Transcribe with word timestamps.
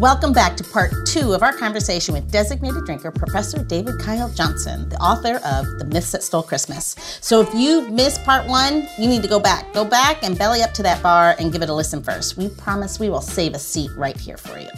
Welcome 0.00 0.32
back 0.32 0.56
to 0.56 0.64
part 0.64 0.92
two 1.04 1.34
of 1.34 1.42
our 1.42 1.52
conversation 1.54 2.14
with 2.14 2.32
designated 2.32 2.86
drinker 2.86 3.10
Professor 3.10 3.62
David 3.62 4.00
Kyle 4.00 4.30
Johnson, 4.30 4.88
the 4.88 4.96
author 4.96 5.36
of 5.44 5.78
The 5.78 5.84
Myths 5.84 6.12
That 6.12 6.22
Stole 6.22 6.42
Christmas. 6.42 6.96
So 7.20 7.42
if 7.42 7.52
you 7.52 7.86
missed 7.90 8.24
part 8.24 8.48
one, 8.48 8.88
you 8.98 9.06
need 9.06 9.20
to 9.20 9.28
go 9.28 9.38
back. 9.38 9.70
Go 9.74 9.84
back 9.84 10.22
and 10.22 10.38
belly 10.38 10.62
up 10.62 10.72
to 10.72 10.82
that 10.84 11.02
bar 11.02 11.36
and 11.38 11.52
give 11.52 11.60
it 11.60 11.68
a 11.68 11.74
listen 11.74 12.02
first. 12.02 12.38
We 12.38 12.48
promise 12.48 12.98
we 12.98 13.10
will 13.10 13.20
save 13.20 13.52
a 13.52 13.58
seat 13.58 13.90
right 13.94 14.16
here 14.16 14.38
for 14.38 14.58
you. 14.58 14.70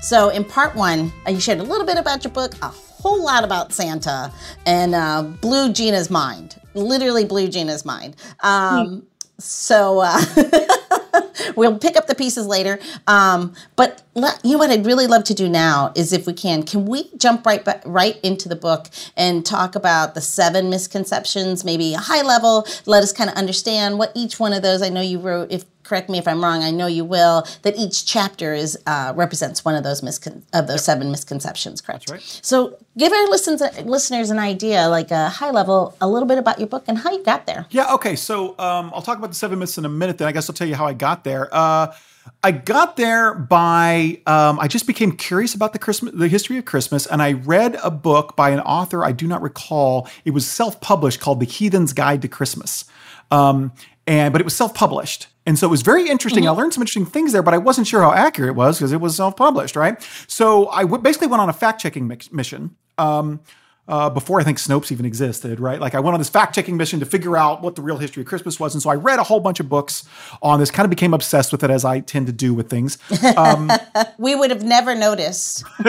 So 0.00 0.28
in 0.28 0.44
part 0.44 0.76
one, 0.76 1.12
uh, 1.26 1.32
you 1.32 1.40
shared 1.40 1.58
a 1.58 1.64
little 1.64 1.84
bit 1.84 1.98
about 1.98 2.22
your 2.22 2.32
book, 2.32 2.54
a 2.62 2.68
whole 2.68 3.24
lot 3.24 3.42
about 3.42 3.72
Santa, 3.72 4.32
and 4.66 4.94
uh, 4.94 5.22
blew 5.22 5.72
Gina's 5.72 6.10
mind. 6.10 6.60
Literally 6.74 7.24
blew 7.24 7.48
Gina's 7.48 7.84
mind. 7.84 8.14
Um, 8.44 9.04
so 9.38 10.00
uh, 10.00 10.20
we'll 11.56 11.78
pick 11.78 11.96
up 11.96 12.06
the 12.06 12.14
pieces 12.14 12.46
later. 12.46 12.78
Um, 13.06 13.54
but 13.76 14.02
you 14.14 14.52
know 14.52 14.58
what 14.58 14.70
I'd 14.70 14.86
really 14.86 15.06
love 15.06 15.24
to 15.24 15.34
do 15.34 15.48
now 15.48 15.92
is, 15.94 16.12
if 16.12 16.26
we 16.26 16.32
can, 16.32 16.62
can 16.62 16.86
we 16.86 17.10
jump 17.16 17.44
right 17.46 17.66
right 17.84 18.18
into 18.22 18.48
the 18.48 18.56
book 18.56 18.88
and 19.16 19.44
talk 19.44 19.74
about 19.74 20.14
the 20.14 20.20
seven 20.20 20.70
misconceptions, 20.70 21.64
maybe 21.64 21.94
a 21.94 21.98
high 21.98 22.22
level? 22.22 22.66
Let 22.86 23.02
us 23.02 23.12
kind 23.12 23.30
of 23.30 23.36
understand 23.36 23.98
what 23.98 24.12
each 24.14 24.38
one 24.38 24.52
of 24.52 24.62
those. 24.62 24.82
I 24.82 24.88
know 24.88 25.00
you 25.00 25.18
wrote. 25.18 25.50
If 25.50 25.64
correct 25.84 26.10
me 26.10 26.18
if 26.18 26.26
I'm 26.26 26.42
wrong. 26.42 26.62
I 26.62 26.70
know 26.70 26.86
you 26.86 27.04
will. 27.04 27.46
That 27.62 27.76
each 27.76 28.06
chapter 28.06 28.52
is 28.54 28.76
uh, 28.86 29.12
represents 29.14 29.64
one 29.64 29.74
of 29.74 29.84
those 29.84 30.00
miscon- 30.00 30.42
of 30.52 30.66
those 30.66 30.84
seven 30.84 31.10
misconceptions. 31.10 31.80
Correct. 31.80 32.10
Right. 32.10 32.40
So 32.42 32.76
give 32.98 33.12
our 33.12 33.26
listens, 33.28 33.62
listeners 33.84 34.30
an 34.30 34.38
idea, 34.38 34.88
like 34.88 35.10
a 35.10 35.28
high 35.28 35.50
level, 35.50 35.96
a 36.00 36.08
little 36.08 36.26
bit 36.26 36.38
about 36.38 36.58
your 36.58 36.68
book 36.68 36.84
and 36.88 36.98
how 36.98 37.12
you 37.12 37.22
got 37.22 37.46
there. 37.46 37.66
Yeah. 37.70 37.94
Okay. 37.94 38.16
So 38.16 38.58
um, 38.58 38.90
I'll 38.94 39.02
talk 39.02 39.18
about 39.18 39.28
the 39.28 39.36
seven 39.36 39.58
myths 39.58 39.78
in 39.78 39.84
a 39.84 39.88
minute. 39.88 40.18
Then 40.18 40.28
I 40.28 40.32
guess 40.32 40.50
I'll 40.50 40.54
tell 40.54 40.68
you 40.68 40.74
how 40.74 40.86
I 40.86 40.94
got 40.94 41.22
there. 41.22 41.48
Uh, 41.52 41.94
I 42.42 42.52
got 42.52 42.96
there 42.96 43.34
by 43.34 44.20
um, 44.26 44.58
I 44.58 44.66
just 44.66 44.86
became 44.86 45.12
curious 45.12 45.54
about 45.54 45.74
the 45.74 45.78
Christmas, 45.78 46.14
the 46.14 46.28
history 46.28 46.56
of 46.56 46.64
Christmas, 46.64 47.06
and 47.06 47.20
I 47.20 47.32
read 47.32 47.78
a 47.82 47.90
book 47.90 48.34
by 48.34 48.50
an 48.50 48.60
author 48.60 49.04
I 49.04 49.12
do 49.12 49.26
not 49.26 49.42
recall. 49.42 50.08
It 50.24 50.30
was 50.30 50.46
self-published 50.46 51.20
called 51.20 51.40
The 51.40 51.46
Heathen's 51.46 51.92
Guide 51.92 52.22
to 52.22 52.28
Christmas, 52.28 52.86
um, 53.30 53.72
and 54.06 54.32
but 54.32 54.40
it 54.40 54.44
was 54.44 54.54
self-published, 54.54 55.28
and 55.46 55.58
so 55.58 55.66
it 55.66 55.70
was 55.70 55.82
very 55.82 56.08
interesting. 56.08 56.44
Mm-hmm. 56.44 56.58
I 56.58 56.62
learned 56.62 56.74
some 56.74 56.82
interesting 56.82 57.06
things 57.06 57.32
there, 57.32 57.42
but 57.42 57.54
I 57.54 57.58
wasn't 57.58 57.86
sure 57.86 58.02
how 58.02 58.12
accurate 58.12 58.50
it 58.50 58.56
was 58.56 58.78
because 58.78 58.92
it 58.92 59.00
was 59.00 59.16
self-published, 59.16 59.76
right? 59.76 60.00
So 60.26 60.68
I 60.68 60.82
w- 60.82 61.02
basically 61.02 61.28
went 61.28 61.40
on 61.40 61.48
a 61.48 61.52
fact-checking 61.52 62.06
mission. 62.32 62.76
Um, 62.98 63.40
uh, 63.86 64.08
before 64.08 64.40
I 64.40 64.44
think 64.44 64.58
Snopes 64.58 64.90
even 64.90 65.04
existed, 65.04 65.60
right? 65.60 65.80
Like 65.80 65.94
I 65.94 66.00
went 66.00 66.14
on 66.14 66.20
this 66.20 66.30
fact 66.30 66.54
checking 66.54 66.76
mission 66.76 67.00
to 67.00 67.06
figure 67.06 67.36
out 67.36 67.62
what 67.62 67.76
the 67.76 67.82
real 67.82 67.98
history 67.98 68.22
of 68.22 68.26
Christmas 68.26 68.58
was. 68.58 68.74
And 68.74 68.82
so 68.82 68.90
I 68.90 68.94
read 68.94 69.18
a 69.18 69.22
whole 69.22 69.40
bunch 69.40 69.60
of 69.60 69.68
books 69.68 70.04
on 70.42 70.58
this, 70.58 70.70
kind 70.70 70.86
of 70.86 70.90
became 70.90 71.12
obsessed 71.12 71.52
with 71.52 71.62
it 71.62 71.70
as 71.70 71.84
I 71.84 72.00
tend 72.00 72.26
to 72.26 72.32
do 72.32 72.54
with 72.54 72.70
things. 72.70 72.98
Um, 73.36 73.70
we 74.18 74.34
would 74.34 74.50
have 74.50 74.62
never 74.62 74.94
noticed. 74.94 75.64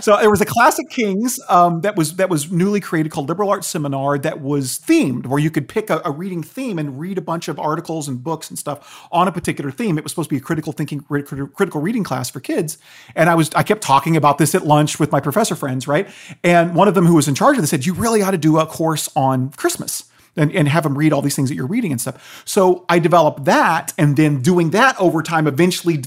so 0.00 0.16
there 0.16 0.30
was 0.30 0.40
a 0.40 0.46
classic 0.46 0.88
Kings 0.90 1.40
um, 1.48 1.80
that 1.80 1.96
was 1.96 2.16
that 2.16 2.28
was 2.28 2.50
newly 2.52 2.80
created 2.80 3.10
called 3.10 3.28
Liberal 3.28 3.50
Arts 3.50 3.66
Seminar 3.66 4.18
that 4.18 4.40
was 4.40 4.78
themed, 4.78 5.26
where 5.26 5.40
you 5.40 5.50
could 5.50 5.68
pick 5.68 5.90
a, 5.90 6.00
a, 6.04 6.10
reading 6.10 6.42
theme 6.42 6.78
and 6.78 7.00
read 7.00 7.18
a 7.18 7.20
bunch 7.20 7.48
of 7.48 7.58
articles 7.58 8.06
and 8.06 8.22
books 8.22 8.50
and 8.50 8.58
stuff 8.58 9.06
on 9.10 9.26
a 9.28 9.32
particular 9.32 9.70
theme. 9.70 9.98
It 9.98 10.04
was 10.04 10.12
supposed 10.12 10.28
to 10.28 10.34
be 10.34 10.38
a 10.38 10.40
critical 10.40 10.72
thinking, 10.72 11.00
critical 11.00 11.80
reading 11.80 12.04
class 12.04 12.30
for 12.30 12.40
kids. 12.40 12.78
And 13.16 13.28
I 13.28 13.34
was 13.34 13.50
I 13.54 13.62
kept 13.62 13.82
talking 13.82 14.16
about 14.16 14.38
this 14.38 14.54
at 14.54 14.64
lunch 14.64 15.00
with 15.00 15.10
my 15.10 15.20
professor 15.20 15.56
friends, 15.56 15.73
right? 15.88 16.08
And 16.42 16.74
one 16.74 16.88
of 16.88 16.94
them 16.94 17.06
who 17.06 17.14
was 17.14 17.28
in 17.28 17.34
charge 17.34 17.56
of 17.56 17.62
this 17.62 17.70
said, 17.70 17.86
"You 17.86 17.94
really 17.94 18.22
ought 18.22 18.32
to 18.32 18.38
do 18.38 18.58
a 18.58 18.66
course 18.66 19.08
on 19.14 19.50
Christmas." 19.50 20.04
and, 20.36 20.52
and 20.52 20.68
have 20.68 20.82
them 20.82 20.98
read 20.98 21.12
all 21.12 21.22
these 21.22 21.36
things 21.36 21.48
that 21.48 21.54
you're 21.54 21.66
reading 21.66 21.92
and 21.92 22.00
stuff. 22.00 22.42
So 22.44 22.84
I 22.88 22.98
developed 22.98 23.44
that, 23.44 23.92
and 23.96 24.16
then 24.16 24.40
doing 24.40 24.70
that 24.70 25.00
over 25.00 25.22
time 25.22 25.46
eventually, 25.46 26.02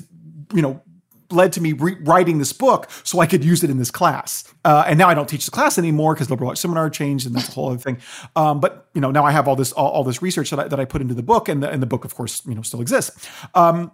you 0.54 0.62
know, 0.62 0.82
led 1.30 1.52
to 1.54 1.62
me 1.62 1.74
re- 1.74 1.98
writing 2.02 2.38
this 2.38 2.54
book 2.54 2.90
so 3.04 3.20
I 3.20 3.26
could 3.26 3.44
use 3.44 3.64
it 3.64 3.70
in 3.70 3.78
this 3.78 3.92
class. 3.92 4.44
Uh, 4.64 4.86
and 4.88 4.98
now 4.98 5.10
I 5.10 5.14
don't 5.14 5.28
teach 5.28 5.46
the 5.46 5.52
class 5.52 5.78
anymore 5.78 6.14
because 6.14 6.30
liberal 6.30 6.50
arts 6.50 6.62
seminar 6.62 6.90
changed, 6.90 7.26
and 7.26 7.36
that's 7.36 7.50
a 7.50 7.52
whole 7.52 7.70
other 7.70 7.78
thing. 7.78 7.98
Um, 8.36 8.60
but 8.60 8.88
you 8.94 9.02
know, 9.02 9.12
now 9.12 9.24
I 9.24 9.32
have 9.32 9.48
all 9.48 9.56
this 9.56 9.72
all, 9.72 9.90
all, 9.90 10.04
this 10.04 10.22
research 10.22 10.50
that 10.52 10.60
I, 10.60 10.68
that 10.68 10.80
I 10.80 10.86
put 10.86 11.02
into 11.02 11.14
the 11.14 11.24
book, 11.24 11.50
and 11.50 11.62
the, 11.62 11.70
and 11.70 11.82
the 11.82 11.88
book, 11.88 12.06
of 12.06 12.16
course, 12.16 12.46
you 12.46 12.56
know, 12.56 12.62
still 12.62 12.82
exists. 12.82 13.28
Um, 13.54 13.92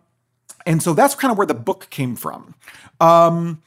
and 0.66 0.82
so 0.82 0.94
that's 0.94 1.16
kind 1.16 1.32
of 1.32 1.38
where 1.38 1.48
the 1.48 1.54
book 1.54 1.88
came 1.90 2.16
from. 2.16 2.56
Um, 3.00 3.62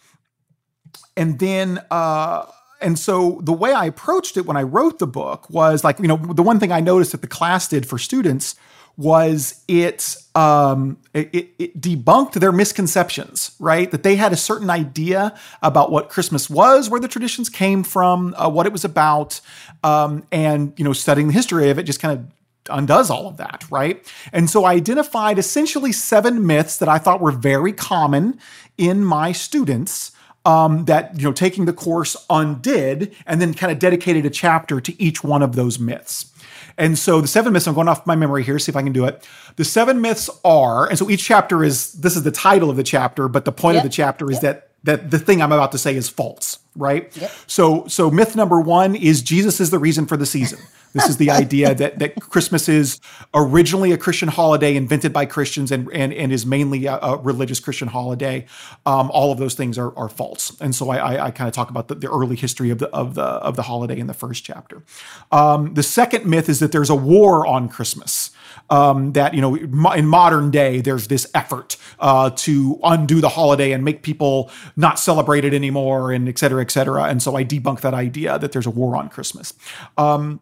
and 1.17 1.39
then. 1.39 1.81
Uh, 1.91 2.47
and 2.79 2.99
so 2.99 3.41
the 3.43 3.55
way 3.55 3.73
I 3.73 3.87
approached 3.87 4.37
it 4.37 4.45
when 4.45 4.59
I 4.59 4.63
wrote 4.63 4.99
the 4.99 5.07
book 5.07 5.49
was 5.49 5.83
like, 5.83 5.99
you 5.99 6.07
know, 6.07 6.19
the 6.19 6.43
one 6.43 6.61
thing 6.61 6.73
I 6.73 6.81
noticed 6.81 7.13
that 7.13 7.23
the 7.23 7.27
class 7.27 7.69
did 7.69 7.89
for 7.89 7.97
students 7.97 8.55
was 8.97 9.63
it, 9.69 10.17
um, 10.35 10.97
it, 11.13 11.51
it, 11.59 11.81
debunked 11.81 12.33
their 12.35 12.53
misconceptions, 12.53 13.53
right? 13.59 13.91
That 13.91 14.03
they 14.03 14.17
had 14.17 14.33
a 14.33 14.37
certain 14.37 14.71
idea 14.71 15.39
about 15.63 15.91
what 15.91 16.09
Christmas 16.09 16.49
was, 16.49 16.89
where 16.89 17.01
the 17.01 17.09
traditions 17.09 17.51
came 17.51 17.83
from, 17.83 18.35
uh, 18.39 18.49
what 18.49 18.67
it 18.67 18.73
was 18.73 18.85
about, 18.85 19.41
um, 19.85 20.27
and 20.33 20.73
you 20.79 20.85
know, 20.85 20.95
studying 20.95 21.29
the 21.29 21.35
history 21.35 21.69
of 21.69 21.79
it 21.79 21.83
just 21.83 22.01
kind 22.01 22.19
of 22.19 22.27
undoes 22.71 23.11
all 23.11 23.29
of 23.29 23.37
that, 23.37 23.65
right? 23.71 24.05
And 24.33 24.49
so 24.49 24.65
I 24.65 24.73
identified 24.73 25.39
essentially 25.39 25.93
seven 25.93 26.47
myths 26.47 26.79
that 26.79 26.89
I 26.89 26.99
thought 26.99 27.21
were 27.21 27.33
very 27.33 27.73
common 27.73 28.39
in 28.79 29.05
my 29.05 29.33
students. 29.33 30.13
Um, 30.47 30.85
that 30.85 31.19
you 31.19 31.25
know 31.25 31.33
taking 31.33 31.65
the 31.65 31.73
course 31.73 32.17
undid 32.31 33.15
and 33.27 33.41
then 33.41 33.53
kind 33.53 33.73
of 33.73 33.81
dedicated 33.81 34.25
a 34.25 34.31
chapter 34.31 34.81
to 34.81 35.03
each 35.03 35.25
one 35.25 35.43
of 35.43 35.57
those 35.57 35.81
myths 35.81 36.33
and 36.79 36.99
so 36.99 37.21
the 37.21 37.29
seven 37.29 37.53
myths, 37.53 37.67
I'm 37.67 37.75
going 37.75 37.89
off 37.89 38.07
my 38.07 38.17
memory 38.17 38.43
here, 38.43 38.59
see 38.59 38.71
if 38.71 38.77
I 38.77 38.83
can 38.83 38.93
do 38.93 39.07
it. 39.07 39.27
The 39.57 39.65
seven 39.65 40.01
myths 40.01 40.29
are, 40.45 40.89
and 40.89 40.99
so 40.99 41.09
each 41.09 41.25
chapter 41.25 41.65
is, 41.65 41.93
this 41.93 42.17
is 42.17 42.23
the 42.23 42.31
title 42.31 42.69
of 42.69 42.77
the 42.77 42.83
chapter, 42.83 43.29
but 43.29 43.45
the 43.45 43.53
point 43.53 43.77
yep. 43.77 43.85
of 43.85 43.91
the 43.91 43.95
chapter 43.95 44.31
is 44.31 44.43
yep. 44.43 44.43
that 44.43 44.63
that 44.85 45.11
the 45.11 45.19
thing 45.19 45.43
I'm 45.43 45.51
about 45.51 45.73
to 45.73 45.79
say 45.79 45.97
is 45.97 46.09
false, 46.09 46.61
right? 46.77 47.15
Yep. 47.17 47.33
So 47.47 47.87
so 47.87 48.11
myth 48.11 48.37
number 48.37 48.61
1 48.61 48.97
is 48.97 49.23
Jesus 49.23 49.61
is 49.61 49.71
the 49.71 49.79
reason 49.79 50.07
for 50.07 50.17
the 50.17 50.27
season. 50.27 50.59
This 50.97 51.11
is 51.11 51.17
the 51.19 51.31
idea 51.31 51.75
that 51.75 51.99
that 51.99 52.21
Christmas 52.21 52.69
is 52.71 53.01
originally 53.35 53.93
a 53.93 53.99
Christian 53.99 54.29
holiday 54.29 54.75
invented 54.75 55.13
by 55.13 55.27
Christians 55.27 55.71
and 55.71 55.89
and, 55.93 56.13
and 56.13 56.33
is 56.33 56.47
mainly 56.47 56.87
a, 56.87 56.97
a 56.97 57.17
religious 57.19 57.61
Christian 57.61 57.89
holiday. 57.89 58.47
Um, 58.87 59.11
all 59.11 59.31
of 59.31 59.39
those 59.39 59.55
things 59.55 59.77
are, 59.77 59.97
are 59.97 60.09
false, 60.09 60.59
and 60.59 60.75
so 60.75 60.89
I, 60.89 60.97
I, 60.97 61.27
I 61.27 61.31
kind 61.33 61.49
of 61.49 61.55
talk 61.55 61.69
about 61.69 61.89
the, 61.89 61.97
the, 61.97 62.11
early 62.11 62.37
history 62.37 62.71
of 62.71 62.79
the 62.79 62.89
of 62.95 63.15
the 63.15 63.23
of 63.23 63.57
the 63.57 63.63
holiday 63.63 63.99
in 63.99 64.07
the 64.07 64.15
first 64.15 64.43
chapter. 64.43 64.85
Um, 65.31 65.75
the 65.75 65.83
second 65.83 66.25
myth 66.25 66.49
is 66.49 66.61
that 66.61 66.73
there's 66.73 66.91
a 66.91 66.95
war 66.95 67.47
on 67.47 67.69
Christmas. 67.69 68.31
Um, 68.69 69.13
that 69.13 69.33
you 69.33 69.41
know 69.41 69.55
in 69.55 70.07
modern 70.07 70.51
day 70.51 70.81
there's 70.81 71.07
this 71.07 71.31
effort 71.35 71.77
uh, 72.01 72.31
to 72.31 72.81
undo 72.83 73.21
the 73.21 73.29
holiday 73.29 73.71
and 73.71 73.85
make 73.85 74.03
people 74.03 74.51
not 74.77 74.99
celebrate 74.99 75.45
it 75.45 75.55
anymore 75.55 76.11
and 76.11 76.29
et 76.29 76.37
cetera 76.37 76.63
et 76.67 76.71
cetera 76.71 77.05
and 77.05 77.23
so 77.23 77.37
i 77.37 77.45
debunk 77.45 77.81
that 77.81 77.95
idea 77.95 78.39
that 78.39 78.51
there's 78.53 78.67
a 78.67 78.75
war 78.81 78.97
on 78.97 79.09
christmas 79.09 79.55
um, 79.97 80.41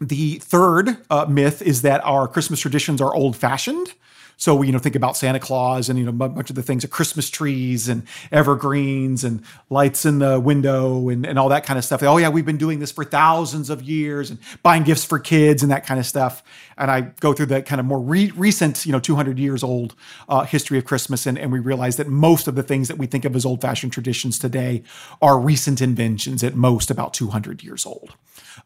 the 0.00 0.38
third 0.38 0.96
uh, 1.10 1.26
myth 1.28 1.60
is 1.60 1.82
that 1.82 2.04
our 2.04 2.28
Christmas 2.28 2.60
traditions 2.60 3.00
are 3.00 3.14
old 3.14 3.36
fashioned. 3.36 3.94
So 4.38 4.54
we, 4.54 4.68
you 4.68 4.72
know, 4.72 4.78
think 4.78 4.94
about 4.94 5.16
Santa 5.16 5.40
Claus 5.40 5.88
and, 5.88 5.98
you 5.98 6.04
know, 6.04 6.10
a 6.10 6.28
bunch 6.28 6.48
of 6.48 6.54
the 6.54 6.62
things, 6.62 6.84
of 6.84 6.90
Christmas 6.90 7.28
trees 7.28 7.88
and 7.88 8.04
evergreens 8.30 9.24
and 9.24 9.42
lights 9.68 10.06
in 10.06 10.20
the 10.20 10.38
window 10.38 11.08
and, 11.08 11.26
and 11.26 11.40
all 11.40 11.48
that 11.48 11.66
kind 11.66 11.76
of 11.76 11.84
stuff. 11.84 12.04
Oh 12.04 12.18
yeah, 12.18 12.28
we've 12.28 12.46
been 12.46 12.56
doing 12.56 12.78
this 12.78 12.92
for 12.92 13.02
thousands 13.02 13.68
of 13.68 13.82
years 13.82 14.30
and 14.30 14.38
buying 14.62 14.84
gifts 14.84 15.04
for 15.04 15.18
kids 15.18 15.64
and 15.64 15.72
that 15.72 15.84
kind 15.84 15.98
of 15.98 16.06
stuff. 16.06 16.44
And 16.76 16.88
I 16.88 17.00
go 17.00 17.32
through 17.32 17.46
that 17.46 17.66
kind 17.66 17.80
of 17.80 17.86
more 17.86 18.00
re- 18.00 18.30
recent, 18.36 18.86
you 18.86 18.92
know, 18.92 19.00
200 19.00 19.40
years 19.40 19.64
old 19.64 19.96
uh, 20.28 20.44
history 20.44 20.78
of 20.78 20.84
Christmas. 20.84 21.26
And, 21.26 21.36
and 21.36 21.50
we 21.50 21.58
realize 21.58 21.96
that 21.96 22.06
most 22.06 22.46
of 22.46 22.54
the 22.54 22.62
things 22.62 22.86
that 22.86 22.96
we 22.96 23.08
think 23.08 23.24
of 23.24 23.34
as 23.34 23.44
old 23.44 23.60
fashioned 23.60 23.92
traditions 23.92 24.38
today 24.38 24.84
are 25.20 25.36
recent 25.40 25.80
inventions 25.80 26.44
at 26.44 26.54
most 26.54 26.92
about 26.92 27.12
200 27.12 27.64
years 27.64 27.84
old. 27.84 28.14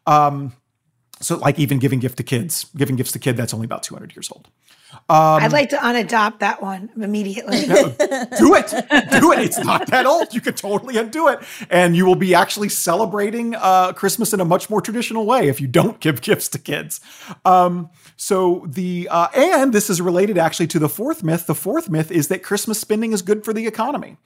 Um, 0.05 0.53
so, 1.23 1.37
like 1.37 1.57
even 1.57 1.79
giving 1.79 1.99
gift 1.99 2.17
to 2.17 2.23
kids, 2.23 2.65
giving 2.75 2.95
gifts 2.95 3.13
to 3.13 3.19
kid, 3.19 3.37
that's 3.37 3.53
only 3.53 3.65
about 3.65 3.83
200 3.83 4.15
years 4.15 4.29
old. 4.31 4.49
Um, 5.09 5.41
I'd 5.41 5.51
like 5.51 5.69
to 5.69 5.77
unadopt 5.77 6.39
that 6.39 6.61
one 6.61 6.89
immediately. 6.95 7.61
do 7.65 8.55
it. 8.55 8.69
Do 9.11 9.31
it. 9.31 9.39
It's 9.39 9.57
not 9.57 9.87
that 9.87 10.05
old. 10.05 10.33
You 10.33 10.41
could 10.41 10.55
totally 10.55 10.97
undo 10.97 11.29
it. 11.29 11.39
And 11.69 11.95
you 11.95 12.05
will 12.05 12.15
be 12.15 12.35
actually 12.35 12.69
celebrating 12.69 13.55
uh, 13.55 13.93
Christmas 13.93 14.33
in 14.33 14.39
a 14.39 14.45
much 14.45 14.69
more 14.69 14.81
traditional 14.81 15.25
way 15.25 15.47
if 15.47 15.59
you 15.59 15.67
don't 15.67 15.99
give 15.99 16.21
gifts 16.21 16.47
to 16.49 16.59
kids. 16.59 17.01
Um, 17.43 17.89
so 18.17 18.65
the, 18.67 19.07
uh, 19.09 19.27
and 19.35 19.73
this 19.73 19.89
is 19.89 19.99
related 19.99 20.37
actually 20.37 20.67
to 20.67 20.79
the 20.79 20.89
fourth 20.89 21.23
myth. 21.23 21.47
The 21.47 21.55
fourth 21.55 21.89
myth 21.89 22.11
is 22.11 22.27
that 22.27 22.43
Christmas 22.43 22.79
spending 22.79 23.13
is 23.13 23.21
good 23.21 23.43
for 23.43 23.51
the 23.51 23.65
economy. 23.65 24.17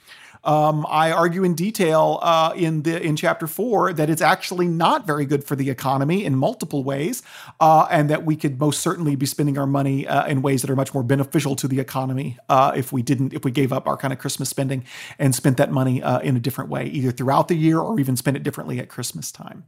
Um, 0.44 0.86
I 0.90 1.12
argue 1.12 1.44
in 1.44 1.54
detail 1.56 2.20
uh, 2.22 2.54
in 2.56 2.84
the 2.84 3.02
in 3.02 3.16
chapter 3.16 3.48
four 3.48 3.94
that 3.94 4.10
it's 4.10 4.22
actually 4.22 4.68
not 4.68 5.06
very 5.06 5.26
good 5.26 5.44
for 5.44 5.56
the 5.56 5.70
economy 5.70 6.26
in 6.26 6.36
multiple 6.36 6.84
ways, 6.84 7.24
uh, 7.60 7.88
and 7.90 8.10
that 8.10 8.26
we 8.26 8.36
could 8.36 8.60
most 8.60 8.82
certainly 8.82 9.16
be 9.16 9.26
spending 9.26 9.58
our 9.58 9.68
money 9.68 10.08
uh, 10.08 10.26
in 10.28 10.42
ways 10.42 10.62
that 10.62 10.70
are 10.70 10.76
much 10.76 10.94
more 10.94 11.04
beneficial 11.04 11.56
to 11.56 11.68
the 11.68 11.80
economy 11.80 12.38
uh, 12.50 12.72
if 12.76 12.92
we 12.92 13.02
didn't 13.02 13.34
if 13.34 13.44
we 13.44 13.52
gave 13.52 13.74
up 13.74 13.88
our 13.88 13.98
kind 13.98 14.14
of 14.14 14.20
Christmas 14.20 14.50
spending 14.50 14.84
and 15.20 15.36
spent 15.36 15.58
that 15.58 15.72
money 15.72 16.02
uh, 16.02 16.20
in 16.20 16.36
a 16.36 16.40
different 16.40 16.70
way, 16.70 16.86
either 16.86 17.12
throughout 17.12 17.48
the 17.48 17.56
year 17.56 17.80
or 17.80 18.00
even 18.00 18.16
spent 18.16 18.38
it 18.38 18.44
differently 18.44 18.80
at 18.80 18.90
Christmas 18.90 19.32
time. 19.32 19.66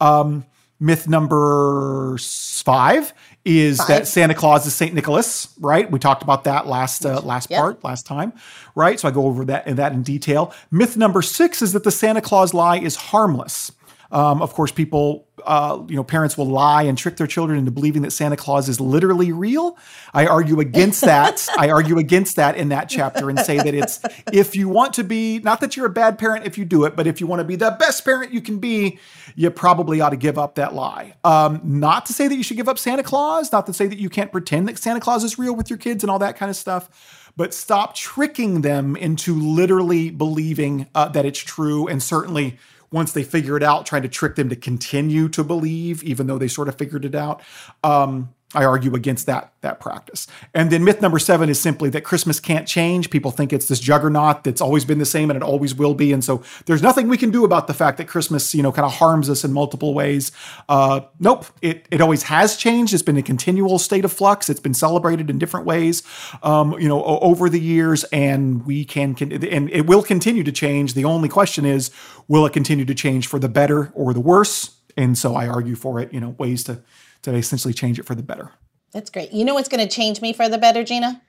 Um, 0.00 0.46
Myth 0.78 1.08
number 1.08 2.18
five 2.18 3.12
is 3.44 3.78
Five. 3.78 3.88
that 3.88 4.06
Santa 4.08 4.34
Claus 4.34 4.66
is 4.66 4.74
Saint 4.74 4.92
Nicholas, 4.94 5.48
right? 5.60 5.90
We 5.90 5.98
talked 5.98 6.22
about 6.22 6.44
that 6.44 6.66
last 6.66 7.06
uh, 7.06 7.20
last 7.20 7.50
Yep. 7.50 7.60
part 7.60 7.84
last 7.84 8.06
time, 8.06 8.32
right? 8.74 8.98
So 9.00 9.08
I 9.08 9.10
go 9.10 9.24
over 9.26 9.44
that 9.46 9.66
in 9.66 9.76
that 9.76 9.92
in 9.92 10.02
detail. 10.02 10.52
Myth 10.70 10.96
number 10.96 11.22
six 11.22 11.62
is 11.62 11.72
that 11.72 11.84
the 11.84 11.90
Santa 11.90 12.20
Claus 12.20 12.52
lie 12.52 12.78
is 12.78 12.96
harmless. 12.96 13.72
Um, 14.10 14.40
of 14.42 14.54
course, 14.54 14.70
people, 14.70 15.26
uh, 15.44 15.82
you 15.88 15.96
know, 15.96 16.04
parents 16.04 16.38
will 16.38 16.46
lie 16.46 16.84
and 16.84 16.96
trick 16.96 17.16
their 17.16 17.26
children 17.26 17.58
into 17.58 17.70
believing 17.70 18.02
that 18.02 18.12
Santa 18.12 18.36
Claus 18.36 18.68
is 18.68 18.80
literally 18.80 19.32
real. 19.32 19.76
I 20.14 20.26
argue 20.26 20.60
against 20.60 21.00
that. 21.02 21.46
I 21.58 21.70
argue 21.70 21.98
against 21.98 22.36
that 22.36 22.56
in 22.56 22.68
that 22.68 22.88
chapter 22.88 23.28
and 23.28 23.38
say 23.38 23.56
that 23.56 23.74
it's 23.74 24.00
if 24.32 24.54
you 24.54 24.68
want 24.68 24.94
to 24.94 25.04
be, 25.04 25.40
not 25.40 25.60
that 25.60 25.76
you're 25.76 25.86
a 25.86 25.90
bad 25.90 26.18
parent 26.18 26.46
if 26.46 26.56
you 26.56 26.64
do 26.64 26.84
it, 26.84 26.94
but 26.96 27.06
if 27.06 27.20
you 27.20 27.26
want 27.26 27.40
to 27.40 27.44
be 27.44 27.56
the 27.56 27.76
best 27.78 28.04
parent 28.04 28.32
you 28.32 28.40
can 28.40 28.58
be, 28.58 28.98
you 29.34 29.50
probably 29.50 30.00
ought 30.00 30.10
to 30.10 30.16
give 30.16 30.38
up 30.38 30.54
that 30.54 30.74
lie. 30.74 31.14
Um, 31.24 31.60
not 31.64 32.06
to 32.06 32.12
say 32.12 32.28
that 32.28 32.36
you 32.36 32.42
should 32.42 32.56
give 32.56 32.68
up 32.68 32.78
Santa 32.78 33.02
Claus, 33.02 33.50
not 33.52 33.66
to 33.66 33.72
say 33.72 33.86
that 33.86 33.98
you 33.98 34.08
can't 34.08 34.30
pretend 34.32 34.68
that 34.68 34.78
Santa 34.78 35.00
Claus 35.00 35.24
is 35.24 35.38
real 35.38 35.54
with 35.54 35.68
your 35.68 35.78
kids 35.78 36.04
and 36.04 36.10
all 36.10 36.18
that 36.20 36.36
kind 36.36 36.50
of 36.50 36.56
stuff 36.56 37.24
but 37.36 37.52
stop 37.52 37.94
tricking 37.94 38.62
them 38.62 38.96
into 38.96 39.38
literally 39.38 40.10
believing 40.10 40.86
uh, 40.94 41.08
that 41.08 41.26
it's 41.26 41.38
true. 41.38 41.86
And 41.86 42.02
certainly, 42.02 42.58
once 42.90 43.12
they 43.12 43.22
figure 43.22 43.56
it 43.56 43.62
out, 43.62 43.86
trying 43.86 44.02
to 44.02 44.08
trick 44.08 44.36
them 44.36 44.48
to 44.48 44.56
continue 44.56 45.28
to 45.30 45.44
believe, 45.44 46.02
even 46.04 46.26
though 46.26 46.38
they 46.38 46.48
sort 46.48 46.68
of 46.68 46.76
figured 46.76 47.04
it 47.04 47.14
out. 47.14 47.42
Um, 47.82 48.34
I 48.56 48.64
argue 48.64 48.94
against 48.94 49.26
that 49.26 49.52
that 49.60 49.80
practice. 49.80 50.26
And 50.54 50.72
then 50.72 50.82
myth 50.82 51.02
number 51.02 51.18
seven 51.18 51.50
is 51.50 51.60
simply 51.60 51.90
that 51.90 52.04
Christmas 52.04 52.40
can't 52.40 52.66
change. 52.66 53.10
People 53.10 53.30
think 53.30 53.52
it's 53.52 53.68
this 53.68 53.80
juggernaut 53.80 54.44
that's 54.44 54.62
always 54.62 54.84
been 54.86 54.98
the 54.98 55.04
same 55.04 55.30
and 55.30 55.36
it 55.36 55.42
always 55.42 55.74
will 55.74 55.94
be. 55.94 56.12
And 56.12 56.24
so 56.24 56.42
there's 56.64 56.82
nothing 56.82 57.08
we 57.08 57.18
can 57.18 57.30
do 57.30 57.44
about 57.44 57.66
the 57.66 57.74
fact 57.74 57.98
that 57.98 58.08
Christmas, 58.08 58.54
you 58.54 58.62
know, 58.62 58.72
kind 58.72 58.86
of 58.86 58.94
harms 58.94 59.28
us 59.28 59.44
in 59.44 59.52
multiple 59.52 59.92
ways. 59.92 60.32
Uh, 60.70 61.00
nope, 61.20 61.44
it 61.60 61.86
it 61.90 62.00
always 62.00 62.24
has 62.24 62.56
changed. 62.56 62.94
It's 62.94 63.02
been 63.02 63.18
a 63.18 63.22
continual 63.22 63.78
state 63.78 64.06
of 64.06 64.12
flux. 64.12 64.48
It's 64.48 64.60
been 64.60 64.74
celebrated 64.74 65.28
in 65.28 65.38
different 65.38 65.66
ways, 65.66 66.02
um, 66.42 66.72
you 66.80 66.88
know, 66.88 67.04
over 67.04 67.50
the 67.50 67.60
years, 67.60 68.04
and 68.04 68.64
we 68.64 68.86
can, 68.86 69.14
can 69.14 69.32
and 69.44 69.68
it 69.70 69.86
will 69.86 70.02
continue 70.02 70.44
to 70.44 70.52
change. 70.52 70.94
The 70.94 71.04
only 71.04 71.28
question 71.28 71.66
is, 71.66 71.90
will 72.26 72.46
it 72.46 72.54
continue 72.54 72.86
to 72.86 72.94
change 72.94 73.26
for 73.26 73.38
the 73.38 73.48
better 73.50 73.92
or 73.94 74.14
the 74.14 74.20
worse? 74.20 74.76
And 74.96 75.18
so 75.18 75.34
I 75.34 75.46
argue 75.46 75.74
for 75.74 76.00
it, 76.00 76.12
you 76.12 76.20
know, 76.20 76.30
ways 76.38 76.64
to 76.64 76.80
to 77.26 77.38
essentially 77.38 77.74
change 77.74 77.98
it 77.98 78.04
for 78.04 78.14
the 78.14 78.22
better. 78.22 78.52
That's 78.92 79.10
great. 79.10 79.32
You 79.32 79.44
know 79.44 79.54
what's 79.54 79.68
going 79.68 79.86
to 79.86 79.92
change 79.92 80.20
me 80.20 80.32
for 80.32 80.48
the 80.48 80.58
better, 80.58 80.82
Gina? 80.84 81.20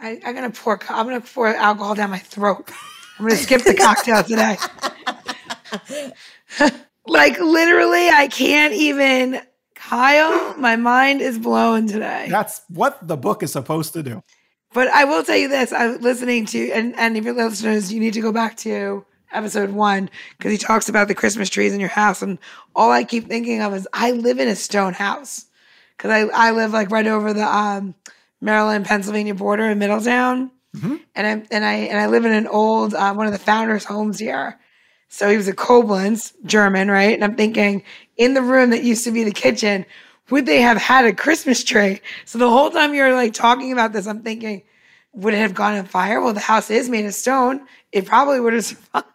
I, 0.00 0.20
I'm 0.24 0.34
gonna 0.34 0.50
pour. 0.50 0.78
I'm 0.88 1.06
gonna 1.06 1.20
pour 1.20 1.48
alcohol 1.48 1.94
down 1.94 2.10
my 2.10 2.18
throat. 2.18 2.70
I'm 3.18 3.26
gonna 3.26 3.36
skip 3.36 3.62
the 3.62 3.74
cocktail 3.74 4.22
today. 4.22 4.56
like 7.06 7.38
literally, 7.40 8.08
I 8.08 8.28
can't 8.28 8.74
even. 8.74 9.40
Kyle, 9.74 10.56
my 10.58 10.76
mind 10.76 11.20
is 11.20 11.38
blown 11.38 11.86
today. 11.86 12.26
That's 12.30 12.62
what 12.68 13.06
the 13.06 13.16
book 13.16 13.42
is 13.42 13.52
supposed 13.52 13.92
to 13.94 14.02
do. 14.02 14.22
But 14.74 14.88
I 14.88 15.04
will 15.04 15.24
tell 15.24 15.36
you 15.36 15.48
this: 15.48 15.72
I'm 15.72 15.98
listening 15.98 16.46
to, 16.46 16.70
and 16.70 16.94
and 16.96 17.16
if 17.16 17.24
your 17.24 17.34
listeners, 17.34 17.92
you 17.92 17.98
need 17.98 18.14
to 18.14 18.20
go 18.20 18.30
back 18.30 18.56
to 18.58 19.04
episode 19.32 19.70
one 19.70 20.10
because 20.36 20.52
he 20.52 20.58
talks 20.58 20.88
about 20.88 21.08
the 21.08 21.14
Christmas 21.14 21.48
trees 21.48 21.72
in 21.72 21.80
your 21.80 21.88
house, 21.88 22.22
and 22.22 22.38
all 22.74 22.90
I 22.90 23.04
keep 23.04 23.28
thinking 23.28 23.60
of 23.62 23.74
is 23.74 23.88
I 23.92 24.12
live 24.12 24.38
in 24.38 24.48
a 24.48 24.56
stone 24.56 24.94
house 24.94 25.46
because 25.96 26.10
I 26.10 26.48
I 26.48 26.50
live 26.52 26.72
like 26.72 26.90
right 26.90 27.06
over 27.06 27.32
the 27.32 27.44
um, 27.44 27.94
Maryland 28.40 28.86
Pennsylvania 28.86 29.34
border 29.34 29.64
in 29.64 29.78
Middletown, 29.78 30.50
and 31.14 31.26
I 31.26 31.42
and 31.50 31.64
I 31.64 31.74
and 31.74 31.98
I 31.98 32.06
live 32.06 32.24
in 32.24 32.32
an 32.32 32.46
old 32.46 32.94
uh, 32.94 33.14
one 33.14 33.26
of 33.26 33.32
the 33.32 33.38
founders' 33.38 33.84
homes 33.84 34.18
here. 34.18 34.58
So 35.08 35.30
he 35.30 35.36
was 35.36 35.48
a 35.48 35.54
Koblenz 35.54 36.34
German, 36.44 36.90
right? 36.90 37.14
And 37.14 37.24
I'm 37.24 37.34
thinking 37.34 37.82
in 38.16 38.34
the 38.34 38.42
room 38.42 38.70
that 38.70 38.84
used 38.84 39.04
to 39.04 39.10
be 39.10 39.24
the 39.24 39.30
kitchen, 39.30 39.86
would 40.30 40.44
they 40.44 40.60
have 40.60 40.76
had 40.76 41.06
a 41.06 41.14
Christmas 41.14 41.64
tree? 41.64 42.00
So 42.26 42.38
the 42.38 42.50
whole 42.50 42.70
time 42.70 42.92
you're 42.94 43.14
like 43.14 43.32
talking 43.32 43.72
about 43.72 43.94
this, 43.94 44.06
I'm 44.06 44.20
thinking, 44.20 44.62
would 45.14 45.34
it 45.34 45.38
have 45.38 45.54
gone 45.54 45.76
on 45.76 45.84
fire? 45.86 46.20
Well, 46.20 46.32
the 46.34 46.40
house 46.40 46.70
is 46.70 46.88
made 46.88 47.06
of 47.06 47.14
stone. 47.14 47.66
It 47.92 48.06
probably 48.06 48.40
would 48.40 48.52
have 48.52 48.64
survived. 48.64 49.06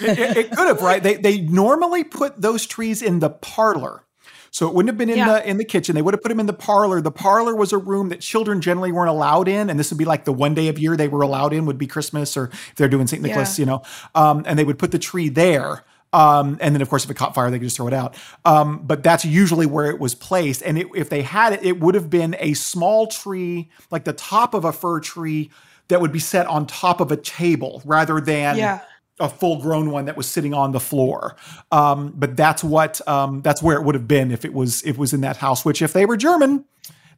It, 0.00 0.36
it- 0.36 0.50
could 0.50 0.66
have, 0.66 0.80
right? 0.82 1.02
They 1.02 1.14
they 1.14 1.40
normally 1.40 2.02
put 2.04 2.40
those 2.40 2.66
trees 2.66 3.02
in 3.02 3.20
the 3.20 3.30
parlor. 3.30 4.02
So 4.50 4.66
it 4.66 4.74
wouldn't 4.74 4.88
have 4.88 4.96
been 4.96 5.10
in 5.10 5.18
Yeah. 5.18 5.32
the 5.40 5.48
in 5.50 5.58
the 5.58 5.64
kitchen. 5.64 5.94
They 5.94 6.02
would 6.02 6.14
have 6.14 6.22
put 6.22 6.30
them 6.30 6.40
in 6.40 6.46
the 6.46 6.52
parlor. 6.54 7.00
The 7.02 7.10
parlor 7.10 7.54
was 7.54 7.72
a 7.74 7.78
room 7.78 8.08
that 8.08 8.20
children 8.20 8.60
generally 8.62 8.90
weren't 8.90 9.10
allowed 9.10 9.48
in, 9.48 9.68
and 9.68 9.78
this 9.78 9.90
would 9.90 9.98
be 9.98 10.04
like 10.06 10.24
the 10.24 10.32
one 10.32 10.54
day 10.54 10.68
of 10.68 10.78
year 10.78 10.96
they 10.96 11.08
were 11.08 11.20
allowed 11.22 11.52
in 11.52 11.66
would 11.66 11.76
be 11.78 11.86
Christmas, 11.86 12.36
or 12.36 12.46
if 12.48 12.74
they're 12.76 12.88
doing 12.88 13.06
St. 13.06 13.22
Nicholas, 13.22 13.58
Yeah. 13.58 13.62
you 13.62 13.66
know. 13.66 13.82
Um, 14.14 14.44
and 14.46 14.58
they 14.58 14.64
would 14.64 14.78
put 14.78 14.92
the 14.92 14.98
tree 14.98 15.28
there. 15.28 15.84
Um, 16.12 16.56
and 16.60 16.74
then, 16.74 16.80
of 16.82 16.88
course, 16.88 17.04
if 17.04 17.10
it 17.10 17.14
caught 17.14 17.34
fire, 17.34 17.50
they 17.50 17.58
could 17.58 17.66
just 17.66 17.76
throw 17.76 17.88
it 17.88 17.92
out. 17.92 18.16
Um, 18.44 18.78
but 18.84 19.02
that's 19.02 19.24
usually 19.24 19.66
where 19.66 19.90
it 19.90 19.98
was 19.98 20.14
placed. 20.14 20.62
And 20.62 20.78
it, 20.78 20.86
if 20.94 21.10
they 21.10 21.22
had 21.22 21.52
it, 21.54 21.64
it 21.64 21.80
would 21.80 21.94
have 21.94 22.08
been 22.08 22.36
a 22.38 22.54
small 22.54 23.06
tree, 23.06 23.70
like 23.90 24.04
the 24.04 24.12
top 24.12 24.54
of 24.54 24.64
a 24.64 24.72
fir 24.72 25.00
tree, 25.00 25.50
that 25.88 26.00
would 26.00 26.12
be 26.12 26.18
set 26.18 26.46
on 26.46 26.66
top 26.66 27.00
of 27.00 27.12
a 27.12 27.16
table 27.16 27.82
rather 27.84 28.20
than 28.20 28.56
Yeah. 28.56 28.80
a 29.20 29.28
full 29.28 29.60
grown 29.60 29.90
one 29.90 30.06
that 30.06 30.16
was 30.16 30.26
sitting 30.26 30.52
on 30.54 30.72
the 30.72 30.80
floor. 30.80 31.36
Um, 31.70 32.12
but 32.16 32.36
that's 32.36 32.64
what 32.64 33.06
um, 33.06 33.42
that's 33.42 33.62
where 33.62 33.76
it 33.76 33.84
would 33.84 33.94
have 33.94 34.08
been 34.08 34.32
if 34.32 34.44
it 34.44 34.52
was 34.54 34.82
if 34.82 34.96
it 34.96 34.98
was 34.98 35.12
in 35.12 35.20
that 35.20 35.36
house. 35.36 35.64
Which 35.64 35.82
if 35.82 35.92
they 35.92 36.04
were 36.06 36.16
German, 36.16 36.64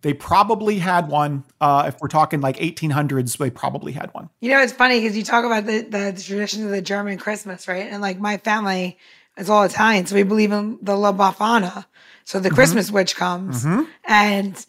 they 0.02 0.14
probably 0.14 0.78
had 0.78 1.08
one. 1.08 1.44
Uh, 1.60 1.84
if 1.88 2.00
we're 2.00 2.08
talking 2.08 2.40
like 2.40 2.56
1800s, 2.58 3.36
they 3.36 3.50
probably 3.50 3.92
had 3.92 4.12
one. 4.14 4.30
You 4.40 4.50
know, 4.50 4.60
it's 4.60 4.72
funny 4.72 5.00
because 5.00 5.16
you 5.16 5.24
talk 5.24 5.44
about 5.44 5.66
the, 5.66 5.80
the 5.80 6.22
traditions 6.24 6.64
of 6.64 6.70
the 6.70 6.82
German 6.82 7.18
Christmas, 7.18 7.66
right? 7.66 7.86
And 7.90 8.00
like 8.00 8.18
my 8.20 8.38
family 8.38 8.98
is 9.36 9.50
all 9.50 9.64
Italian, 9.64 10.06
so 10.06 10.14
we 10.14 10.22
believe 10.22 10.52
in 10.52 10.78
the 10.82 10.96
La 10.96 11.12
Befana. 11.12 11.86
So 12.24 12.38
the 12.38 12.48
mm-hmm. 12.48 12.56
Christmas 12.56 12.90
witch 12.90 13.16
comes, 13.16 13.64
mm-hmm. 13.64 13.84
and 14.04 14.66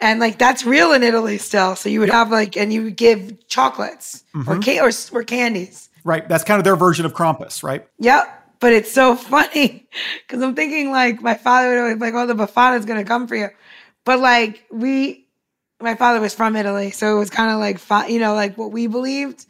and 0.00 0.20
like 0.20 0.38
that's 0.38 0.64
real 0.64 0.92
in 0.92 1.02
Italy 1.02 1.38
still. 1.38 1.74
So 1.74 1.88
you 1.88 2.00
would 2.00 2.10
have 2.10 2.30
like, 2.30 2.56
and 2.56 2.72
you 2.72 2.84
would 2.84 2.96
give 2.96 3.46
chocolates 3.48 4.24
or 4.34 4.42
mm-hmm. 4.42 4.60
ca- 4.60 4.80
or, 4.80 4.90
or 5.18 5.24
candies. 5.24 5.88
Right. 6.04 6.28
That's 6.28 6.44
kind 6.44 6.58
of 6.58 6.64
their 6.64 6.76
version 6.76 7.04
of 7.06 7.14
Krampus, 7.14 7.62
right? 7.62 7.86
Yep. 7.98 8.34
But 8.60 8.72
it's 8.72 8.92
so 8.92 9.16
funny 9.16 9.88
because 10.26 10.42
I'm 10.42 10.54
thinking 10.54 10.90
like 10.90 11.22
my 11.22 11.34
father 11.34 11.70
would 11.70 11.78
always 11.78 11.94
be 11.94 12.00
like, 12.00 12.14
oh, 12.14 12.26
the 12.26 12.34
Befana 12.34 12.78
is 12.78 12.84
gonna 12.84 13.04
come 13.04 13.26
for 13.26 13.36
you. 13.36 13.48
But 14.08 14.20
like 14.20 14.64
we, 14.70 15.26
my 15.82 15.94
father 15.94 16.18
was 16.18 16.34
from 16.34 16.56
Italy, 16.56 16.92
so 16.92 17.14
it 17.14 17.18
was 17.18 17.28
kind 17.28 17.50
of 17.50 17.58
like, 17.60 18.10
you 18.10 18.18
know, 18.18 18.32
like 18.32 18.56
what 18.56 18.72
we 18.72 18.86
believed. 18.86 19.44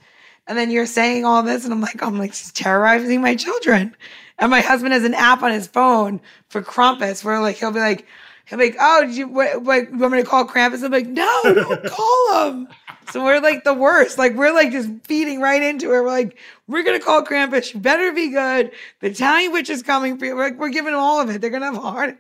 And 0.49 0.59
then 0.59 0.73
you're 0.73 0.85
saying 0.85 1.25
all 1.25 1.45
this, 1.45 1.63
and 1.63 1.73
I'm 1.73 1.81
like, 1.81 2.03
I'm 2.03 2.19
like 2.19 2.35
she's 2.35 2.51
terrorizing 2.51 3.21
my 3.21 3.37
children. 3.37 3.95
And 4.37 4.51
my 4.51 4.61
husband 4.61 4.95
has 4.95 5.05
an 5.05 5.15
app 5.15 5.45
on 5.45 5.53
his 5.53 5.69
phone 5.69 6.21
for 6.49 6.61
Krampus, 6.61 7.23
where 7.23 7.41
like 7.41 7.55
he'll 7.55 7.71
be 7.71 7.79
like, 7.79 8.05
he'll 8.47 8.59
be 8.59 8.71
like, 8.71 8.77
oh, 8.81 9.07
did 9.07 9.15
you 9.15 9.29
what, 9.29 9.63
what 9.63 9.93
you 9.93 9.99
want 9.99 10.15
me 10.15 10.23
to 10.23 10.29
call 10.29 10.45
Krampus? 10.45 10.83
I'm 10.83 10.91
like, 10.91 11.07
no, 11.07 11.41
don't 11.45 11.85
call 11.89 12.51
him. 12.51 12.69
So 13.13 13.25
we're 13.25 13.41
like 13.41 13.63
the 13.63 13.75
worst. 13.75 14.19
Like 14.19 14.35
we're 14.35 14.53
like 14.53 14.73
just 14.73 14.91
feeding 15.05 15.41
right 15.41 15.63
into 15.63 15.87
it. 15.87 15.91
We're 16.03 16.07
like, 16.09 16.37
we're 16.67 16.83
gonna 16.83 16.99
call 16.99 17.25
Krampus. 17.25 17.73
You 17.75 17.81
better 17.81 18.13
be 18.13 18.31
good. 18.31 18.73
The 18.99 19.11
Italian 19.11 19.53
witch 19.53 19.71
is 19.71 19.85
coming 19.85 20.19
for 20.19 20.25
you. 20.27 20.35
We're, 20.35 20.51
like, 20.51 20.59
we're 20.59 20.69
giving 20.71 20.93
them 20.93 21.01
all 21.01 21.21
of 21.21 21.31
it. 21.31 21.41
They're 21.41 21.51
gonna 21.51 21.67
have 21.67 21.77
a 21.77 21.81
heart. 21.81 22.19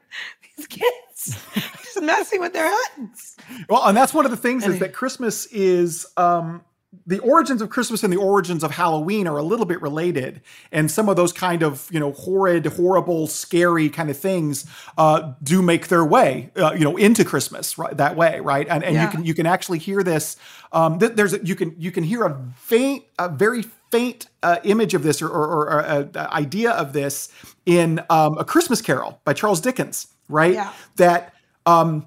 These 0.59 0.67
kids 0.67 1.39
just 1.85 2.03
messing 2.03 2.41
with 2.41 2.53
their 2.53 2.69
heads. 2.69 3.37
Well, 3.69 3.87
and 3.87 3.97
that's 3.97 4.13
one 4.13 4.25
of 4.27 4.31
the 4.31 4.37
things 4.37 4.67
is 4.67 4.79
that 4.81 4.93
Christmas 4.93 5.47
is 5.47 6.07
um, 6.17 6.63
the 7.07 7.19
origins 7.21 7.61
of 7.63 7.71
Christmas 7.71 8.03
and 8.03 8.13
the 8.13 8.17
origins 8.19 8.63
of 8.65 8.71
Halloween 8.73 9.27
are 9.27 9.37
a 9.39 9.43
little 9.43 9.67
bit 9.67 9.81
related, 9.83 10.43
and 10.73 10.91
some 10.91 11.09
of 11.09 11.17
those 11.17 11.33
kind 11.33 11.63
of 11.63 11.89
you 11.91 12.01
know 12.01 12.13
horrid, 12.13 12.67
horrible, 12.67 13.27
scary 13.27 13.89
kind 13.89 14.11
of 14.11 14.17
things 14.17 14.67
uh, 14.97 15.33
do 15.43 15.63
make 15.63 15.89
their 15.89 16.05
way 16.05 16.51
uh, 16.57 16.73
you 16.73 16.85
know 16.85 16.97
into 16.97 17.25
Christmas 17.25 17.79
right 17.79 17.97
that 17.97 18.17
way, 18.17 18.41
right? 18.41 18.67
And 18.69 18.83
and 18.85 18.95
Yeah. 18.95 19.05
you 19.05 19.11
can 19.11 19.25
you 19.25 19.35
can 19.35 19.47
actually 19.47 19.79
hear 19.79 20.03
this. 20.03 20.37
Um, 20.73 20.99
th- 20.99 21.13
there's 21.13 21.35
a, 21.35 21.45
you 21.45 21.55
can 21.55 21.75
you 21.79 21.91
can 21.93 22.05
hear 22.05 22.25
a 22.25 22.39
faint, 22.57 23.05
a 23.19 23.29
very 23.29 23.63
faint 23.91 24.27
uh, 24.43 24.59
image 24.65 24.93
of 24.93 25.03
this 25.03 25.23
or, 25.23 25.29
or, 25.29 25.71
or 25.71 25.81
a, 25.81 26.09
a 26.15 26.33
idea 26.35 26.71
of 26.73 26.93
this 26.93 27.31
in 27.65 28.01
um, 28.11 28.37
a 28.37 28.45
Christmas 28.45 28.83
Carol 28.83 29.19
by 29.25 29.33
Charles 29.33 29.61
Dickens, 29.63 30.09
right? 30.29 30.55
Yeah. 30.55 30.73
That 30.97 31.35
um, 31.67 32.07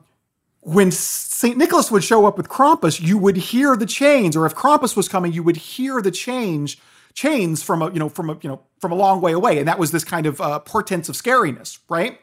when 0.62 0.92
St. 0.92 1.58
Nicholas 1.58 1.90
would 1.92 2.04
show 2.04 2.25
up 2.25 2.38
with 2.38 2.48
Krampus, 2.50 3.01
you 3.01 3.18
would 3.18 3.38
hear 3.38 3.75
the 3.75 3.86
chains, 3.86 4.36
or 4.36 4.46
if 4.46 4.56
Krampus 4.56 4.96
was 4.96 5.08
coming, 5.10 5.34
you 5.34 5.44
would 5.44 5.58
hear 5.58 6.01
the 6.01 6.12
change 6.12 6.78
chains 7.13 7.62
from 7.62 7.82
a 7.82 7.92
you 7.92 8.00
know 8.00 8.08
from 8.10 8.30
a 8.30 8.38
you 8.42 8.50
know 8.50 8.62
from 8.80 8.92
a 8.92 8.96
long 8.96 9.22
way 9.22 9.32
away, 9.34 9.58
and 9.60 9.68
that 9.68 9.78
was 9.80 9.92
this 9.92 10.04
kind 10.04 10.25
of 10.25 10.40
uh, 10.42 10.60
portents 10.60 11.10
of 11.10 11.16
scariness, 11.16 11.80
right? 11.90 12.20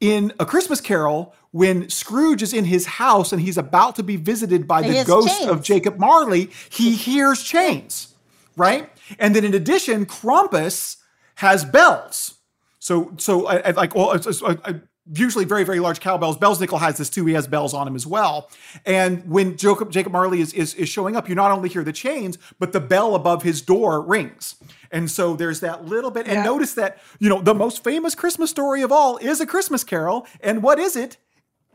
In 0.00 0.32
a 0.38 0.44
Christmas 0.44 0.80
Carol, 0.80 1.34
when 1.52 1.88
Scrooge 1.88 2.42
is 2.42 2.52
in 2.52 2.64
his 2.66 2.84
house 2.84 3.32
and 3.32 3.40
he's 3.40 3.56
about 3.56 3.96
to 3.96 4.02
be 4.02 4.16
visited 4.16 4.66
by 4.68 4.82
He 4.82 4.90
the 4.98 5.04
ghost 5.04 5.38
chains. 5.38 5.50
of 5.50 5.62
Jacob 5.62 5.98
Marley, 5.98 6.50
he 6.68 6.94
hears 6.94 7.42
chains, 7.42 8.14
right? 8.56 8.90
And 9.18 9.34
then 9.34 9.44
in 9.44 9.54
addition, 9.54 10.04
Krampus 10.04 10.96
has 11.36 11.64
bells. 11.64 12.34
So, 12.80 13.12
so 13.18 13.46
I, 13.46 13.58
I 13.58 13.70
like, 13.70 13.94
well, 13.94 14.10
I- 14.10 14.58
I- 14.70 14.80
usually 15.12 15.44
very 15.44 15.64
very 15.64 15.80
large 15.80 16.00
cowbells. 16.00 16.38
Belsnickel 16.38 16.78
has 16.80 16.96
this 16.96 17.10
too. 17.10 17.26
He 17.26 17.34
has 17.34 17.46
bells 17.46 17.74
on 17.74 17.86
him 17.86 17.94
as 17.94 18.06
well. 18.06 18.48
And 18.86 19.28
when 19.28 19.56
Jacob 19.56 19.90
Jacob 19.90 20.12
Marley 20.12 20.40
is, 20.40 20.52
is 20.52 20.74
is 20.74 20.88
showing 20.88 21.16
up, 21.16 21.28
you 21.28 21.34
not 21.34 21.50
only 21.50 21.68
hear 21.68 21.84
the 21.84 21.92
chains, 21.92 22.38
but 22.58 22.72
the 22.72 22.80
bell 22.80 23.14
above 23.14 23.42
his 23.42 23.60
door 23.60 24.00
rings. 24.00 24.56
And 24.90 25.10
so 25.10 25.34
there's 25.34 25.60
that 25.60 25.84
little 25.84 26.10
bit. 26.10 26.26
And 26.26 26.36
Yeah. 26.36 26.44
notice 26.44 26.74
that 26.74 26.98
you 27.18 27.28
know 27.28 27.40
the 27.42 27.54
most 27.54 27.82
famous 27.84 28.14
Christmas 28.14 28.50
story 28.50 28.82
of 28.82 28.90
all 28.92 29.16
is 29.18 29.40
a 29.40 29.46
Christmas 29.46 29.84
Carol. 29.84 30.26
And 30.40 30.62
what 30.62 30.78
is 30.78 30.96
it? 30.96 31.16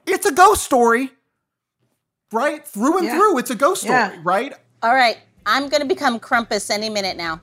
It's 0.07 0.25
a 0.25 0.31
ghost 0.31 0.63
story, 0.63 1.12
right? 2.31 2.67
Through 2.67 2.98
and 2.98 3.07
Yeah. 3.07 3.15
through, 3.17 3.38
it's 3.38 3.51
a 3.51 3.55
ghost 3.55 3.81
story, 3.81 3.98
Yeah. 3.98 4.15
right? 4.24 4.53
All 4.81 4.93
right. 4.95 5.17
I'm 5.45 5.67
going 5.69 5.81
to 5.81 5.88
become 5.88 6.19
Krampus 6.19 6.69
any 6.69 6.89
minute 6.89 7.17
now. 7.17 7.41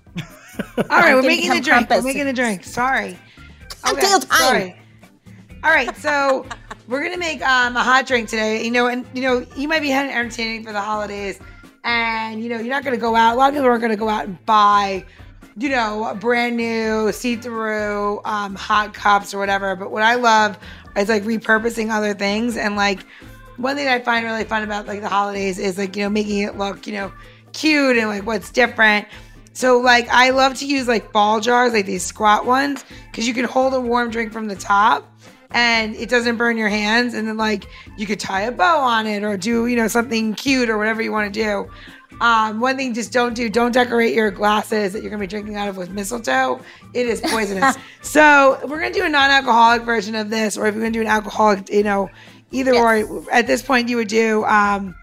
All 0.78 0.84
right, 0.88 1.14
we're 1.14 1.22
making 1.22 1.50
the 1.50 1.60
become 1.60 1.86
drink. 1.86 1.90
We're 1.90 2.02
making 2.02 2.24
the 2.26 2.32
drink. 2.32 2.64
Sorry. 2.64 3.18
Until 3.84 4.20
time. 4.20 4.38
Sorry. 4.38 4.76
All 5.64 5.70
right, 5.70 5.96
so 5.96 6.46
we're 6.88 7.02
gonna 7.02 7.18
make 7.18 7.42
um, 7.42 7.76
a 7.76 7.82
hot 7.82 8.06
drink 8.06 8.28
today. 8.28 8.64
You 8.64 8.70
know, 8.70 8.86
and 8.86 9.04
you 9.14 9.22
know, 9.22 9.46
you 9.56 9.68
might 9.68 9.82
be 9.82 9.88
having 9.88 10.12
entertaining 10.12 10.64
for 10.64 10.72
the 10.72 10.80
holidays, 10.80 11.40
and 11.84 12.42
you 12.42 12.48
know, 12.48 12.58
you're 12.58 12.74
not 12.74 12.84
gonna 12.84 12.96
go 12.96 13.16
out. 13.16 13.34
A 13.34 13.36
lot 13.36 13.48
of 13.48 13.54
people 13.54 13.68
aren't 13.68 13.82
gonna 13.82 13.96
go 13.96 14.08
out 14.08 14.26
and 14.26 14.44
buy, 14.46 15.04
you 15.56 15.68
know, 15.68 16.16
brand 16.20 16.56
new 16.56 17.10
see-through 17.12 18.20
um, 18.24 18.54
hot 18.54 18.94
cups 18.94 19.32
or 19.32 19.38
whatever. 19.38 19.74
But 19.76 19.90
what 19.90 20.02
I 20.02 20.16
love 20.16 20.58
is 20.96 21.08
like 21.08 21.24
repurposing 21.24 21.90
other 21.90 22.14
things, 22.14 22.56
and 22.56 22.76
like 22.76 23.04
one 23.56 23.76
thing 23.76 23.88
I 23.88 24.00
find 24.00 24.24
really 24.24 24.44
fun 24.44 24.62
about 24.62 24.86
like 24.86 25.00
the 25.00 25.08
holidays 25.08 25.58
is 25.58 25.78
like 25.78 25.96
you 25.96 26.04
know 26.04 26.10
making 26.10 26.40
it 26.40 26.58
look 26.58 26.86
you 26.86 26.92
know 26.92 27.12
cute 27.52 27.96
and 27.96 28.08
like 28.08 28.26
what's 28.26 28.50
different. 28.50 29.08
So 29.54 29.78
like 29.78 30.06
I 30.10 30.30
love 30.30 30.54
to 30.58 30.66
use 30.66 30.86
like 30.86 31.12
ball 31.12 31.40
jars, 31.40 31.72
like 31.72 31.86
these 31.86 32.04
squat 32.04 32.44
ones, 32.44 32.84
because 33.10 33.26
you 33.26 33.32
can 33.32 33.46
hold 33.46 33.72
a 33.72 33.80
warm 33.80 34.10
drink 34.10 34.30
from 34.30 34.48
the 34.48 34.56
top 34.56 35.10
and 35.50 35.94
it 35.96 36.08
doesn't 36.08 36.36
burn 36.36 36.56
your 36.56 36.68
hands. 36.68 37.14
And 37.14 37.26
then 37.28 37.36
like 37.36 37.66
you 37.96 38.06
could 38.06 38.20
tie 38.20 38.42
a 38.42 38.52
bow 38.52 38.80
on 38.80 39.06
it 39.06 39.22
or 39.22 39.36
do, 39.36 39.66
you 39.66 39.76
know, 39.76 39.88
something 39.88 40.34
cute 40.34 40.68
or 40.68 40.78
whatever 40.78 41.02
you 41.02 41.12
want 41.12 41.32
to 41.32 41.40
do. 41.42 41.70
Um, 42.20 42.60
one 42.60 42.76
thing 42.76 42.94
just 42.94 43.12
don't 43.12 43.34
do, 43.34 43.50
don't 43.50 43.72
decorate 43.72 44.14
your 44.14 44.30
glasses 44.30 44.92
that 44.94 45.02
you're 45.02 45.10
gonna 45.10 45.20
be 45.20 45.26
drinking 45.26 45.56
out 45.56 45.68
of 45.68 45.76
with 45.76 45.90
mistletoe. 45.90 46.60
It 46.94 47.06
is 47.06 47.20
poisonous. 47.20 47.76
so 48.02 48.58
we're 48.66 48.80
gonna 48.80 48.94
do 48.94 49.04
a 49.04 49.08
non-alcoholic 49.08 49.82
version 49.82 50.14
of 50.14 50.30
this, 50.30 50.56
or 50.56 50.66
if 50.66 50.74
you're 50.74 50.82
gonna 50.82 50.92
do 50.92 51.02
an 51.02 51.06
alcoholic, 51.08 51.68
you 51.68 51.82
know, 51.82 52.08
either 52.52 52.72
Yes. 52.72 53.06
or 53.10 53.30
at 53.32 53.46
this 53.46 53.60
point 53.60 53.88
you 53.88 53.96
would 53.96 54.08
do 54.08 54.44
um 54.44 54.94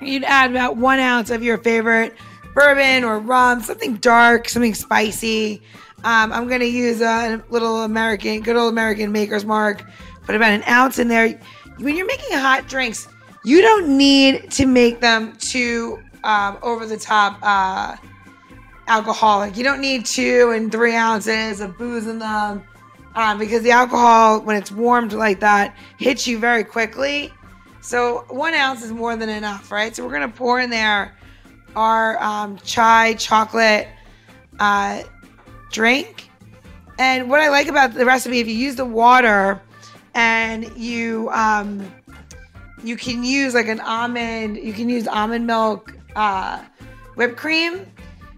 you'd 0.00 0.24
add 0.24 0.50
about 0.50 0.76
one 0.76 0.98
ounce 0.98 1.30
of 1.30 1.42
your 1.42 1.58
favorite 1.58 2.14
bourbon 2.54 3.04
or 3.04 3.18
rum, 3.20 3.60
something 3.62 3.94
dark, 3.96 4.48
something 4.48 4.74
spicy. 4.74 5.62
Um, 6.04 6.32
I'm 6.32 6.48
gonna 6.48 6.64
use 6.64 7.00
a 7.00 7.42
little 7.50 7.82
American, 7.82 8.40
good 8.40 8.56
old 8.56 8.72
American 8.72 9.10
Maker's 9.10 9.44
Mark. 9.44 9.84
Put 10.22 10.36
about 10.36 10.52
an 10.52 10.62
ounce 10.68 10.98
in 10.98 11.08
there. 11.08 11.38
When 11.78 11.96
you're 11.96 12.06
making 12.06 12.36
hot 12.38 12.68
drinks, 12.68 13.08
you 13.44 13.60
don't 13.60 13.96
need 13.96 14.50
to 14.52 14.66
make 14.66 15.00
them 15.00 15.34
too 15.36 15.98
um, 16.24 16.58
over 16.62 16.86
the 16.86 16.96
top 16.96 17.38
uh, 17.42 17.96
alcoholic. 18.86 19.56
You 19.56 19.64
don't 19.64 19.80
need 19.80 20.06
two 20.06 20.52
and 20.54 20.70
three 20.70 20.94
ounces 20.94 21.60
of 21.60 21.76
booze 21.78 22.06
in 22.06 22.18
them 22.18 22.62
um, 23.14 23.38
because 23.38 23.62
the 23.62 23.70
alcohol, 23.70 24.40
when 24.40 24.56
it's 24.56 24.70
warmed 24.70 25.12
like 25.12 25.40
that, 25.40 25.76
hits 25.98 26.26
you 26.26 26.38
very 26.38 26.62
quickly. 26.62 27.32
So 27.80 28.24
one 28.28 28.54
ounce 28.54 28.82
is 28.84 28.92
more 28.92 29.16
than 29.16 29.28
enough, 29.28 29.72
right? 29.72 29.94
So 29.94 30.04
we're 30.04 30.12
gonna 30.12 30.28
pour 30.28 30.60
in 30.60 30.70
there 30.70 31.16
our 31.74 32.22
um, 32.22 32.58
chai 32.58 33.14
chocolate 33.14 33.88
uh, 34.60 35.02
drink. 35.70 36.30
And 36.98 37.30
what 37.30 37.40
I 37.40 37.48
like 37.48 37.68
about 37.68 37.94
the 37.94 38.04
recipe, 38.04 38.40
if 38.40 38.48
you 38.48 38.54
use 38.54 38.76
the 38.76 38.84
water 38.84 39.60
and 40.14 40.76
you 40.76 41.30
um, 41.32 41.92
you 42.82 42.96
can 42.96 43.22
use 43.22 43.54
like 43.54 43.68
an 43.68 43.80
almond, 43.80 44.56
you 44.56 44.72
can 44.72 44.88
use 44.88 45.06
almond 45.06 45.46
milk 45.46 45.94
uh, 46.16 46.62
whipped 47.14 47.36
cream 47.36 47.86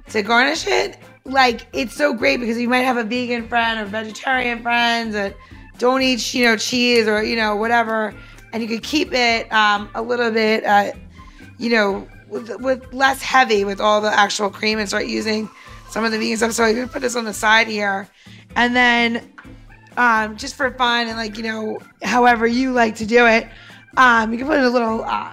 to 0.09 0.23
garnish 0.23 0.67
it. 0.67 0.99
Like 1.25 1.67
it's 1.73 1.95
so 1.95 2.13
great 2.13 2.41
because 2.41 2.59
you 2.59 2.69
might 2.69 2.81
have 2.81 2.97
a 2.97 3.05
vegan 3.05 3.49
friend 3.49 3.81
or 3.81 3.85
vegetarian 3.85 4.63
friends 4.63 5.15
that 5.15 5.35
don't 5.79 6.03
eat, 6.03 6.35
you 6.35 6.45
know, 6.45 6.57
cheese 6.57 7.09
or 7.09 7.23
you 7.23 7.37
know 7.37 7.57
whatever, 7.57 8.15
and 8.53 8.63
you 8.63 8.69
could 8.69 8.83
keep 8.83 9.13
it 9.13 9.51
um, 9.53 9.89
a 9.95 10.03
little 10.03 10.31
bit, 10.31 10.65
uh, 10.65 10.93
you 11.59 11.71
know, 11.71 12.07
with, 12.29 12.61
with 12.61 12.93
less 12.93 13.23
heavy 13.23 13.65
with 13.65 13.81
all 13.81 14.01
the 14.01 14.13
actual 14.13 14.51
cream 14.51 14.79
and 14.79 14.89
start 14.89 15.07
using 15.07 15.49
some 15.91 16.05
of 16.05 16.13
the 16.13 16.19
vegan 16.19 16.37
stuff. 16.37 16.53
So 16.53 16.65
I 16.65 16.87
put 16.87 17.03
this 17.03 17.17
on 17.17 17.25
the 17.25 17.35
side 17.35 17.67
here, 17.67 18.09
and 18.57 18.75
then 18.75 19.33
um, 19.97 20.37
just 20.37 20.55
for 20.55 20.71
fun 20.73 21.09
and 21.09 21.17
like 21.17 21.37
you 21.37 21.43
know, 21.43 21.79
however 22.03 22.47
you 22.47 22.73
like 22.73 22.95
to 22.97 23.07
do 23.07 23.27
it, 23.27 23.49
um, 23.97 24.33
you 24.33 24.39
can 24.39 24.47
put 24.47 24.59
in 24.59 24.65
a 24.65 24.71
little, 24.71 25.05
uh, 25.05 25.33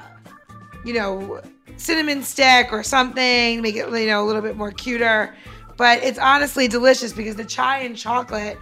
you 0.83 0.93
know, 0.93 1.41
cinnamon 1.77 2.23
stick 2.23 2.69
or 2.71 2.83
something, 2.83 3.61
make 3.61 3.75
it 3.75 3.87
you 3.89 4.07
know 4.07 4.23
a 4.23 4.25
little 4.25 4.41
bit 4.41 4.57
more 4.57 4.71
cuter. 4.71 5.35
But 5.77 6.03
it's 6.03 6.17
honestly 6.17 6.67
delicious 6.67 7.13
because 7.13 7.35
the 7.35 7.45
chai 7.45 7.79
and 7.79 7.95
chocolate 7.95 8.57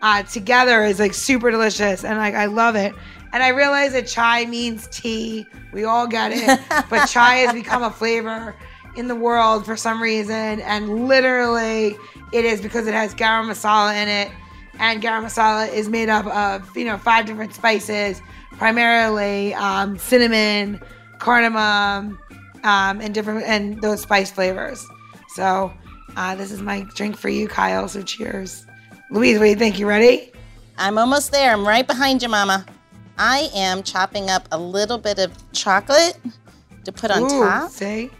uh, 0.00 0.22
together 0.22 0.82
is 0.84 0.98
like 0.98 1.12
super 1.12 1.50
delicious, 1.50 2.04
and 2.04 2.18
like 2.18 2.34
I 2.34 2.46
love 2.46 2.74
it. 2.74 2.94
And 3.34 3.42
I 3.42 3.48
realize 3.48 3.92
that 3.92 4.06
chai 4.06 4.46
means 4.46 4.86
tea. 4.92 5.44
We 5.72 5.84
all 5.84 6.06
get 6.06 6.32
it, 6.32 6.60
but 6.90 7.06
chai 7.06 7.36
has 7.38 7.52
become 7.52 7.82
a 7.82 7.90
flavor 7.90 8.54
in 8.96 9.08
the 9.08 9.14
world 9.14 9.64
for 9.64 9.76
some 9.76 10.02
reason, 10.02 10.60
and 10.60 11.06
literally 11.08 11.96
it 12.32 12.44
is 12.44 12.60
because 12.60 12.86
it 12.86 12.94
has 12.94 13.14
garam 13.14 13.50
masala 13.50 13.94
in 14.00 14.08
it, 14.08 14.30
and 14.78 15.02
garam 15.02 15.24
masala 15.24 15.72
is 15.72 15.88
made 15.88 16.08
up 16.08 16.26
of 16.26 16.76
you 16.76 16.84
know 16.84 16.98
five 16.98 17.26
different 17.26 17.54
spices, 17.54 18.20
primarily 18.52 19.54
um, 19.54 19.98
cinnamon, 19.98 20.80
cardamom, 21.18 22.18
um, 22.62 23.00
and 23.00 23.14
different 23.14 23.42
and 23.44 23.80
those 23.82 24.00
spice 24.00 24.30
flavors. 24.30 24.86
So 25.28 25.72
uh, 26.16 26.34
this 26.34 26.50
is 26.50 26.62
my 26.62 26.86
drink 26.94 27.16
for 27.16 27.28
you, 27.28 27.48
Kyle. 27.48 27.88
So 27.88 28.02
cheers, 28.02 28.66
Louise. 29.10 29.38
What 29.38 29.44
do 29.44 29.50
you 29.50 29.56
think? 29.56 29.78
You 29.78 29.88
ready? 29.88 30.32
I'm 30.78 30.98
almost 30.98 31.30
there. 31.30 31.52
I'm 31.52 31.66
right 31.66 31.86
behind 31.86 32.22
you, 32.22 32.28
Mama. 32.28 32.66
I 33.16 33.48
am 33.54 33.82
chopping 33.82 34.28
up 34.28 34.48
a 34.50 34.58
little 34.58 34.98
bit 34.98 35.18
of 35.18 35.32
chocolate 35.52 36.18
to 36.84 36.92
put 36.92 37.10
on 37.10 37.22
Ooh, 37.22 37.28
top. 37.28 37.70
See? 37.70 38.10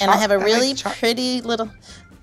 And 0.00 0.10
I 0.10 0.16
have 0.16 0.30
a 0.30 0.38
really 0.38 0.74
pretty 0.74 1.40
little, 1.40 1.70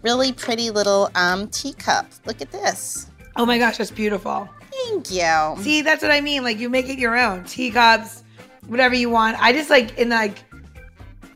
really 0.03 0.31
pretty 0.31 0.71
little 0.71 1.09
um, 1.15 1.47
teacup. 1.49 2.07
Look 2.25 2.41
at 2.41 2.51
this. 2.51 3.09
oh 3.35 3.45
my 3.45 3.57
gosh, 3.57 3.77
that's 3.77 3.91
beautiful. 3.91 4.49
Thank 4.85 5.11
you. 5.11 5.63
See, 5.63 5.81
that's 5.81 6.01
what 6.01 6.11
I 6.11 6.21
mean. 6.21 6.43
Like 6.43 6.59
you 6.59 6.69
make 6.69 6.87
it 6.89 6.99
your 6.99 7.17
own 7.17 7.43
teacups, 7.45 8.23
whatever 8.67 8.95
you 8.95 9.09
want. 9.09 9.41
I 9.41 9.51
just 9.53 9.69
like 9.69 9.97
in 9.97 10.09
like, 10.09 10.37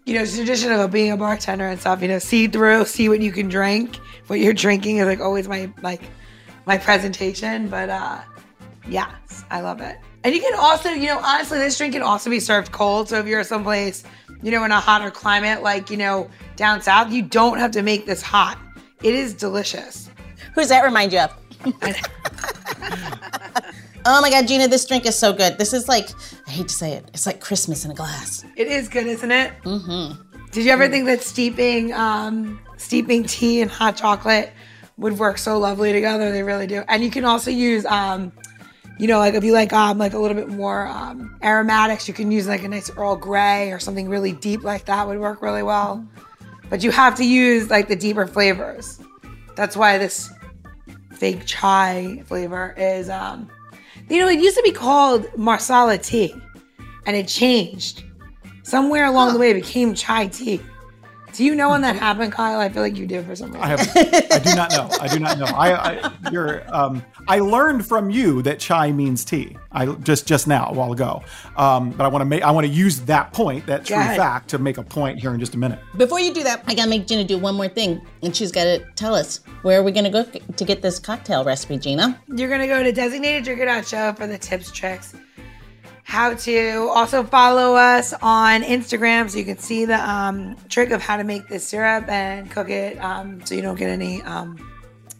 you 0.05 0.13
know, 0.15 0.25
tradition 0.25 0.71
of 0.71 0.91
being 0.91 1.11
a 1.11 1.17
bartender 1.17 1.67
and 1.67 1.79
stuff. 1.79 2.01
You 2.01 2.07
know, 2.07 2.19
see 2.19 2.47
through, 2.47 2.85
see 2.85 3.09
what 3.09 3.21
you 3.21 3.31
can 3.31 3.49
drink. 3.49 3.97
What 4.27 4.39
you're 4.39 4.53
drinking 4.53 4.97
is 4.97 5.05
like 5.05 5.19
always 5.19 5.47
my 5.47 5.71
like 5.81 6.01
my 6.65 6.77
presentation. 6.77 7.67
But 7.67 7.89
uh 7.89 8.21
yes, 8.87 9.43
I 9.49 9.61
love 9.61 9.81
it. 9.81 9.97
And 10.23 10.35
you 10.35 10.41
can 10.41 10.53
also, 10.57 10.89
you 10.89 11.07
know, 11.07 11.19
honestly, 11.19 11.57
this 11.57 11.77
drink 11.77 11.93
can 11.93 12.03
also 12.03 12.29
be 12.29 12.39
served 12.39 12.71
cold. 12.71 13.09
So 13.09 13.17
if 13.19 13.25
you're 13.25 13.43
someplace, 13.43 14.03
you 14.41 14.51
know, 14.51 14.63
in 14.63 14.71
a 14.71 14.79
hotter 14.79 15.11
climate, 15.11 15.61
like 15.63 15.89
you 15.89 15.97
know, 15.97 16.29
down 16.55 16.81
south, 16.81 17.11
you 17.11 17.21
don't 17.21 17.57
have 17.57 17.71
to 17.71 17.81
make 17.81 18.05
this 18.05 18.21
hot. 18.21 18.57
It 19.03 19.13
is 19.13 19.33
delicious. 19.33 20.09
Who's 20.53 20.69
that 20.69 20.83
remind 20.83 21.13
you 21.13 21.19
of? 21.19 21.35
oh 24.05 24.21
my 24.21 24.29
God, 24.29 24.47
Gina, 24.47 24.67
this 24.67 24.85
drink 24.85 25.05
is 25.05 25.17
so 25.17 25.33
good. 25.33 25.57
This 25.57 25.73
is 25.73 25.87
like, 25.87 26.09
I 26.47 26.51
hate 26.51 26.67
to 26.67 26.73
say 26.73 26.93
it, 26.93 27.09
it's 27.13 27.25
like 27.25 27.39
Christmas 27.39 27.85
in 27.85 27.91
a 27.91 27.93
glass. 27.93 28.43
It 28.55 28.67
is 28.67 28.89
good, 28.89 29.07
isn't 29.07 29.31
it? 29.31 29.53
Mm-hmm. 29.63 30.21
Did 30.51 30.65
you 30.65 30.71
ever 30.71 30.89
think 30.89 31.05
that 31.05 31.21
steeping, 31.21 31.93
um, 31.93 32.59
steeping 32.77 33.23
tea 33.23 33.61
and 33.61 33.71
hot 33.71 33.95
chocolate 33.95 34.51
would 34.97 35.17
work 35.17 35.37
so 35.37 35.57
lovely 35.57 35.93
together? 35.93 36.31
They 36.31 36.43
really 36.43 36.67
do. 36.67 36.83
And 36.87 37.03
you 37.03 37.09
can 37.09 37.25
also 37.25 37.51
use, 37.51 37.85
um, 37.85 38.31
you 39.01 39.07
know, 39.07 39.17
like 39.17 39.33
if 39.33 39.43
you 39.43 39.51
like, 39.51 39.73
um, 39.73 39.97
like 39.97 40.13
a 40.13 40.19
little 40.19 40.37
bit 40.37 40.47
more 40.47 40.85
um, 40.85 41.35
aromatics, 41.41 42.07
you 42.07 42.13
can 42.13 42.29
use 42.31 42.47
like 42.47 42.63
a 42.63 42.69
nice 42.69 42.91
Earl 42.95 43.15
Grey 43.15 43.71
or 43.71 43.79
something 43.79 44.07
really 44.07 44.31
deep 44.31 44.63
like 44.63 44.85
that 44.85 45.07
would 45.07 45.17
work 45.17 45.41
really 45.41 45.63
well. 45.63 46.07
But 46.69 46.83
you 46.83 46.91
have 46.91 47.15
to 47.15 47.25
use 47.25 47.71
like 47.71 47.87
the 47.87 47.95
deeper 47.95 48.27
flavors. 48.27 48.99
That's 49.55 49.75
why 49.75 49.97
this 49.97 50.29
fake 51.15 51.47
chai 51.47 52.21
flavor 52.27 52.75
is, 52.77 53.09
um, 53.09 53.49
you 54.07 54.19
know, 54.19 54.27
it 54.27 54.39
used 54.39 54.55
to 54.57 54.63
be 54.63 54.71
called 54.71 55.25
marsala 55.35 55.97
tea, 55.97 56.35
and 57.07 57.15
it 57.15 57.27
changed 57.27 58.03
somewhere 58.61 59.05
along 59.05 59.33
the 59.33 59.39
way 59.39 59.49
it 59.49 59.55
became 59.55 59.95
chai 59.95 60.27
tea. 60.27 60.61
Do 61.33 61.41
Do 61.41 61.45
you 61.45 61.55
know 61.55 61.71
when 61.71 61.81
that 61.81 61.95
happened, 61.95 62.31
Kyle? 62.31 62.59
I 62.59 62.69
feel 62.69 62.83
like 62.83 62.95
you 62.97 63.07
do 63.07 63.23
for 63.23 63.35
some 63.35 63.51
reason. 63.51 63.63
I 63.63 63.67
have. 63.67 63.79
I 64.31 64.39
do 64.39 64.53
not 64.55 64.69
know. 64.71 64.89
I 64.99 65.07
do 65.07 65.17
not 65.17 65.39
know. 65.39 65.45
I, 65.45 65.73
I 65.73 66.11
you're. 66.31 66.63
Um, 66.71 67.03
I 67.27 67.39
learned 67.39 67.83
from 67.83 68.11
you 68.11 68.43
that 68.43 68.59
chai 68.59 68.91
means 68.91 69.25
tea. 69.25 69.57
I 69.71 69.87
just 69.87 70.27
just 70.27 70.47
now 70.47 70.67
a 70.69 70.73
while 70.73 70.91
ago. 70.91 71.23
Um, 71.57 71.89
but 71.91 72.03
I 72.03 72.09
want 72.09 72.21
to 72.21 72.25
make. 72.25 72.43
I 72.43 72.51
want 72.51 72.67
to 72.67 72.71
use 72.71 73.01
that 73.01 73.33
point, 73.33 73.65
that 73.65 73.85
true 73.85 73.95
fact, 73.95 74.49
to 74.49 74.59
make 74.59 74.77
a 74.77 74.83
point 74.83 75.19
here 75.19 75.33
in 75.33 75.39
just 75.39 75.55
a 75.55 75.57
minute. 75.57 75.79
Before 75.97 76.19
you 76.19 76.31
do 76.31 76.43
that, 76.43 76.63
I 76.67 76.75
gotta 76.75 76.89
make 76.89 77.07
Gina 77.07 77.23
do 77.23 77.39
one 77.39 77.55
more 77.55 77.67
thing, 77.67 78.05
and 78.21 78.35
she's 78.35 78.51
gotta 78.51 78.85
tell 78.95 79.15
us 79.15 79.39
where 79.63 79.79
are 79.79 79.83
we 79.83 79.91
gonna 79.91 80.11
go 80.11 80.23
to 80.23 80.63
get 80.63 80.83
this 80.83 80.99
cocktail 80.99 81.43
recipe, 81.43 81.79
Gina? 81.79 82.21
You're 82.27 82.49
gonna 82.49 82.67
go 82.67 82.83
to 82.83 82.93
designateddrinker.show 82.93 84.13
for 84.13 84.27
the 84.27 84.37
tips, 84.37 84.71
tricks, 84.71 85.15
how 86.11 86.33
to. 86.33 86.89
Also 86.93 87.23
follow 87.23 87.73
us 87.73 88.13
on 88.21 88.63
Instagram 88.63 89.29
so 89.29 89.37
you 89.37 89.45
can 89.45 89.57
see 89.57 89.85
the 89.85 89.97
um, 89.97 90.57
trick 90.67 90.91
of 90.91 91.01
how 91.01 91.15
to 91.15 91.23
make 91.23 91.47
this 91.47 91.65
syrup 91.65 92.09
and 92.09 92.51
cook 92.51 92.69
it 92.69 92.97
um, 92.97 93.43
so 93.45 93.55
you 93.55 93.61
don't 93.61 93.79
get 93.79 93.89
any 93.89 94.21
um, 94.23 94.57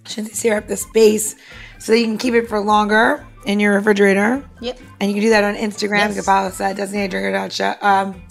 shouldn't 0.06 0.36
syrup, 0.36 0.68
the 0.68 0.76
space, 0.76 1.38
so 1.80 1.94
that 1.94 2.00
you 2.00 2.06
can 2.06 2.18
keep 2.18 2.34
it 2.34 2.50
for 2.50 2.60
longer 2.60 3.26
in 3.46 3.58
your 3.62 3.76
refrigerator. 3.76 4.44
Yep. 4.60 4.80
And 5.00 5.10
you 5.10 5.16
can 5.16 5.24
do 5.24 5.30
that 5.30 5.46
on 5.46 5.56
Instagram. 5.56 6.00
Yes. 6.00 6.10
You 6.10 6.16
can 6.16 6.24
follow 6.24 6.48
us 6.50 6.60
at 6.60 6.76
designateddrinker.show. 6.76 7.76
Um, 7.82 8.22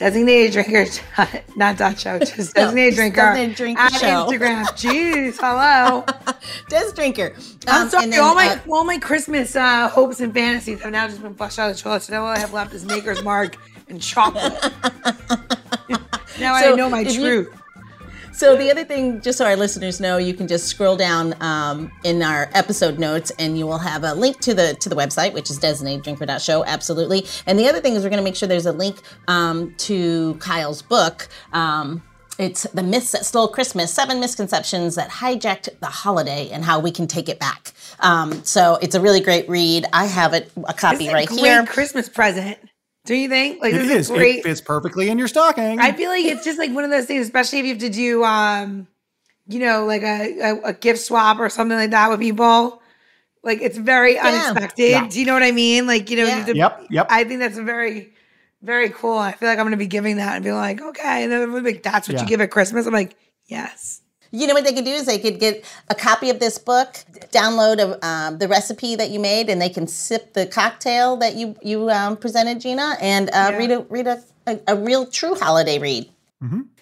designated 0.00 0.52
drinker, 0.52 0.86
not 1.56 1.76
dot 1.76 2.00
show, 2.00 2.18
just 2.18 2.54
designated 2.54 2.94
drinker 2.94 3.16
Designated 3.20 3.56
Drinker 3.56 3.80
at 3.82 3.92
Show. 3.92 4.06
Instagram. 4.06 4.64
Jeez, 4.82 5.36
hello. 5.38 6.04
Des 6.70 6.92
Drinker. 6.94 7.34
I'm 7.68 7.82
Um, 7.82 7.88
sorry, 7.90 8.04
and 8.04 8.12
then, 8.14 8.20
all 8.20 8.34
my 8.34 8.48
uh, 8.48 8.58
all 8.72 8.84
my 8.84 8.98
Christmas 8.98 9.54
uh, 9.54 9.88
hopes 9.88 10.20
and 10.20 10.32
fantasies 10.32 10.80
have 10.82 10.92
now 10.92 11.06
just 11.06 11.22
been 11.22 11.34
flushed 11.34 11.58
out 11.58 11.70
of 11.70 11.76
the 11.76 11.82
toilet. 11.82 12.02
So 12.02 12.14
now 12.14 12.22
all 12.22 12.28
I 12.28 12.38
have 12.38 12.52
left 12.54 12.72
is 12.72 12.84
Maker's 12.86 13.22
Mark 13.22 13.56
and 13.88 14.00
chocolate. 14.00 14.54
now 16.40 16.58
So 16.60 16.72
I 16.72 16.74
know 16.76 16.88
my 16.88 17.02
if 17.02 17.14
you- 17.14 17.20
truth. 17.44 17.59
So 18.40 18.56
the 18.56 18.70
other 18.70 18.84
thing, 18.86 19.20
just 19.20 19.36
so 19.36 19.44
our 19.44 19.54
listeners 19.54 20.00
know, 20.00 20.16
you 20.16 20.32
can 20.32 20.48
just 20.48 20.66
scroll 20.66 20.96
down 20.96 21.34
um, 21.42 21.92
in 22.04 22.22
our 22.22 22.48
episode 22.54 22.98
notes, 22.98 23.30
and 23.38 23.58
you 23.58 23.66
will 23.66 23.76
have 23.76 24.02
a 24.02 24.14
link 24.14 24.40
to 24.40 24.54
the 24.54 24.72
to 24.80 24.88
the 24.88 24.96
website, 24.96 25.34
which 25.34 25.50
is 25.50 25.58
designateddrinker.show. 25.58 26.64
Absolutely. 26.64 27.26
And 27.44 27.58
the 27.58 27.68
other 27.68 27.82
thing 27.82 27.96
is, 27.96 28.02
we're 28.02 28.08
going 28.08 28.16
to 28.16 28.24
make 28.24 28.36
sure 28.36 28.48
there's 28.48 28.64
a 28.64 28.72
link 28.72 29.02
um, 29.28 29.74
to 29.80 30.36
Kyle's 30.36 30.80
book. 30.80 31.28
Um, 31.52 32.02
it's 32.38 32.62
the 32.72 32.82
myths 32.82 33.12
that 33.12 33.26
stole 33.26 33.46
Christmas: 33.46 33.92
seven 33.92 34.20
misconceptions 34.20 34.94
that 34.94 35.10
hijacked 35.10 35.78
the 35.80 35.88
holiday, 35.88 36.48
and 36.48 36.64
how 36.64 36.80
we 36.80 36.90
can 36.90 37.06
take 37.06 37.28
it 37.28 37.38
back. 37.38 37.74
Um, 37.98 38.42
so 38.42 38.78
it's 38.80 38.94
a 38.94 39.02
really 39.02 39.20
great 39.20 39.50
read. 39.50 39.84
I 39.92 40.06
have 40.06 40.32
it 40.32 40.50
a 40.66 40.72
copy 40.72 41.04
is 41.04 41.10
a 41.10 41.14
right 41.14 41.28
great 41.28 41.40
here. 41.40 41.66
Christmas 41.66 42.08
present. 42.08 42.56
Do 43.06 43.14
you 43.14 43.28
think? 43.28 43.60
Like 43.62 43.72
It 43.74 43.78
this 43.78 43.90
is. 43.90 44.10
is 44.10 44.16
great. 44.16 44.36
It 44.40 44.42
fits 44.44 44.60
perfectly 44.60 45.08
in 45.08 45.18
your 45.18 45.28
stocking. 45.28 45.78
I 45.80 45.92
feel 45.92 46.10
like 46.10 46.24
it's 46.24 46.44
just 46.44 46.58
like 46.58 46.70
one 46.72 46.84
of 46.84 46.90
those 46.90 47.06
things, 47.06 47.24
especially 47.26 47.60
if 47.60 47.64
you 47.64 47.72
have 47.72 47.80
to 47.82 47.90
do, 47.90 48.24
um, 48.24 48.86
you 49.48 49.58
know, 49.58 49.86
like 49.86 50.02
a, 50.02 50.38
a, 50.40 50.60
a 50.66 50.72
gift 50.74 51.00
swap 51.00 51.38
or 51.40 51.48
something 51.48 51.76
like 51.78 51.90
that 51.90 52.10
with 52.10 52.20
people. 52.20 52.82
Like 53.42 53.62
it's 53.62 53.78
very 53.78 54.18
unexpected. 54.18 54.90
Yeah. 54.90 55.08
Do 55.08 55.18
you 55.18 55.24
know 55.26 55.32
what 55.32 55.42
I 55.42 55.50
mean? 55.50 55.86
Like 55.86 56.10
you 56.10 56.18
know, 56.18 56.24
Yeah. 56.24 56.34
have 56.36 56.46
to- 56.46 56.56
Yep, 56.56 56.86
yep. 56.90 57.06
I 57.08 57.24
think 57.24 57.40
that's 57.40 57.56
a 57.56 57.62
very, 57.62 58.12
very 58.62 58.90
cool. 58.90 59.16
I 59.16 59.32
feel 59.32 59.48
like 59.48 59.58
I'm 59.58 59.64
going 59.64 59.70
to 59.72 59.78
be 59.78 59.86
giving 59.86 60.16
that 60.18 60.34
and 60.34 60.44
be 60.44 60.52
like, 60.52 60.80
okay, 60.82 61.22
and 61.22 61.32
then 61.32 61.40
everyone's 61.40 61.64
like, 61.64 61.82
that's 61.82 62.06
what 62.06 62.16
Yeah. 62.16 62.22
you 62.22 62.28
give 62.28 62.42
at 62.42 62.50
Christmas. 62.50 62.86
I'm 62.86 62.92
like, 62.92 63.16
yes. 63.46 64.02
You 64.32 64.46
know 64.46 64.54
what 64.54 64.64
they 64.64 64.72
could 64.72 64.84
do 64.84 64.92
is 64.92 65.06
they 65.06 65.18
could 65.18 65.40
get 65.40 65.64
a 65.88 65.94
copy 65.94 66.30
of 66.30 66.38
this 66.38 66.56
book, 66.56 66.94
download 67.32 67.78
a, 67.80 68.06
um, 68.06 68.38
the 68.38 68.46
recipe 68.46 68.94
that 68.94 69.10
you 69.10 69.18
made, 69.18 69.48
and 69.50 69.60
they 69.60 69.68
can 69.68 69.86
sip 69.88 70.34
the 70.34 70.46
cocktail 70.46 71.16
that 71.16 71.34
you 71.34 71.56
you 71.62 71.90
um, 71.90 72.16
presented, 72.16 72.60
Gina, 72.60 72.96
and 73.00 73.28
uh, 73.30 73.50
Yeah. 73.50 73.56
read 73.58 73.70
a 73.72 73.80
read 73.88 74.06
a, 74.06 74.22
a, 74.46 74.60
a 74.68 74.76
real 74.76 75.04
true 75.06 75.34
holiday 75.34 75.78
read. 75.78 76.08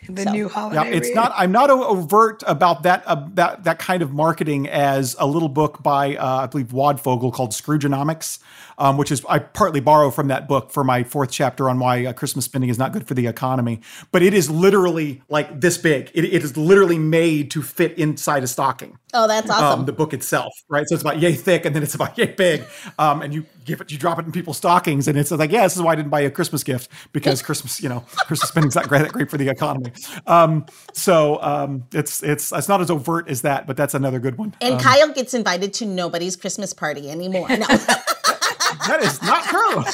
The 0.08 0.22
So, 0.22 0.32
new 0.32 0.48
holiday. 0.48 0.90
Yeah, 0.90 0.96
it's 0.96 1.08
read. 1.08 1.14
not. 1.14 1.32
I'm 1.36 1.52
not 1.52 1.70
overt 1.70 2.42
about 2.46 2.82
that. 2.84 3.02
Uh, 3.06 3.26
that 3.34 3.64
that 3.64 3.78
kind 3.78 4.02
of 4.02 4.12
marketing 4.12 4.68
as 4.68 5.16
a 5.18 5.26
little 5.26 5.48
book 5.48 5.82
by 5.82 6.16
uh, 6.16 6.42
I 6.42 6.46
believe 6.46 6.68
Waldfogel 6.68 7.32
called 7.32 7.50
Scroogenomics, 7.50 8.38
um, 8.78 8.96
which 8.96 9.12
is 9.12 9.24
I 9.28 9.38
partly 9.38 9.80
borrow 9.80 10.10
from 10.10 10.28
that 10.28 10.48
book 10.48 10.70
for 10.70 10.84
my 10.84 11.02
fourth 11.02 11.30
chapter 11.30 11.68
on 11.68 11.78
why 11.78 12.06
uh, 12.06 12.12
Christmas 12.12 12.44
spending 12.46 12.70
is 12.70 12.78
not 12.78 12.92
good 12.92 13.06
for 13.06 13.14
the 13.14 13.26
economy. 13.26 13.80
But 14.12 14.22
it 14.22 14.34
is 14.34 14.50
literally 14.50 15.22
like 15.28 15.60
this 15.60 15.76
big. 15.76 16.10
It, 16.14 16.24
it 16.24 16.42
is 16.42 16.56
literally 16.56 16.98
made 16.98 17.50
to 17.52 17.62
fit 17.62 17.98
inside 17.98 18.42
a 18.42 18.46
stocking. 18.46 18.98
Oh, 19.14 19.26
that's 19.26 19.48
awesome. 19.50 19.80
Um, 19.80 19.86
the 19.86 19.92
book 19.92 20.12
itself, 20.12 20.52
right? 20.68 20.86
So 20.86 20.94
it's 20.94 21.02
about 21.02 21.18
yay 21.18 21.32
thick, 21.32 21.64
and 21.64 21.74
then 21.74 21.82
it's 21.82 21.94
about 21.94 22.16
yay 22.18 22.26
big, 22.32 22.64
um, 22.98 23.22
and 23.22 23.32
you 23.32 23.46
give 23.64 23.80
it, 23.80 23.90
you 23.90 23.98
drop 23.98 24.18
it 24.18 24.26
in 24.26 24.32
people's 24.32 24.58
stockings, 24.58 25.08
and 25.08 25.16
it's 25.18 25.30
like, 25.30 25.50
yeah, 25.50 25.62
this 25.62 25.76
is 25.76 25.82
why 25.82 25.92
I 25.92 25.96
didn't 25.96 26.10
buy 26.10 26.20
a 26.20 26.30
Christmas 26.30 26.62
gift 26.62 26.90
because 27.12 27.40
Christmas, 27.48 27.82
you 27.82 27.88
know, 27.88 28.00
Christmas 28.26 28.50
spending's 28.50 28.74
not 28.74 28.88
great, 28.88 29.02
that 29.02 29.12
great 29.12 29.30
for 29.30 29.38
the 29.38 29.48
economy. 29.48 29.87
Um, 30.26 30.66
so 30.92 31.40
um, 31.42 31.84
it's 31.92 32.22
it's 32.22 32.52
it's 32.52 32.68
not 32.68 32.80
as 32.80 32.90
overt 32.90 33.28
as 33.28 33.42
that, 33.42 33.66
but 33.66 33.76
that's 33.76 33.94
another 33.94 34.18
good 34.18 34.36
one. 34.36 34.54
and 34.60 34.74
Um, 34.74 34.80
Kyle 34.80 35.12
gets 35.12 35.32
invited 35.32 35.72
to 35.74 35.86
nobody's 35.86 36.36
Christmas 36.36 36.72
party 36.74 37.10
anymore. 37.10 37.48
No, 37.48 37.56
that 37.66 38.98
is 39.00 39.22
not 39.22 39.44
true. 39.44 39.84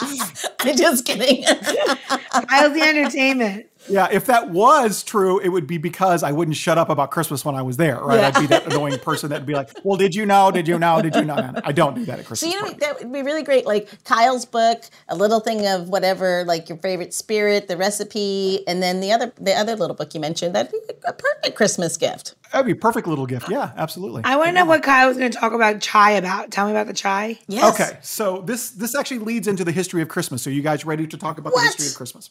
I'm 0.60 0.76
just 0.76 1.04
kidding. 1.04 1.44
Kyle's 1.44 2.74
the 2.74 2.82
entertainment. 2.82 3.66
Yeah, 3.88 4.08
if 4.10 4.26
that 4.26 4.50
was 4.50 5.02
true, 5.02 5.38
it 5.40 5.48
would 5.50 5.66
be 5.66 5.76
because 5.78 6.22
I 6.22 6.32
wouldn't 6.32 6.56
shut 6.56 6.78
up 6.78 6.88
about 6.88 7.10
Christmas 7.10 7.44
when 7.44 7.54
I 7.54 7.62
was 7.62 7.76
there, 7.76 7.98
right? 8.00 8.20
Yeah. 8.20 8.28
I'd 8.34 8.40
be 8.40 8.46
that 8.46 8.66
annoying 8.72 8.98
person 8.98 9.30
that'd 9.30 9.46
be 9.46 9.54
like, 9.54 9.70
"Well, 9.84 9.96
did 9.98 10.14
you 10.14 10.24
know? 10.26 10.50
Did 10.50 10.66
you 10.68 10.78
know? 10.78 11.02
Did 11.02 11.14
you 11.14 11.24
know?" 11.24 11.34
No, 11.36 11.50
no, 11.50 11.60
I 11.64 11.72
don't 11.72 11.94
do 11.94 12.04
that 12.06 12.18
at 12.18 12.24
Christmas. 12.26 12.40
So 12.52 12.56
you 12.56 12.62
know 12.62 12.70
parties. 12.72 12.80
that 12.80 12.98
would 13.00 13.12
be 13.12 13.22
really 13.22 13.42
great. 13.42 13.66
Like 13.66 13.88
Kyle's 14.04 14.44
book, 14.46 14.82
a 15.08 15.16
little 15.16 15.40
thing 15.40 15.66
of 15.66 15.88
whatever, 15.88 16.44
like 16.44 16.68
your 16.68 16.78
favorite 16.78 17.12
spirit, 17.14 17.68
the 17.68 17.76
recipe, 17.76 18.66
and 18.66 18.82
then 18.82 19.00
the 19.00 19.12
other 19.12 19.32
the 19.40 19.52
other 19.54 19.76
little 19.76 19.96
book 19.96 20.14
you 20.14 20.20
mentioned. 20.20 20.54
That'd 20.54 20.72
be 20.72 20.78
a 21.06 21.12
perfect 21.12 21.56
Christmas 21.56 21.96
gift. 21.96 22.34
That'd 22.52 22.66
be 22.66 22.72
a 22.72 22.76
perfect 22.76 23.06
little 23.06 23.26
gift. 23.26 23.50
Yeah, 23.50 23.72
absolutely. 23.76 24.22
I 24.24 24.36
want 24.36 24.48
to 24.48 24.52
know 24.52 24.64
what 24.64 24.82
Kyle 24.82 25.08
was 25.08 25.16
going 25.18 25.30
to 25.30 25.38
talk 25.38 25.52
about 25.52 25.80
chai 25.80 26.12
about. 26.12 26.50
Tell 26.50 26.66
me 26.66 26.70
about 26.72 26.86
the 26.86 26.92
chai. 26.92 27.38
Yes. 27.48 27.74
Okay, 27.80 27.98
so 28.02 28.42
this 28.42 28.70
this 28.70 28.94
actually 28.94 29.18
leads 29.18 29.48
into 29.48 29.64
the 29.64 29.72
history 29.72 30.00
of 30.02 30.08
Christmas. 30.08 30.46
Are 30.46 30.50
you 30.52 30.62
guys 30.62 30.84
ready 30.84 31.06
to 31.06 31.16
talk 31.18 31.38
about 31.38 31.52
What? 31.52 31.60
the 31.62 31.66
history 31.66 31.88
of 31.88 31.94
Christmas? 31.96 32.30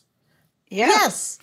Yeah. 0.70 0.88
Yes. 0.88 1.40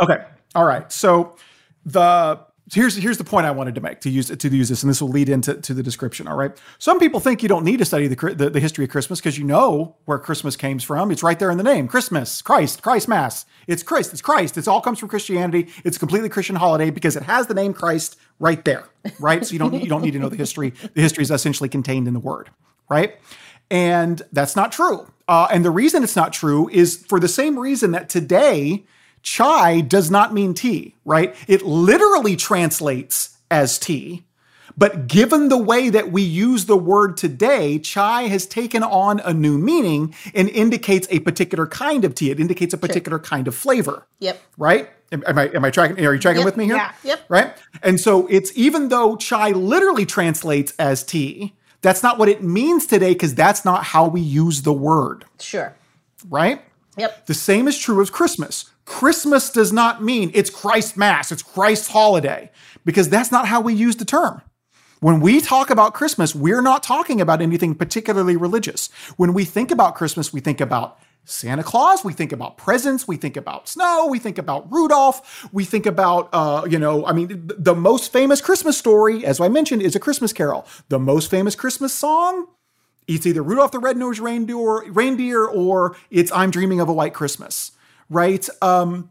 Okay, 0.00 0.24
all 0.54 0.64
right. 0.64 0.90
So 0.90 1.36
the 1.84 2.40
here's 2.72 2.96
here's 2.96 3.18
the 3.18 3.24
point 3.24 3.46
I 3.46 3.50
wanted 3.50 3.74
to 3.74 3.80
make 3.80 4.00
to 4.00 4.10
use 4.10 4.28
to 4.28 4.48
use 4.48 4.68
this, 4.68 4.82
and 4.82 4.90
this 4.90 5.00
will 5.00 5.08
lead 5.08 5.28
into 5.28 5.54
to 5.54 5.74
the 5.74 5.82
description. 5.82 6.26
All 6.26 6.36
right. 6.36 6.52
Some 6.78 6.98
people 6.98 7.20
think 7.20 7.42
you 7.42 7.48
don't 7.48 7.64
need 7.64 7.78
to 7.78 7.84
study 7.84 8.06
the 8.06 8.34
the, 8.34 8.50
the 8.50 8.60
history 8.60 8.84
of 8.84 8.90
Christmas 8.90 9.20
because 9.20 9.38
you 9.38 9.44
know 9.44 9.96
where 10.04 10.18
Christmas 10.18 10.56
came 10.56 10.78
from. 10.78 11.10
It's 11.10 11.22
right 11.22 11.38
there 11.38 11.50
in 11.50 11.58
the 11.58 11.64
name: 11.64 11.88
Christmas, 11.88 12.42
Christ, 12.42 12.82
Christ 12.82 13.08
Mass. 13.08 13.46
It's 13.66 13.82
Christ. 13.82 14.12
It's 14.12 14.22
Christ. 14.22 14.56
It 14.56 14.66
all 14.68 14.80
comes 14.80 14.98
from 14.98 15.08
Christianity. 15.08 15.68
It's 15.84 15.96
a 15.96 16.00
completely 16.00 16.28
Christian 16.28 16.56
holiday 16.56 16.90
because 16.90 17.16
it 17.16 17.24
has 17.24 17.46
the 17.46 17.54
name 17.54 17.74
Christ 17.74 18.18
right 18.38 18.64
there. 18.64 18.88
Right. 19.18 19.44
So 19.44 19.52
you 19.52 19.58
don't 19.58 19.74
you 19.74 19.88
don't 19.88 20.02
need 20.02 20.12
to 20.12 20.18
know 20.18 20.28
the 20.28 20.36
history. 20.36 20.70
The 20.94 21.00
history 21.00 21.22
is 21.22 21.30
essentially 21.30 21.68
contained 21.68 22.08
in 22.08 22.14
the 22.14 22.20
word. 22.20 22.50
Right. 22.88 23.16
And 23.70 24.20
that's 24.32 24.54
not 24.54 24.70
true. 24.70 25.06
Uh, 25.28 25.48
and 25.50 25.64
the 25.64 25.70
reason 25.70 26.02
it's 26.02 26.16
not 26.16 26.32
true 26.32 26.68
is 26.68 26.96
for 27.08 27.18
the 27.18 27.28
same 27.28 27.58
reason 27.58 27.92
that 27.92 28.10
today 28.10 28.84
chai 29.22 29.80
does 29.80 30.10
not 30.10 30.34
mean 30.34 30.54
tea, 30.54 30.94
right? 31.04 31.34
It 31.48 31.62
literally 31.62 32.36
translates 32.36 33.38
as 33.50 33.78
tea. 33.78 34.24
But 34.76 35.06
given 35.06 35.48
the 35.48 35.58
way 35.58 35.90
that 35.90 36.10
we 36.12 36.22
use 36.22 36.64
the 36.64 36.76
word 36.78 37.16
today, 37.18 37.78
chai 37.78 38.22
has 38.22 38.46
taken 38.46 38.82
on 38.82 39.20
a 39.20 39.34
new 39.34 39.58
meaning 39.58 40.14
and 40.34 40.48
indicates 40.48 41.06
a 41.10 41.18
particular 41.20 41.66
kind 41.66 42.04
of 42.06 42.14
tea. 42.14 42.30
It 42.30 42.40
indicates 42.40 42.72
a 42.72 42.78
particular 42.78 43.18
kind 43.18 43.46
of 43.46 43.54
flavor. 43.54 44.06
Yep. 44.20 44.40
Right? 44.56 44.88
Am, 45.12 45.22
am 45.26 45.38
I 45.38 45.48
am 45.48 45.64
I 45.64 45.70
tracking? 45.70 46.02
Are 46.06 46.14
you 46.14 46.18
tracking 46.20 46.40
Yep. 46.40 46.46
with 46.46 46.56
me 46.56 46.64
here? 46.64 46.76
Yeah. 46.76 46.92
Yep. 47.04 47.20
Right? 47.28 47.52
And 47.82 48.00
so 48.00 48.26
it's 48.28 48.50
even 48.56 48.88
though 48.88 49.16
chai 49.16 49.50
literally 49.50 50.06
translates 50.06 50.72
as 50.78 51.04
tea, 51.04 51.54
that's 51.82 52.02
not 52.02 52.18
what 52.18 52.30
it 52.30 52.42
means 52.42 52.86
today 52.86 53.12
because 53.12 53.34
that's 53.34 53.66
not 53.66 53.84
how 53.84 54.08
we 54.08 54.22
use 54.22 54.62
the 54.62 54.72
word, 54.72 55.26
Sure. 55.38 55.74
right? 56.30 56.62
Yep. 56.96 57.26
The 57.26 57.34
same 57.34 57.68
is 57.68 57.76
true 57.78 58.00
of 58.00 58.10
Christmas. 58.12 58.70
Christmas 58.84 59.50
does 59.50 59.72
not 59.72 60.02
mean 60.02 60.30
it's 60.34 60.50
Christ 60.50 60.96
Mass, 60.96 61.30
it's 61.32 61.42
Christ's 61.42 61.88
holiday, 61.88 62.50
because 62.84 63.08
that's 63.08 63.30
not 63.30 63.46
how 63.46 63.60
we 63.60 63.74
use 63.74 63.96
the 63.96 64.04
term. 64.04 64.42
When 65.00 65.20
we 65.20 65.40
talk 65.40 65.70
about 65.70 65.94
Christmas, 65.94 66.34
we're 66.34 66.62
not 66.62 66.82
talking 66.82 67.20
about 67.20 67.42
anything 67.42 67.74
particularly 67.74 68.36
religious. 68.36 68.88
When 69.16 69.34
we 69.34 69.44
think 69.44 69.70
about 69.70 69.96
Christmas, 69.96 70.32
we 70.32 70.40
think 70.40 70.60
about 70.60 70.98
Santa 71.24 71.62
Claus, 71.62 72.04
we 72.04 72.12
think 72.12 72.32
about 72.32 72.56
presents, 72.56 73.06
we 73.06 73.16
think 73.16 73.36
about 73.36 73.68
snow, 73.68 74.06
we 74.06 74.18
think 74.18 74.38
about 74.38 74.70
Rudolph, 74.70 75.48
we 75.52 75.64
think 75.64 75.86
about, 75.86 76.28
uh, 76.32 76.66
you 76.68 76.78
know, 76.78 77.06
I 77.06 77.12
mean, 77.12 77.50
the 77.56 77.74
most 77.74 78.12
famous 78.12 78.40
Christmas 78.40 78.76
story, 78.76 79.24
as 79.24 79.40
I 79.40 79.48
mentioned, 79.48 79.82
is 79.82 79.94
A 79.94 80.00
Christmas 80.00 80.32
Carol. 80.32 80.66
The 80.88 80.98
most 80.98 81.30
famous 81.30 81.54
Christmas 81.54 81.92
song, 81.92 82.46
it's 83.06 83.26
either 83.26 83.42
Rudolph 83.42 83.70
the 83.70 83.78
Red-Nosed 83.78 84.18
Reindeer, 84.18 84.90
reindeer 84.90 85.44
or 85.44 85.96
it's 86.10 86.32
I'm 86.32 86.50
Dreaming 86.50 86.80
of 86.80 86.88
a 86.88 86.92
White 86.92 87.14
Christmas, 87.14 87.72
right? 88.12 88.46
Um, 88.60 89.10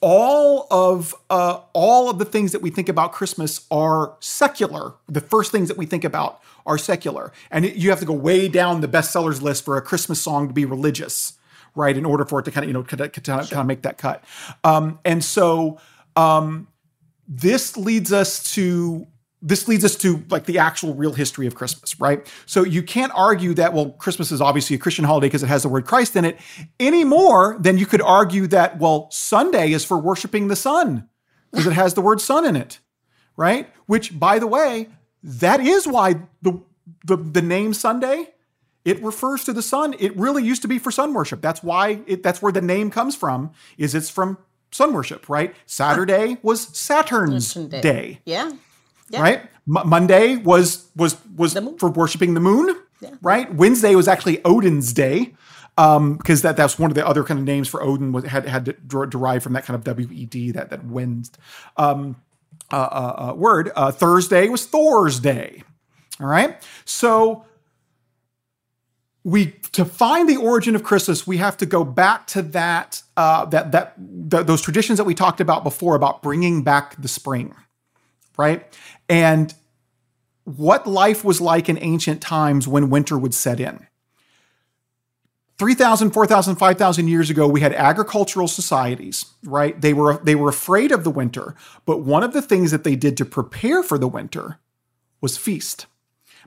all 0.00 0.66
of 0.70 1.14
uh, 1.30 1.60
all 1.72 2.10
of 2.10 2.18
the 2.18 2.24
things 2.24 2.50
that 2.52 2.60
we 2.62 2.70
think 2.70 2.88
about 2.88 3.12
Christmas 3.12 3.66
are 3.70 4.14
secular. 4.20 4.94
The 5.08 5.20
first 5.20 5.52
things 5.52 5.68
that 5.68 5.76
we 5.76 5.86
think 5.86 6.02
about 6.02 6.40
are 6.66 6.78
secular, 6.78 7.32
and 7.50 7.64
it- 7.64 7.76
you 7.76 7.90
have 7.90 8.00
to 8.00 8.06
go 8.06 8.12
way 8.12 8.48
down 8.48 8.80
the 8.80 8.88
bestsellers 8.88 9.40
list 9.42 9.64
for 9.64 9.76
a 9.76 9.82
Christmas 9.82 10.20
song 10.20 10.48
to 10.48 10.54
be 10.54 10.64
religious, 10.64 11.34
right? 11.76 11.96
In 11.96 12.04
order 12.04 12.24
for 12.24 12.40
it 12.40 12.44
to 12.44 12.50
kind 12.50 12.64
of 12.64 12.68
you 12.68 12.72
know 12.74 12.82
kind 12.82 13.00
of, 13.00 13.12
kind 13.12 13.40
of, 13.42 13.50
kind 13.50 13.60
of 13.60 13.66
make 13.66 13.82
that 13.82 13.96
cut. 13.98 14.24
Um, 14.64 14.98
and 15.04 15.22
so 15.22 15.78
um, 16.16 16.66
this 17.28 17.76
leads 17.76 18.12
us 18.12 18.42
to 18.54 19.06
this 19.42 19.66
leads 19.66 19.84
us 19.84 19.96
to 19.96 20.24
like 20.30 20.46
the 20.46 20.58
actual 20.58 20.94
real 20.94 21.12
history 21.12 21.48
of 21.48 21.56
Christmas, 21.56 21.98
right? 22.00 22.32
So 22.46 22.62
you 22.64 22.82
can't 22.82 23.12
argue 23.14 23.54
that, 23.54 23.72
well, 23.72 23.90
Christmas 23.90 24.30
is 24.30 24.40
obviously 24.40 24.76
a 24.76 24.78
Christian 24.78 25.04
holiday 25.04 25.26
because 25.26 25.42
it 25.42 25.48
has 25.48 25.64
the 25.64 25.68
word 25.68 25.84
Christ 25.84 26.14
in 26.14 26.24
it 26.24 26.38
any 26.78 27.02
more 27.02 27.56
than 27.58 27.76
you 27.76 27.84
could 27.84 28.00
argue 28.00 28.46
that, 28.46 28.78
well, 28.78 29.10
Sunday 29.10 29.72
is 29.72 29.84
for 29.84 29.98
worshiping 29.98 30.46
the 30.46 30.56
sun 30.56 31.08
because 31.50 31.66
it 31.66 31.72
has 31.72 31.94
the 31.94 32.00
word 32.00 32.20
sun 32.20 32.46
in 32.46 32.54
it, 32.54 32.78
right? 33.36 33.68
Which, 33.86 34.18
by 34.18 34.38
the 34.38 34.46
way, 34.46 34.88
that 35.24 35.60
is 35.60 35.88
why 35.88 36.22
the, 36.40 36.60
the, 37.04 37.16
the 37.16 37.42
name 37.42 37.74
Sunday, 37.74 38.28
it 38.84 39.02
refers 39.02 39.44
to 39.44 39.52
the 39.52 39.62
sun. 39.62 39.94
It 39.98 40.16
really 40.16 40.44
used 40.44 40.62
to 40.62 40.68
be 40.68 40.78
for 40.78 40.92
sun 40.92 41.14
worship. 41.14 41.40
That's 41.40 41.62
why 41.62 42.02
it, 42.06 42.22
that's 42.22 42.40
where 42.40 42.52
the 42.52 42.62
name 42.62 42.90
comes 42.90 43.16
from, 43.16 43.50
is 43.76 43.94
it's 43.94 44.08
from 44.08 44.38
sun 44.70 44.92
worship, 44.92 45.28
right? 45.28 45.54
Saturday 45.66 46.38
was 46.42 46.76
Saturn's 46.76 47.52
Day. 47.54 47.80
day 47.80 48.20
Yeah. 48.24 48.52
Yeah. 49.12 49.20
right? 49.22 49.40
M- 49.68 49.88
Monday 49.88 50.36
was 50.36 50.88
was 50.96 51.16
was 51.36 51.52
for 51.78 51.90
worshiping 51.90 52.34
the 52.34 52.40
moon, 52.40 52.74
Yeah. 53.00 53.10
right? 53.22 53.52
Wednesday 53.54 53.94
was 53.94 54.08
actually 54.08 54.42
Odin's 54.44 54.92
day, 54.92 55.34
um, 55.78 56.16
because 56.16 56.42
that 56.42 56.56
that's 56.56 56.78
one 56.78 56.90
of 56.90 56.94
the 56.94 57.06
other 57.06 57.22
kind 57.22 57.38
of 57.38 57.46
names 57.46 57.68
for 57.68 57.82
Odin 57.82 58.10
was 58.12 58.24
had 58.24 58.46
had 58.46 58.64
to 58.64 58.72
der- 58.72 59.06
derive 59.06 59.42
from 59.42 59.52
that 59.52 59.64
kind 59.64 59.76
of 59.76 59.84
W 59.84 60.08
E 60.10 60.26
D 60.26 60.50
that 60.52 60.70
that 60.70 60.84
Wednesday 60.86 61.38
um, 61.76 62.16
uh, 62.72 62.76
uh, 62.76 63.30
uh, 63.30 63.34
word. 63.34 63.70
Uh, 63.76 63.92
Thursday 63.92 64.48
was 64.48 64.64
Thor's 64.66 65.20
day. 65.20 65.62
All 66.20 66.26
right, 66.26 66.56
so 66.84 67.44
we 69.24 69.52
to 69.72 69.84
find 69.84 70.28
the 70.28 70.36
origin 70.36 70.74
of 70.74 70.82
Christmas, 70.82 71.26
we 71.26 71.36
have 71.36 71.56
to 71.58 71.66
go 71.66 71.84
back 71.84 72.26
to 72.28 72.42
that 72.42 73.02
uh, 73.16 73.44
that 73.46 73.72
that 73.72 73.94
th- 74.30 74.46
those 74.46 74.60
traditions 74.62 74.96
that 74.98 75.04
we 75.04 75.14
talked 75.14 75.40
about 75.40 75.62
before 75.64 75.94
about 75.94 76.22
bringing 76.22 76.62
back 76.62 77.00
the 77.00 77.08
spring, 77.08 77.54
right? 78.36 78.66
And 79.08 79.54
what 80.44 80.86
life 80.86 81.24
was 81.24 81.40
like 81.40 81.68
in 81.68 81.78
ancient 81.78 82.20
times 82.20 82.66
when 82.66 82.90
winter 82.90 83.18
would 83.18 83.34
set 83.34 83.60
in. 83.60 83.86
3,000, 85.58 86.10
4,000, 86.10 86.56
5,000 86.56 87.08
years 87.08 87.30
ago, 87.30 87.46
we 87.46 87.60
had 87.60 87.72
agricultural 87.72 88.48
societies, 88.48 89.26
right? 89.44 89.80
They 89.80 89.92
were 89.92 90.18
they 90.24 90.34
were 90.34 90.48
afraid 90.48 90.90
of 90.90 91.04
the 91.04 91.10
winter, 91.10 91.54
but 91.86 92.00
one 92.00 92.24
of 92.24 92.32
the 92.32 92.42
things 92.42 92.72
that 92.72 92.82
they 92.82 92.96
did 92.96 93.16
to 93.18 93.24
prepare 93.24 93.84
for 93.84 93.96
the 93.96 94.08
winter 94.08 94.58
was 95.20 95.36
feast. 95.36 95.86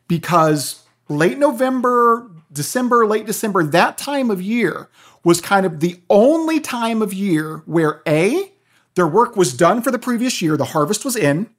Because 0.08 0.84
late 1.08 1.38
November, 1.38 2.30
December, 2.52 3.06
late 3.06 3.26
December, 3.26 3.64
that 3.64 3.98
time 3.98 4.30
of 4.30 4.42
year 4.42 4.90
was 5.24 5.40
kind 5.40 5.66
of 5.66 5.80
the 5.80 6.02
only 6.10 6.60
time 6.60 7.02
of 7.02 7.14
year 7.14 7.64
where 7.66 8.02
A, 8.06 8.52
their 8.96 9.08
work 9.08 9.38
was 9.38 9.54
done 9.54 9.82
for 9.82 9.92
the 9.92 10.00
previous 10.00 10.42
year, 10.42 10.58
the 10.58 10.66
harvest 10.66 11.06
was 11.06 11.16
in, 11.16 11.50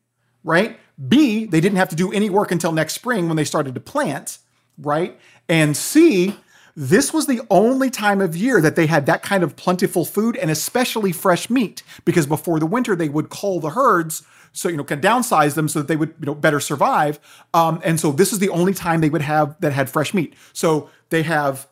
right? 0.46 0.78
B, 1.08 1.44
they 1.44 1.60
didn't 1.60 1.76
have 1.76 1.90
to 1.90 1.96
do 1.96 2.10
any 2.12 2.30
work 2.30 2.50
until 2.50 2.72
next 2.72 2.94
spring 2.94 3.26
when 3.26 3.36
they 3.36 3.44
started 3.44 3.74
to 3.74 3.80
plant, 3.80 4.38
right? 4.78 5.18
And 5.48 5.76
C, 5.76 6.36
this 6.76 7.12
was 7.12 7.26
the 7.26 7.40
only 7.50 7.90
time 7.90 8.20
of 8.20 8.36
year 8.36 8.60
that 8.60 8.76
they 8.76 8.86
had 8.86 9.06
that 9.06 9.22
kind 9.22 9.42
of 9.42 9.56
plentiful 9.56 10.04
food 10.04 10.36
and 10.36 10.50
especially 10.50 11.10
fresh 11.10 11.50
meat 11.50 11.82
because 12.04 12.26
before 12.26 12.60
the 12.60 12.66
winter 12.66 12.94
they 12.94 13.08
would 13.08 13.28
cull 13.28 13.60
the 13.60 13.70
herds 13.70 14.22
so 14.52 14.68
you 14.68 14.76
know 14.76 14.84
of 14.84 15.00
downsize 15.00 15.54
them 15.54 15.68
so 15.68 15.80
that 15.80 15.88
they 15.88 15.96
would 15.96 16.14
you 16.20 16.26
know 16.26 16.34
better 16.34 16.60
survive 16.60 17.18
um, 17.54 17.80
and 17.82 17.98
so 17.98 18.12
this 18.12 18.30
is 18.30 18.40
the 18.40 18.50
only 18.50 18.74
time 18.74 19.00
they 19.00 19.08
would 19.08 19.22
have 19.22 19.58
that 19.60 19.72
had 19.72 19.88
fresh 19.88 20.12
meat 20.12 20.34
so 20.52 20.90
they 21.08 21.22
have 21.22 21.66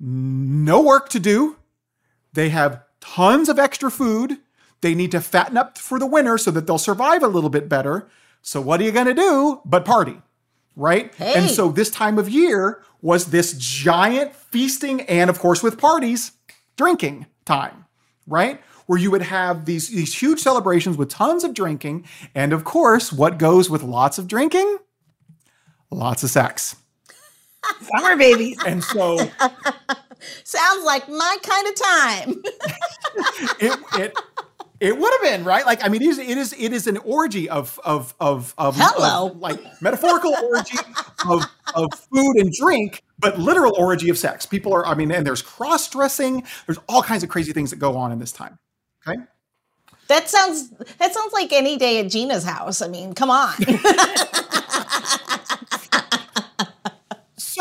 no 0.00 0.82
work 0.82 1.08
to 1.08 1.20
do 1.20 1.56
they 2.32 2.48
have 2.48 2.82
tons 3.00 3.48
of 3.48 3.60
extra 3.60 3.92
food 3.92 4.38
they 4.82 4.94
need 4.94 5.10
to 5.10 5.20
fatten 5.20 5.56
up 5.56 5.78
for 5.78 5.98
the 5.98 6.06
winter 6.06 6.36
so 6.36 6.50
that 6.50 6.66
they'll 6.66 6.78
survive 6.78 7.22
a 7.22 7.28
little 7.28 7.50
bit 7.50 7.68
better 7.68 8.08
so 8.42 8.60
what 8.60 8.80
are 8.80 8.84
you 8.84 8.92
going 8.92 9.06
to 9.06 9.14
do 9.14 9.60
but 9.64 9.84
party 9.84 10.20
right? 10.76 11.14
Hey. 11.14 11.34
And 11.34 11.50
so 11.50 11.70
this 11.70 11.90
time 11.90 12.18
of 12.18 12.28
year 12.28 12.82
was 13.00 13.26
this 13.26 13.52
giant 13.54 14.34
feasting 14.34 15.02
and 15.02 15.28
of 15.28 15.38
course 15.38 15.62
with 15.62 15.78
parties, 15.78 16.32
drinking 16.76 17.26
time, 17.44 17.86
right? 18.26 18.60
Where 18.86 18.98
you 18.98 19.10
would 19.10 19.22
have 19.22 19.64
these 19.64 19.88
these 19.88 20.20
huge 20.20 20.40
celebrations 20.40 20.96
with 20.96 21.08
tons 21.08 21.44
of 21.44 21.54
drinking 21.54 22.06
and 22.34 22.52
of 22.52 22.64
course 22.64 23.12
what 23.12 23.38
goes 23.38 23.70
with 23.70 23.82
lots 23.82 24.18
of 24.18 24.28
drinking? 24.28 24.78
Lots 25.90 26.22
of 26.22 26.30
sex. 26.30 26.76
Summer 27.82 28.16
babies. 28.16 28.58
And 28.66 28.82
so 28.82 29.18
Sounds 30.44 30.84
like 30.84 31.08
my 31.08 31.36
kind 31.42 31.68
of 31.68 31.74
time. 31.74 32.42
it 33.60 33.78
it 33.94 34.18
it 34.82 34.98
would 34.98 35.12
have 35.12 35.22
been 35.22 35.44
right. 35.44 35.64
Like 35.64 35.84
I 35.84 35.88
mean, 35.88 36.02
it 36.02 36.08
is 36.08 36.18
it 36.18 36.36
is 36.38 36.54
it 36.58 36.72
is 36.72 36.86
an 36.86 36.98
orgy 36.98 37.48
of 37.48 37.78
of 37.84 38.14
of 38.20 38.54
of, 38.58 38.76
Hello. 38.76 39.28
of, 39.28 39.36
like 39.38 39.58
metaphorical 39.80 40.34
orgy 40.34 40.78
of 41.28 41.44
of 41.74 41.92
food 41.94 42.36
and 42.36 42.52
drink, 42.52 43.02
but 43.18 43.38
literal 43.38 43.74
orgy 43.78 44.10
of 44.10 44.18
sex. 44.18 44.44
People 44.44 44.74
are 44.74 44.84
I 44.84 44.94
mean, 44.94 45.10
and 45.10 45.26
there's 45.26 45.42
cross 45.42 45.88
dressing. 45.88 46.42
There's 46.66 46.78
all 46.88 47.02
kinds 47.02 47.22
of 47.22 47.28
crazy 47.28 47.52
things 47.52 47.70
that 47.70 47.76
go 47.76 47.96
on 47.96 48.12
in 48.12 48.18
this 48.18 48.32
time. 48.32 48.58
Okay. 49.06 49.20
That 50.08 50.28
sounds 50.28 50.70
that 50.98 51.14
sounds 51.14 51.32
like 51.32 51.52
any 51.52 51.78
day 51.78 52.00
at 52.00 52.10
Gina's 52.10 52.44
house. 52.44 52.82
I 52.82 52.88
mean, 52.88 53.14
come 53.14 53.30
on. 53.30 53.54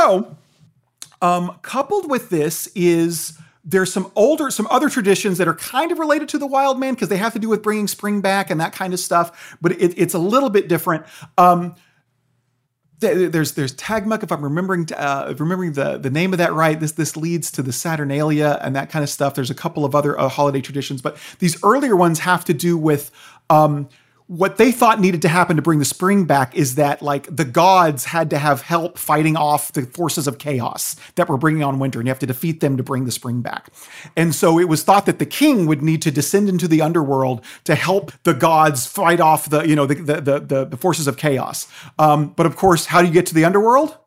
So, 0.02 0.36
um, 1.22 1.60
coupled 1.62 2.10
with 2.10 2.30
this 2.30 2.68
is 2.74 3.38
there's 3.64 3.94
some 3.94 4.12
older, 4.16 4.50
some 4.50 4.68
other 4.72 4.90
traditions 4.90 5.38
that 5.38 5.48
are 5.48 5.54
kind 5.54 5.92
of 5.92 6.00
related 6.00 6.30
to 6.30 6.38
the 6.38 6.48
wild 6.48 6.80
man 6.80 6.94
because 6.94 7.10
they 7.10 7.18
have 7.18 7.34
to 7.34 7.40
do 7.40 7.50
with 7.50 7.62
bringing 7.62 7.88
spring 7.88 8.22
back 8.22 8.50
and 8.50 8.60
that 8.60 8.74
kind 8.74 8.94
of 8.94 9.00
stuff, 9.00 9.56
but 9.62 9.72
it, 9.74 9.94
it's 9.98 10.14
a 10.14 10.20
little 10.20 10.50
bit 10.50 10.68
different. 10.68 11.06
Um, 11.38 11.76
there's 13.02 13.54
there's 13.54 13.74
Zagmuk, 13.74 14.22
if 14.22 14.32
I'm 14.32 14.44
remembering 14.44 14.88
uh, 14.96 15.34
remembering 15.38 15.74
the 15.74 15.98
the 15.98 16.12
name 16.12 16.34
of 16.34 16.38
that 16.38 16.54
right. 16.54 16.80
This 16.80 16.92
this 16.92 17.18
leads 17.18 17.52
to 17.54 17.64
the 17.64 17.74
Saturnalia 17.74 18.60
and 18.62 18.76
that 18.76 18.92
kind 18.92 19.02
of 19.02 19.10
stuff. 19.10 19.34
There's 19.34 19.50
a 19.50 19.56
couple 19.56 19.84
of 19.84 19.96
other 19.96 20.20
uh, 20.20 20.30
holiday 20.30 20.62
traditions, 20.62 21.02
but 21.02 21.18
these 21.40 21.62
earlier 21.64 21.96
ones 21.96 22.20
have 22.20 22.46
to 22.46 22.54
do 22.54 22.78
with 22.78 23.10
um, 23.50 23.90
what 24.32 24.56
they 24.56 24.72
thought 24.72 25.02
needed 25.02 25.22
to 25.24 25.28
happen 25.28 25.58
to 25.58 25.62
bring 25.62 25.80
the 25.80 25.84
spring 25.84 26.24
back 26.24 26.56
is 26.56 26.76
that 26.76 27.02
like 27.02 27.36
the 27.36 27.44
gods 27.44 28.06
had 28.06 28.30
to 28.30 28.38
have 28.38 28.62
help 28.62 28.98
fighting 28.98 29.36
off 29.36 29.74
the 29.74 29.82
forces 29.82 30.26
of 30.26 30.38
chaos 30.38 30.96
that 31.16 31.28
were 31.28 31.36
bringing 31.36 31.64
on 31.64 31.80
winter 31.80 32.00
and 32.00 32.08
you 32.08 32.12
have 32.12 32.20
to 32.20 32.26
defeat 32.26 32.62
them 32.62 32.78
to 32.78 32.84
bring 32.84 33.04
the 33.04 33.12
spring 33.12 33.42
back. 33.42 33.68
And 34.16 34.34
so 34.34 34.58
it 34.58 34.70
was 34.70 34.84
thought 34.84 35.06
that 35.06 35.20
the 35.20 35.26
king 35.26 35.66
would 35.66 35.82
need 35.82 36.02
to 36.04 36.12
descend 36.12 36.48
into 36.48 36.66
the 36.66 36.82
underworld 36.82 37.44
to 37.66 37.76
help 37.76 38.14
the 38.24 38.34
gods 38.34 38.88
fight 38.88 39.20
off 39.20 39.50
the 39.50 39.68
you 39.68 39.76
know 39.76 39.86
the 39.86 39.96
the 39.96 40.40
the, 40.40 40.66
the, 40.66 40.78
forces 40.78 41.10
of 41.10 41.18
chaos. 41.18 41.68
Um, 42.00 42.30
but 42.30 42.46
of 42.46 42.56
course 42.56 42.86
how 42.86 43.02
do 43.02 43.08
you 43.10 43.14
get 43.14 43.26
to 43.26 43.34
the 43.34 43.44
underworld? 43.44 43.98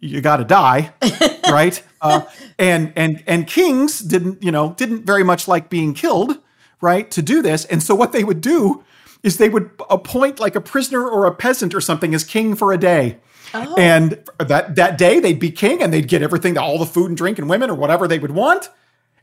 You 0.00 0.20
got 0.20 0.36
to 0.36 0.44
die, 0.44 0.92
right? 1.50 1.82
Uh, 2.02 2.26
and 2.58 2.92
and 2.94 3.24
and 3.26 3.46
kings 3.46 4.00
didn't, 4.00 4.42
you 4.42 4.52
know, 4.52 4.74
didn't 4.74 5.06
very 5.06 5.24
much 5.24 5.48
like 5.48 5.70
being 5.70 5.94
killed, 5.94 6.38
right? 6.80 7.10
To 7.12 7.22
do 7.22 7.42
this, 7.42 7.64
and 7.66 7.82
so 7.82 7.94
what 7.94 8.12
they 8.12 8.24
would 8.24 8.40
do 8.40 8.84
is 9.22 9.38
they 9.38 9.48
would 9.48 9.70
appoint 9.90 10.38
like 10.38 10.54
a 10.54 10.60
prisoner 10.60 11.08
or 11.08 11.26
a 11.26 11.34
peasant 11.34 11.74
or 11.74 11.80
something 11.80 12.14
as 12.14 12.22
king 12.24 12.54
for 12.54 12.72
a 12.72 12.78
day. 12.78 13.18
And 13.78 14.22
that 14.38 14.76
that 14.76 14.98
day 14.98 15.18
they'd 15.18 15.38
be 15.38 15.50
king 15.50 15.82
and 15.82 15.92
they'd 15.92 16.08
get 16.08 16.22
everything, 16.22 16.58
all 16.58 16.78
the 16.78 16.86
food 16.86 17.08
and 17.08 17.16
drink 17.16 17.38
and 17.38 17.48
women 17.48 17.70
or 17.70 17.74
whatever 17.74 18.06
they 18.06 18.18
would 18.18 18.32
want. 18.32 18.68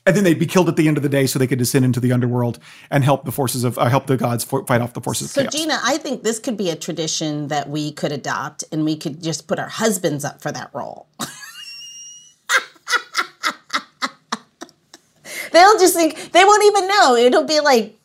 And 0.05 0.17
then 0.17 0.23
they'd 0.25 0.39
be 0.39 0.47
killed 0.47 0.67
at 0.67 0.75
the 0.75 0.87
end 0.89 0.97
of 0.97 1.03
the 1.03 1.09
day 1.09 1.27
so 1.27 1.39
they 1.39 1.47
could 1.47 1.59
descend 1.59 1.85
into 1.85 1.99
the 2.01 2.11
underworld 2.11 2.59
and 2.91 3.05
help 3.05 3.23
the 3.23 3.31
forces 3.31 3.63
of 3.63 3.77
uh, 3.77 3.85
help 3.85 4.07
the 4.07 4.17
gods 4.17 4.43
fo- 4.43 4.65
fight 4.65 4.81
off 4.81 4.93
the 4.93 5.01
forces 5.01 5.31
So, 5.31 5.41
of 5.41 5.51
chaos. 5.51 5.61
Gina, 5.61 5.79
I 5.83 5.97
think 5.97 6.23
this 6.23 6.39
could 6.39 6.57
be 6.57 6.69
a 6.69 6.75
tradition 6.75 7.47
that 7.47 7.69
we 7.69 7.91
could 7.93 8.11
adopt 8.11 8.65
and 8.71 8.83
we 8.83 8.97
could 8.97 9.23
just 9.23 9.47
put 9.47 9.59
our 9.59 9.69
husbands 9.69 10.25
up 10.25 10.41
for 10.41 10.51
that 10.51 10.71
role. 10.73 11.07
They'll 15.53 15.79
just 15.79 15.95
think, 15.95 16.31
they 16.33 16.43
won't 16.43 16.63
even 16.65 16.87
know. 16.87 17.15
It'll 17.15 17.45
be 17.45 17.61
like 17.61 17.95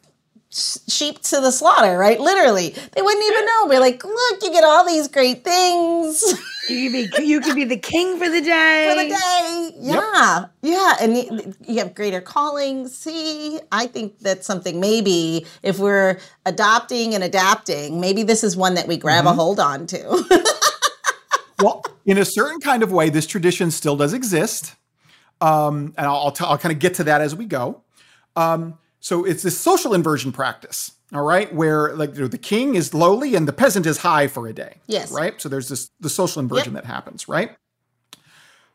sheep 0.50 1.20
to 1.22 1.40
the 1.40 1.50
slaughter, 1.50 1.98
right? 1.98 2.20
Literally. 2.20 2.70
They 2.70 3.02
wouldn't 3.02 3.24
even 3.24 3.44
know. 3.44 3.66
We're 3.66 3.80
like, 3.80 4.04
look, 4.04 4.42
you 4.42 4.50
get 4.50 4.64
all 4.64 4.86
these 4.86 5.08
great 5.08 5.44
things 5.44 6.22
You 6.68 6.90
could 6.90 7.16
be 7.16 7.24
you 7.24 7.40
could 7.40 7.54
be 7.54 7.64
the 7.64 7.78
king 7.78 8.18
for 8.18 8.28
the 8.28 8.40
day. 8.40 8.88
for 8.88 9.02
the 9.02 9.08
day. 9.08 9.70
Yeah. 9.78 10.46
Yeah. 10.62 10.96
And 11.00 11.14
y- 11.14 11.54
you 11.66 11.78
have 11.78 11.94
greater 11.94 12.20
calling. 12.20 12.88
See, 12.88 13.60
I 13.72 13.86
think 13.86 14.18
that's 14.20 14.46
something 14.46 14.80
maybe 14.80 15.46
if 15.62 15.78
we're 15.78 16.18
adopting 16.46 17.14
and 17.14 17.24
adapting, 17.24 18.00
maybe 18.00 18.22
this 18.22 18.44
is 18.44 18.56
one 18.56 18.74
that 18.74 18.86
we 18.86 18.96
grab 18.96 19.24
a 19.24 19.28
mm-hmm. 19.28 19.38
hold 19.38 19.60
on 19.60 19.86
to. 19.88 20.44
well, 21.62 21.82
in 22.04 22.18
a 22.18 22.24
certain 22.24 22.60
kind 22.60 22.82
of 22.82 22.92
way, 22.92 23.08
this 23.08 23.26
tradition 23.26 23.70
still 23.70 23.96
does 23.96 24.12
exist. 24.12 24.74
Um, 25.40 25.94
and 25.96 26.06
I'll, 26.06 26.16
I'll, 26.16 26.32
t- 26.32 26.44
I'll 26.44 26.58
kind 26.58 26.72
of 26.72 26.78
get 26.78 26.94
to 26.94 27.04
that 27.04 27.20
as 27.20 27.34
we 27.34 27.44
go. 27.46 27.82
Um, 28.36 28.78
so 29.00 29.24
it's 29.24 29.42
this 29.42 29.58
social 29.58 29.94
inversion 29.94 30.32
practice, 30.32 30.92
all 31.12 31.22
right, 31.22 31.52
where 31.54 31.94
like 31.94 32.14
you 32.14 32.22
know, 32.22 32.28
the 32.28 32.38
king 32.38 32.74
is 32.74 32.92
lowly 32.92 33.34
and 33.34 33.46
the 33.46 33.52
peasant 33.52 33.86
is 33.86 33.98
high 33.98 34.26
for 34.26 34.46
a 34.48 34.52
day. 34.52 34.76
Yes. 34.86 35.12
Right. 35.12 35.40
So 35.40 35.48
there's 35.48 35.68
this 35.68 35.90
the 36.00 36.10
social 36.10 36.40
inversion 36.40 36.74
that 36.74 36.84
happens, 36.84 37.28
right? 37.28 37.56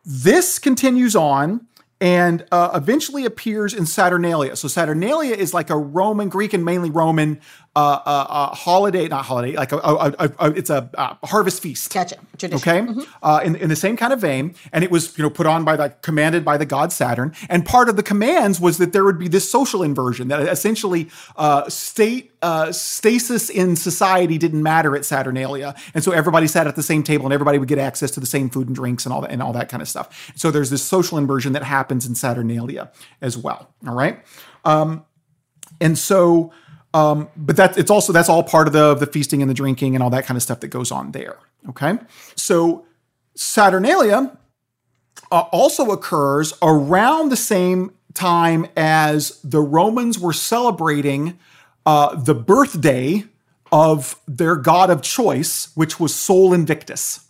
This 0.05 0.59
continues 0.59 1.15
on, 1.15 1.67
and 2.01 2.45
uh, 2.51 2.71
eventually 2.73 3.25
appears 3.25 3.73
in 3.73 3.85
Saturnalia. 3.85 4.55
So 4.55 4.67
Saturnalia 4.67 5.35
is 5.35 5.53
like 5.53 5.69
a 5.69 5.77
Roman, 5.77 6.27
Greek, 6.29 6.53
and 6.53 6.65
mainly 6.65 6.89
Roman 6.89 7.39
uh, 7.75 7.99
uh, 8.05 8.25
uh, 8.29 8.55
holiday, 8.55 9.07
not 9.07 9.25
holiday, 9.25 9.55
like 9.55 9.71
a, 9.71 9.77
a, 9.77 10.13
a, 10.19 10.31
a 10.39 10.51
it's 10.51 10.69
a 10.69 11.17
harvest 11.23 11.59
feast. 11.61 11.91
Gotcha. 11.91 12.17
Tradition. 12.37 12.55
Okay, 12.55 12.87
mm-hmm. 12.87 13.01
uh, 13.23 13.41
in 13.43 13.55
in 13.55 13.69
the 13.69 13.75
same 13.75 13.97
kind 13.97 14.13
of 14.13 14.21
vein, 14.21 14.53
and 14.71 14.83
it 14.83 14.91
was 14.91 15.17
you 15.17 15.23
know 15.23 15.29
put 15.29 15.47
on 15.47 15.65
by 15.65 15.75
the 15.75 15.89
commanded 16.03 16.45
by 16.45 16.55
the 16.55 16.67
god 16.67 16.91
Saturn, 16.91 17.33
and 17.49 17.65
part 17.65 17.89
of 17.89 17.95
the 17.95 18.03
commands 18.03 18.59
was 18.59 18.77
that 18.77 18.93
there 18.93 19.03
would 19.03 19.17
be 19.17 19.27
this 19.27 19.49
social 19.49 19.81
inversion 19.81 20.27
that 20.27 20.41
essentially 20.41 21.09
uh, 21.35 21.67
state 21.67 22.31
uh, 22.43 22.71
stasis 22.71 23.49
in 23.49 23.75
society 23.75 24.37
didn't 24.37 24.61
matter 24.61 24.95
at 24.95 25.03
Saturnalia, 25.03 25.73
and 25.95 26.03
so 26.03 26.11
everybody 26.11 26.45
sat 26.45 26.67
at 26.67 26.75
the 26.75 26.83
same 26.83 27.01
table 27.01 27.25
and 27.25 27.33
everybody 27.33 27.57
would 27.57 27.69
get 27.69 27.79
access 27.79 28.11
to 28.11 28.19
the 28.19 28.27
same 28.27 28.51
food 28.51 28.67
and 28.67 28.75
drinks 28.75 29.03
and 29.03 29.13
all 29.13 29.21
that 29.21 29.31
and 29.31 29.41
all 29.41 29.53
that 29.53 29.69
kind 29.69 29.81
of 29.81 29.89
stuff. 29.89 30.31
So 30.35 30.51
there's 30.51 30.69
this 30.69 30.83
social 30.83 31.17
inversion 31.17 31.53
that 31.53 31.63
happens 31.63 32.05
in 32.05 32.13
Saturnalia 32.13 32.91
as 33.19 33.35
well. 33.35 33.73
All 33.87 33.95
right, 33.95 34.23
um, 34.63 35.05
and 35.81 35.97
so. 35.97 36.53
Um, 36.93 37.29
but 37.35 37.55
that's 37.55 37.77
it's 37.77 37.89
also 37.89 38.13
that's 38.13 38.29
all 38.29 38.43
part 38.43 38.67
of 38.67 38.73
the 38.73 38.93
the 38.93 39.07
feasting 39.07 39.41
and 39.41 39.49
the 39.49 39.55
drinking 39.55 39.95
and 39.95 40.03
all 40.03 40.11
that 40.11 40.25
kind 40.25 40.35
of 40.35 40.43
stuff 40.43 40.59
that 40.59 40.67
goes 40.67 40.91
on 40.91 41.11
there. 41.11 41.37
Okay, 41.69 41.97
so 42.35 42.85
Saturnalia 43.35 44.37
uh, 45.31 45.39
also 45.51 45.91
occurs 45.91 46.53
around 46.61 47.29
the 47.29 47.37
same 47.37 47.91
time 48.13 48.67
as 48.77 49.39
the 49.43 49.61
Romans 49.61 50.19
were 50.19 50.33
celebrating 50.33 51.39
uh, 51.85 52.15
the 52.15 52.35
birthday 52.35 53.23
of 53.71 54.19
their 54.27 54.55
god 54.55 54.91
of 54.91 55.01
choice, 55.01 55.75
which 55.75 55.99
was 55.99 56.13
Sol 56.13 56.53
Invictus. 56.53 57.21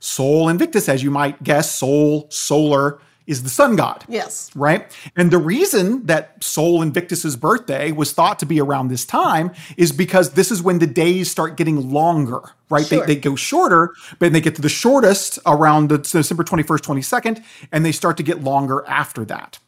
Sol 0.00 0.48
Invictus, 0.48 0.88
as 0.88 1.02
you 1.02 1.10
might 1.10 1.42
guess, 1.42 1.74
Sol, 1.74 2.26
solar, 2.30 3.00
is 3.26 3.42
the 3.42 3.48
sun 3.48 3.76
god. 3.76 4.04
Yes. 4.08 4.50
Right? 4.54 4.90
And 5.16 5.30
the 5.30 5.38
reason 5.38 6.06
that 6.06 6.42
Sol 6.42 6.82
Invictus's 6.82 7.36
birthday 7.36 7.90
was 7.92 8.12
thought 8.12 8.38
to 8.40 8.46
be 8.46 8.60
around 8.60 8.88
this 8.88 9.04
time 9.04 9.52
is 9.76 9.92
because 9.92 10.32
this 10.32 10.50
is 10.50 10.62
when 10.62 10.78
the 10.78 10.86
days 10.86 11.30
start 11.30 11.56
getting 11.56 11.90
longer, 11.90 12.40
right? 12.68 12.86
Sure. 12.86 13.00
They, 13.00 13.14
they 13.14 13.20
go 13.20 13.36
shorter, 13.36 13.94
but 14.18 14.32
they 14.32 14.40
get 14.40 14.56
to 14.56 14.62
the 14.62 14.68
shortest 14.68 15.38
around 15.46 15.88
the 15.88 15.98
December 15.98 16.44
21st, 16.44 16.80
22nd, 16.80 17.44
and 17.72 17.84
they 17.84 17.92
start 17.92 18.16
to 18.18 18.22
get 18.22 18.42
longer 18.42 18.84
after 18.86 19.24
that. 19.24 19.58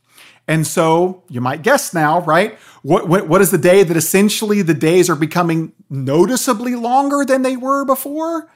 And 0.49 0.66
so 0.66 1.25
you 1.29 1.40
might 1.40 1.62
guess 1.62 1.92
now, 1.92 2.21
right? 2.21 2.57
What, 2.83 3.09
what, 3.09 3.27
what 3.27 3.40
is 3.40 3.51
the 3.51 3.59
day 3.59 3.83
that 3.83 3.97
essentially 3.97 4.62
the 4.62 4.75
days 4.75 5.11
are 5.11 5.16
becoming 5.16 5.73
noticeably 5.90 6.77
longer 6.77 7.25
than 7.25 7.42
they 7.42 7.57
were 7.57 7.85
before? 7.85 8.49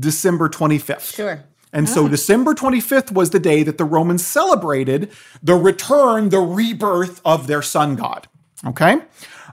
December 0.00 0.48
25th. 0.48 1.14
Sure. 1.14 1.44
And 1.74 1.88
so 1.88 2.08
December 2.08 2.54
25th 2.54 3.10
was 3.10 3.30
the 3.30 3.40
day 3.40 3.62
that 3.64 3.78
the 3.78 3.84
Romans 3.84 4.24
celebrated 4.24 5.10
the 5.42 5.56
return, 5.56 6.28
the 6.30 6.38
rebirth 6.38 7.20
of 7.24 7.48
their 7.48 7.62
sun 7.62 7.96
god. 7.96 8.28
Okay? 8.64 9.02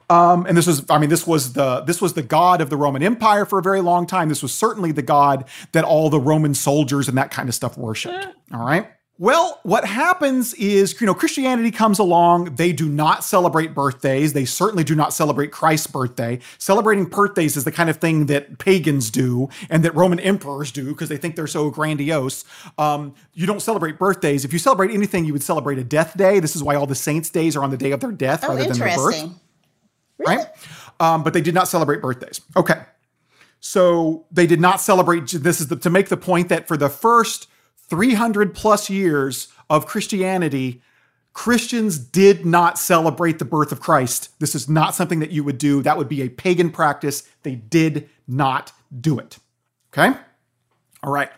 Um, 0.10 0.46
and 0.46 0.56
this 0.58 0.68
was, 0.68 0.86
I 0.90 1.00
mean, 1.00 1.10
this 1.10 1.26
was 1.26 1.54
the 1.54 1.82
this 1.82 2.02
was 2.02 2.14
the 2.14 2.22
god 2.22 2.60
of 2.62 2.70
the 2.70 2.78
Roman 2.78 3.02
Empire 3.02 3.46
for 3.46 3.60
a 3.60 3.62
very 3.62 3.82
long 3.82 4.06
time. 4.06 4.30
This 4.30 4.44
was 4.44 4.54
certainly 4.54 4.92
the 4.92 5.02
god 5.02 5.46
that 5.72 5.84
all 5.84 6.10
the 6.10 6.20
Roman 6.20 6.54
soldiers 6.54 7.08
and 7.08 7.18
that 7.18 7.32
kind 7.32 7.50
of 7.50 7.56
stuff 7.56 7.78
worshipped. 7.78 8.28
All 8.54 8.66
right. 8.66 8.92
Well, 9.22 9.60
what 9.62 9.86
happens 9.86 10.56
is, 10.56 11.00
you 11.00 11.06
know, 11.06 11.14
Christianity 11.14 11.70
comes 11.70 12.00
along. 12.00 12.56
They 12.56 12.74
do 12.74 12.90
not 12.90 13.24
celebrate 13.24 13.76
birthdays. 13.76 14.34
They 14.34 14.46
certainly 14.46 14.84
do 14.84 14.96
not 14.96 15.14
celebrate 15.14 15.52
Christ's 15.52 15.86
birthday. 15.86 16.40
Celebrating 16.58 17.06
birthdays 17.06 17.56
is 17.56 17.64
the 17.64 17.72
kind 17.72 17.88
of 17.88 17.98
thing 17.98 18.26
that 18.26 18.58
pagans 18.58 19.12
do 19.12 19.48
and 19.70 19.86
that 19.86 19.94
Roman 19.94 20.20
emperors 20.20 20.72
do 20.72 20.86
because 20.86 21.08
they 21.08 21.18
think 21.18 21.36
they're 21.36 21.46
so 21.46 21.70
grandiose. 21.70 22.46
Um, 22.80 23.14
you 23.36 23.46
don't 23.46 23.60
celebrate 23.62 24.00
birthdays. 24.00 24.44
If 24.44 24.54
you 24.54 24.58
celebrate 24.58 24.90
anything, 24.90 25.26
you 25.26 25.34
would 25.34 25.44
celebrate 25.44 25.78
a 25.78 25.84
death 25.84 26.18
day. 26.18 26.40
This 26.40 26.56
is 26.56 26.64
why 26.64 26.74
all 26.74 26.88
the 26.88 26.96
saints' 26.96 27.30
days 27.30 27.56
are 27.56 27.64
on 27.64 27.70
the 27.70 27.78
day 27.78 27.92
of 27.92 28.00
their 28.00 28.12
death 28.12 28.44
oh, 28.44 28.48
rather 28.48 28.64
than 28.64 28.80
their 28.80 28.98
birth. 28.98 29.22
Really? 30.18 30.36
Right? 30.36 30.48
Um, 31.00 31.22
but 31.22 31.34
they 31.34 31.42
did 31.42 31.54
not 31.54 31.68
celebrate 31.68 32.02
birthdays. 32.02 32.42
Okay. 32.58 32.82
So 33.60 34.26
they 34.32 34.48
did 34.48 34.60
not 34.60 34.82
celebrate. 34.82 35.28
This 35.28 35.62
is 35.62 35.68
the, 35.68 35.76
to 35.76 35.92
make 35.92 36.10
the 36.10 36.18
point 36.18 36.50
that 36.50 36.68
for 36.68 36.76
the 36.76 36.90
first 36.90 37.50
300 37.92 38.54
plus 38.56 38.90
years 38.90 39.50
of 39.70 39.86
Christianity, 39.86 40.82
Christians 41.34 42.00
did 42.00 42.46
not 42.46 42.80
celebrate 42.80 43.38
the 43.38 43.44
birth 43.44 43.74
of 43.74 43.82
Christ. 43.82 44.30
This 44.40 44.56
is 44.56 44.70
not 44.70 44.96
something 44.96 45.20
that 45.20 45.32
you 45.32 45.44
would 45.44 45.58
do. 45.58 45.84
That 45.84 45.98
would 45.98 46.08
be 46.08 46.22
a 46.22 46.30
pagan 46.30 46.70
practice. 46.72 47.28
They 47.44 47.56
did 47.56 48.10
not 48.30 48.72
do 48.98 49.20
it. 49.20 49.40
Okay? 49.92 50.18
All 51.04 51.12
right. 51.12 51.32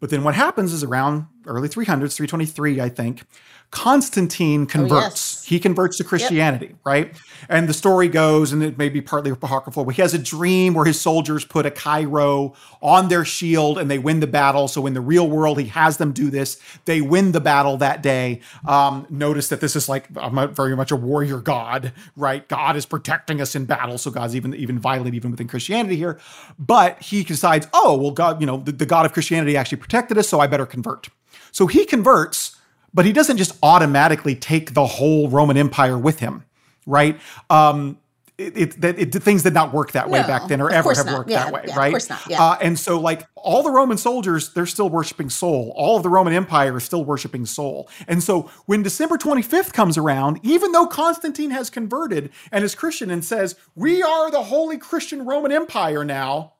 But 0.00 0.10
then 0.10 0.22
what 0.22 0.34
happens 0.34 0.74
is 0.74 0.84
around 0.84 1.26
early 1.46 1.70
300s, 1.70 2.14
323, 2.14 2.78
I 2.78 2.90
think, 2.90 3.22
Constantine 3.70 4.66
converts. 4.66 4.92
Oh, 4.92 5.00
yes. 5.00 5.44
He 5.44 5.60
converts 5.60 5.96
to 5.98 6.04
Christianity, 6.04 6.66
yep. 6.66 6.76
right? 6.84 7.14
And 7.48 7.68
the 7.68 7.72
story 7.72 8.08
goes, 8.08 8.52
and 8.52 8.64
it 8.64 8.76
may 8.76 8.88
be 8.88 9.00
partly 9.00 9.30
apocryphal, 9.30 9.84
but 9.84 9.94
he 9.94 10.02
has 10.02 10.12
a 10.12 10.18
dream 10.18 10.74
where 10.74 10.84
his 10.84 11.00
soldiers 11.00 11.44
put 11.44 11.66
a 11.66 11.70
Chi-Rho 11.70 12.54
on 12.82 13.08
their 13.08 13.24
shield 13.24 13.78
and 13.78 13.88
they 13.88 13.98
win 13.98 14.18
the 14.18 14.26
battle. 14.26 14.66
So 14.66 14.86
in 14.86 14.94
the 14.94 15.00
real 15.00 15.28
world, 15.28 15.60
he 15.60 15.66
has 15.66 15.98
them 15.98 16.12
do 16.12 16.30
this. 16.30 16.58
They 16.84 17.00
win 17.00 17.30
the 17.30 17.40
battle 17.40 17.76
that 17.76 18.02
day. 18.02 18.40
Um, 18.66 19.06
notice 19.08 19.48
that 19.48 19.60
this 19.60 19.76
is 19.76 19.88
like 19.88 20.08
I'm 20.16 20.52
very 20.52 20.74
much 20.74 20.90
a 20.90 20.96
warrior 20.96 21.38
god, 21.38 21.92
right? 22.16 22.46
God 22.48 22.74
is 22.74 22.86
protecting 22.86 23.40
us 23.40 23.54
in 23.54 23.66
battle. 23.66 23.98
So 23.98 24.10
God's 24.10 24.34
even 24.34 24.52
even 24.54 24.80
violent 24.80 25.14
even 25.14 25.30
within 25.30 25.46
Christianity 25.46 25.96
here. 25.96 26.18
But 26.58 27.00
he 27.00 27.22
decides, 27.22 27.68
oh 27.72 27.96
well, 27.96 28.10
God, 28.10 28.40
you 28.40 28.46
know, 28.46 28.56
the, 28.56 28.72
the 28.72 28.86
God 28.86 29.06
of 29.06 29.12
Christianity 29.12 29.56
actually 29.56 29.78
protected 29.78 30.18
us, 30.18 30.28
so 30.28 30.40
I 30.40 30.48
better 30.48 30.66
convert. 30.66 31.08
So 31.52 31.68
he 31.68 31.84
converts 31.84 32.56
but 32.92 33.04
he 33.04 33.12
doesn't 33.12 33.36
just 33.36 33.56
automatically 33.62 34.34
take 34.34 34.74
the 34.74 34.86
whole 34.86 35.28
Roman 35.28 35.56
Empire 35.56 35.98
with 35.98 36.20
him, 36.20 36.44
right? 36.86 37.18
Um, 37.48 37.98
it, 38.40 38.82
it, 38.82 39.14
it, 39.14 39.22
things 39.22 39.42
did 39.42 39.52
not 39.52 39.72
work 39.72 39.92
that 39.92 40.08
way 40.08 40.22
back 40.22 40.48
then 40.48 40.60
or 40.60 40.70
ever 40.70 40.94
have 40.94 41.06
not. 41.06 41.18
worked 41.18 41.30
yeah, 41.30 41.44
that 41.44 41.52
way, 41.52 41.64
yeah, 41.66 41.76
right? 41.76 41.86
Of 41.88 41.92
course 41.92 42.08
not. 42.08 42.20
Yeah. 42.28 42.42
Uh, 42.42 42.58
and 42.60 42.78
so, 42.78 42.98
like 42.98 43.26
all 43.34 43.62
the 43.62 43.70
Roman 43.70 43.98
soldiers, 43.98 44.52
they're 44.52 44.66
still 44.66 44.88
worshiping 44.88 45.28
Sol. 45.28 45.72
All 45.76 45.96
of 45.96 46.02
the 46.02 46.08
Roman 46.08 46.32
Empire 46.32 46.76
is 46.78 46.84
still 46.84 47.04
worshiping 47.04 47.44
Sol. 47.46 47.88
And 48.08 48.22
so, 48.22 48.50
when 48.66 48.82
December 48.82 49.18
25th 49.18 49.72
comes 49.72 49.98
around, 49.98 50.40
even 50.42 50.72
though 50.72 50.86
Constantine 50.86 51.50
has 51.50 51.70
converted 51.70 52.30
and 52.50 52.64
is 52.64 52.74
Christian 52.74 53.10
and 53.10 53.24
says, 53.24 53.56
We 53.74 54.02
are 54.02 54.30
the 54.30 54.44
holy 54.44 54.78
Christian 54.78 55.26
Roman 55.26 55.52
Empire 55.52 56.04
now, 56.04 56.54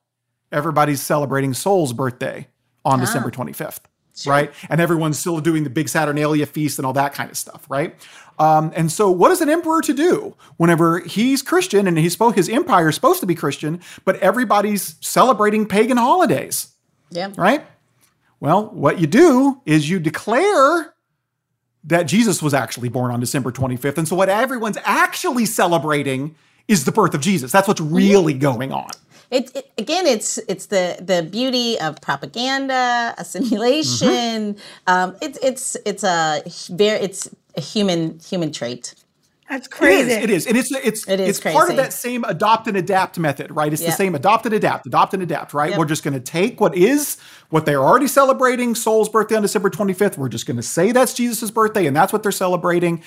everybody's 0.51 1.01
celebrating 1.01 1.53
Sol's 1.53 1.93
birthday 1.93 2.47
on 2.85 2.99
ah. 2.99 3.03
December 3.03 3.31
25th. 3.31 3.81
Sure. 4.15 4.33
right? 4.33 4.53
And 4.69 4.81
everyone's 4.81 5.17
still 5.17 5.39
doing 5.39 5.63
the 5.63 5.69
big 5.69 5.89
Saturnalia 5.89 6.45
feast 6.45 6.77
and 6.79 6.85
all 6.85 6.93
that 6.93 7.13
kind 7.13 7.29
of 7.29 7.37
stuff, 7.37 7.65
right? 7.69 7.95
Um, 8.39 8.71
and 8.75 8.91
so, 8.91 9.09
what 9.11 9.31
is 9.31 9.41
an 9.41 9.49
emperor 9.49 9.81
to 9.81 9.93
do 9.93 10.35
whenever 10.57 10.99
he's 10.99 11.41
Christian 11.41 11.87
and 11.87 11.97
he's 11.97 12.13
supposed 12.13 12.35
his 12.35 12.49
empire 12.49 12.89
is 12.89 12.95
supposed 12.95 13.19
to 13.19 13.25
be 13.25 13.35
Christian, 13.35 13.81
but 14.03 14.17
everybody's 14.17 14.95
celebrating 14.99 15.67
pagan 15.67 15.97
holidays? 15.97 16.73
Yeah. 17.11 17.31
Right. 17.37 17.65
Well, 18.39 18.67
what 18.69 18.99
you 18.99 19.05
do 19.05 19.61
is 19.65 19.89
you 19.89 19.99
declare 19.99 20.93
that 21.83 22.03
Jesus 22.03 22.41
was 22.41 22.53
actually 22.53 22.89
born 22.89 23.11
on 23.11 23.19
December 23.19 23.51
25th, 23.51 23.97
and 23.97 24.07
so 24.07 24.15
what 24.15 24.29
everyone's 24.29 24.77
actually 24.83 25.45
celebrating 25.45 26.35
is 26.67 26.85
the 26.85 26.91
birth 26.91 27.13
of 27.13 27.21
Jesus. 27.21 27.51
That's 27.51 27.67
what's 27.67 27.81
really 27.81 28.33
going 28.33 28.71
on. 28.71 28.89
It, 29.31 29.55
it, 29.55 29.71
again, 29.77 30.05
it's 30.07 30.37
it's 30.49 30.65
the 30.67 30.97
the 30.99 31.23
beauty 31.23 31.79
of 31.79 32.01
propaganda, 32.01 33.15
assimilation. 33.17 34.55
Mm-hmm. 34.55 34.59
Um, 34.87 35.15
it's 35.21 35.39
it's 35.41 35.77
it's 35.85 36.03
a 36.03 36.43
very 36.75 36.99
it's 36.99 37.29
a 37.55 37.61
human 37.61 38.19
human 38.19 38.51
trait. 38.51 38.93
That's 39.51 39.67
crazy. 39.67 40.11
It 40.11 40.11
is. 40.11 40.23
It 40.23 40.29
is. 40.29 40.47
And 40.47 40.57
it's 40.57 40.71
it's 40.71 41.07
it 41.09 41.19
is 41.19 41.29
it's 41.29 41.39
crazy. 41.41 41.57
part 41.57 41.69
of 41.69 41.75
that 41.75 41.91
same 41.91 42.23
adopt 42.23 42.69
and 42.69 42.77
adapt 42.77 43.19
method, 43.19 43.51
right? 43.51 43.73
It's 43.73 43.81
yep. 43.81 43.91
the 43.91 43.97
same 43.97 44.15
adopt 44.15 44.45
and 44.45 44.55
adapt, 44.55 44.87
adopt 44.87 45.13
and 45.13 45.21
adapt, 45.21 45.53
right? 45.53 45.71
Yep. 45.71 45.79
We're 45.79 45.85
just 45.85 46.03
going 46.03 46.13
to 46.13 46.21
take 46.21 46.61
what 46.61 46.73
is 46.73 47.17
what 47.49 47.65
they're 47.65 47.83
already 47.83 48.07
celebrating, 48.07 48.75
Sol's 48.75 49.09
birthday 49.09 49.35
on 49.35 49.41
December 49.41 49.69
25th. 49.69 50.17
We're 50.17 50.29
just 50.29 50.45
going 50.45 50.55
to 50.55 50.63
say 50.63 50.93
that's 50.93 51.13
Jesus' 51.13 51.51
birthday 51.51 51.85
and 51.85 51.93
that's 51.93 52.13
what 52.13 52.23
they're 52.23 52.31
celebrating 52.31 53.03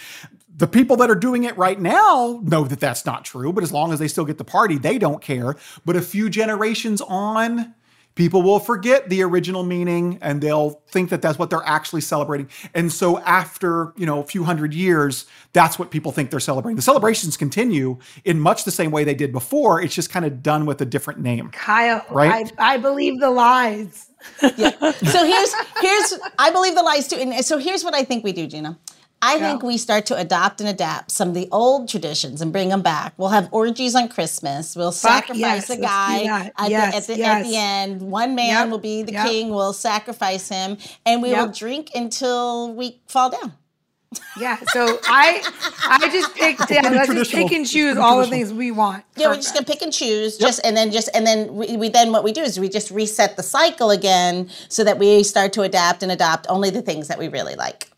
the 0.56 0.68
people 0.68 0.96
that 0.98 1.10
are 1.10 1.16
doing 1.16 1.44
it 1.44 1.56
right 1.56 1.80
now 1.80 2.40
know 2.44 2.64
that 2.64 2.78
that's 2.78 3.04
not 3.04 3.24
true, 3.24 3.52
but 3.52 3.64
as 3.64 3.72
long 3.72 3.92
as 3.92 3.98
they 3.98 4.06
still 4.06 4.24
get 4.24 4.38
the 4.38 4.44
party, 4.44 4.78
they 4.78 4.98
don't 4.98 5.20
care. 5.20 5.56
But 5.84 5.96
a 5.96 6.00
few 6.00 6.30
generations 6.30 7.00
on, 7.00 7.74
people 8.14 8.42
will 8.42 8.60
forget 8.60 9.08
the 9.08 9.22
original 9.22 9.64
meaning 9.64 10.18
and 10.22 10.40
they'll 10.40 10.82
think 10.88 11.10
that 11.10 11.20
that's 11.20 11.38
what 11.38 11.50
they're 11.50 11.66
actually 11.66 12.00
celebrating. 12.00 12.48
And 12.72 12.92
so 12.92 13.18
after, 13.20 13.92
you 13.96 14.06
know, 14.06 14.20
a 14.20 14.24
few 14.24 14.44
hundred 14.44 14.72
years, 14.72 15.26
that's 15.52 15.78
what 15.78 15.90
people 15.90 16.12
think 16.12 16.30
they're 16.30 16.40
celebrating. 16.40 16.76
The 16.76 16.82
celebrations 16.82 17.36
continue 17.36 17.98
in 18.24 18.38
much 18.38 18.64
the 18.64 18.70
same 18.70 18.90
way 18.90 19.04
they 19.04 19.14
did 19.14 19.32
before. 19.32 19.80
It's 19.82 19.94
just 19.94 20.10
kind 20.10 20.24
of 20.24 20.42
done 20.42 20.66
with 20.66 20.80
a 20.80 20.84
different 20.84 21.20
name. 21.20 21.50
Kyle, 21.50 22.04
right? 22.10 22.52
I, 22.58 22.74
I 22.74 22.76
believe 22.78 23.20
the 23.20 23.30
lies. 23.30 24.10
yeah. 24.56 24.70
So 24.92 25.24
here's 25.24 25.54
here's 25.80 26.14
I 26.38 26.50
believe 26.50 26.74
the 26.74 26.82
lies 26.82 27.08
too. 27.08 27.16
And 27.16 27.44
so 27.44 27.58
here's 27.58 27.84
what 27.84 27.94
I 27.94 28.04
think 28.04 28.24
we 28.24 28.32
do, 28.32 28.46
Gina. 28.46 28.78
I 29.24 29.36
yeah. 29.36 29.48
think 29.48 29.62
we 29.62 29.78
start 29.78 30.04
to 30.06 30.16
adopt 30.18 30.60
and 30.60 30.68
adapt 30.68 31.10
some 31.10 31.28
of 31.28 31.34
the 31.34 31.48
old 31.50 31.88
traditions 31.88 32.42
and 32.42 32.52
bring 32.52 32.68
them 32.68 32.82
back. 32.82 33.14
We'll 33.16 33.30
have 33.30 33.48
orgies 33.52 33.94
on 33.94 34.08
Christmas. 34.08 34.76
We'll 34.76 34.92
sacrifice 34.92 35.70
yes, 35.70 35.70
a 35.70 35.76
guy 35.78 36.24
at, 36.58 36.70
yes, 36.70 36.90
the, 36.90 36.96
at, 36.96 37.06
the, 37.06 37.16
yes. 37.16 37.46
at, 37.46 37.48
the, 37.48 37.56
end. 37.56 38.02
One 38.02 38.34
man 38.34 38.48
yep. 38.48 38.68
will 38.68 38.78
be 38.78 39.02
the 39.02 39.12
yep. 39.12 39.26
king. 39.26 39.48
We'll 39.48 39.72
sacrifice 39.72 40.50
him, 40.50 40.76
and 41.06 41.22
we 41.22 41.30
yep. 41.30 41.46
will 41.46 41.54
drink 41.54 41.92
until 41.94 42.74
we 42.74 43.00
fall 43.06 43.30
down. 43.30 43.54
Yeah, 44.38 44.58
so 44.66 44.98
I 45.06 45.42
I 45.88 46.08
just 46.10 46.34
picked 46.34 46.70
yeah, 46.70 46.82
let's 46.82 47.12
just 47.12 47.32
pick 47.32 47.50
and 47.50 47.66
choose 47.66 47.96
all 47.96 48.20
the 48.20 48.26
things 48.26 48.52
we 48.52 48.70
want. 48.72 49.04
Yeah, 49.16 49.28
we're 49.28 49.36
just 49.36 49.54
gonna 49.54 49.64
pick 49.64 49.80
and 49.80 49.92
choose, 49.92 50.38
yep. 50.38 50.48
just 50.48 50.60
and 50.64 50.76
then 50.76 50.90
just 50.90 51.08
and 51.14 51.26
then 51.26 51.54
we, 51.54 51.78
we, 51.78 51.88
then 51.88 52.12
what 52.12 52.24
we 52.24 52.32
do 52.32 52.42
is 52.42 52.60
we 52.60 52.68
just 52.68 52.90
reset 52.90 53.38
the 53.38 53.42
cycle 53.42 53.90
again 53.90 54.50
so 54.68 54.84
that 54.84 54.98
we 54.98 55.22
start 55.22 55.54
to 55.54 55.62
adapt 55.62 56.02
and 56.02 56.12
adopt 56.12 56.46
only 56.50 56.68
the 56.68 56.82
things 56.82 57.08
that 57.08 57.18
we 57.18 57.28
really 57.28 57.54
like. 57.54 57.88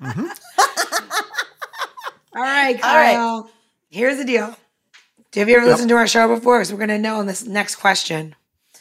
Mm-hmm. 0.00 0.20
all 2.36 2.42
right, 2.42 2.80
Kyle. 2.80 3.20
All 3.20 3.42
right. 3.42 3.50
Here's 3.90 4.18
the 4.18 4.24
deal. 4.24 4.56
Have 5.34 5.48
you 5.48 5.56
ever 5.56 5.66
yep. 5.66 5.72
listened 5.72 5.88
to 5.90 5.96
our 5.96 6.06
show 6.06 6.34
before? 6.34 6.64
So 6.64 6.74
we're 6.74 6.80
gonna 6.80 6.98
know 6.98 7.20
in 7.20 7.26
this 7.26 7.44
next 7.44 7.76
question. 7.76 8.34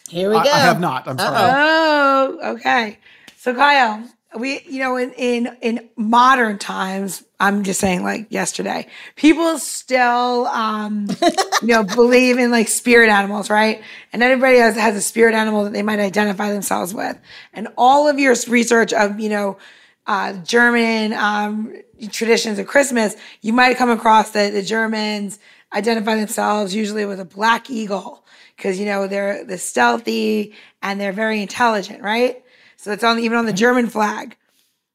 Here 0.10 0.30
we 0.30 0.36
go. 0.36 0.42
I, 0.42 0.44
I 0.44 0.60
have 0.60 0.80
not. 0.80 1.08
I'm 1.08 1.18
sorry. 1.18 1.36
Oh, 1.38 2.54
okay. 2.56 3.00
So 3.38 3.54
Kyle, 3.54 4.04
we 4.38 4.62
you 4.64 4.80
know 4.80 4.98
in 4.98 5.12
in 5.14 5.58
in 5.62 5.90
modern 5.96 6.58
times 6.58 7.24
i'm 7.40 7.64
just 7.64 7.80
saying 7.80 8.04
like 8.04 8.28
yesterday 8.30 8.86
people 9.16 9.58
still 9.58 10.46
um 10.48 11.08
you 11.62 11.70
know 11.70 11.84
believe 11.84 12.38
in 12.38 12.52
like 12.52 12.68
spirit 12.68 13.10
animals 13.10 13.50
right 13.50 13.82
and 14.12 14.22
everybody 14.22 14.58
has, 14.58 14.76
has 14.76 14.96
a 14.96 15.02
spirit 15.02 15.34
animal 15.34 15.64
that 15.64 15.74
they 15.74 15.82
might 15.82 16.00
identify 16.00 16.52
themselves 16.52 16.94
with 16.94 17.18
and 17.54 17.68
all 17.78 18.08
of 18.08 18.20
your 18.20 18.36
research 18.48 18.94
of 18.94 19.20
you 19.20 19.30
know 19.30 19.58
uh, 20.08 20.34
german 20.34 21.14
um, 21.14 21.74
traditions 22.12 22.60
of 22.60 22.68
christmas 22.68 23.16
you 23.42 23.54
might 23.54 23.78
come 23.78 23.90
across 23.90 24.32
that 24.32 24.54
the 24.54 24.64
germans 24.64 25.40
identify 25.74 26.16
themselves 26.16 26.74
usually 26.74 27.06
with 27.06 27.20
a 27.20 27.26
black 27.26 27.70
eagle 27.70 28.26
because 28.56 28.80
you 28.80 28.86
know 28.86 29.08
they're 29.08 29.44
the 29.44 29.58
stealthy 29.58 30.54
and 30.82 31.00
they're 31.00 31.14
very 31.14 31.42
intelligent 31.42 32.02
right 32.02 32.44
so 32.78 32.92
it's 32.92 33.04
on 33.04 33.20
even 33.20 33.38
on 33.38 33.46
the 33.46 33.54
German 33.54 33.88
flag. 33.88 34.38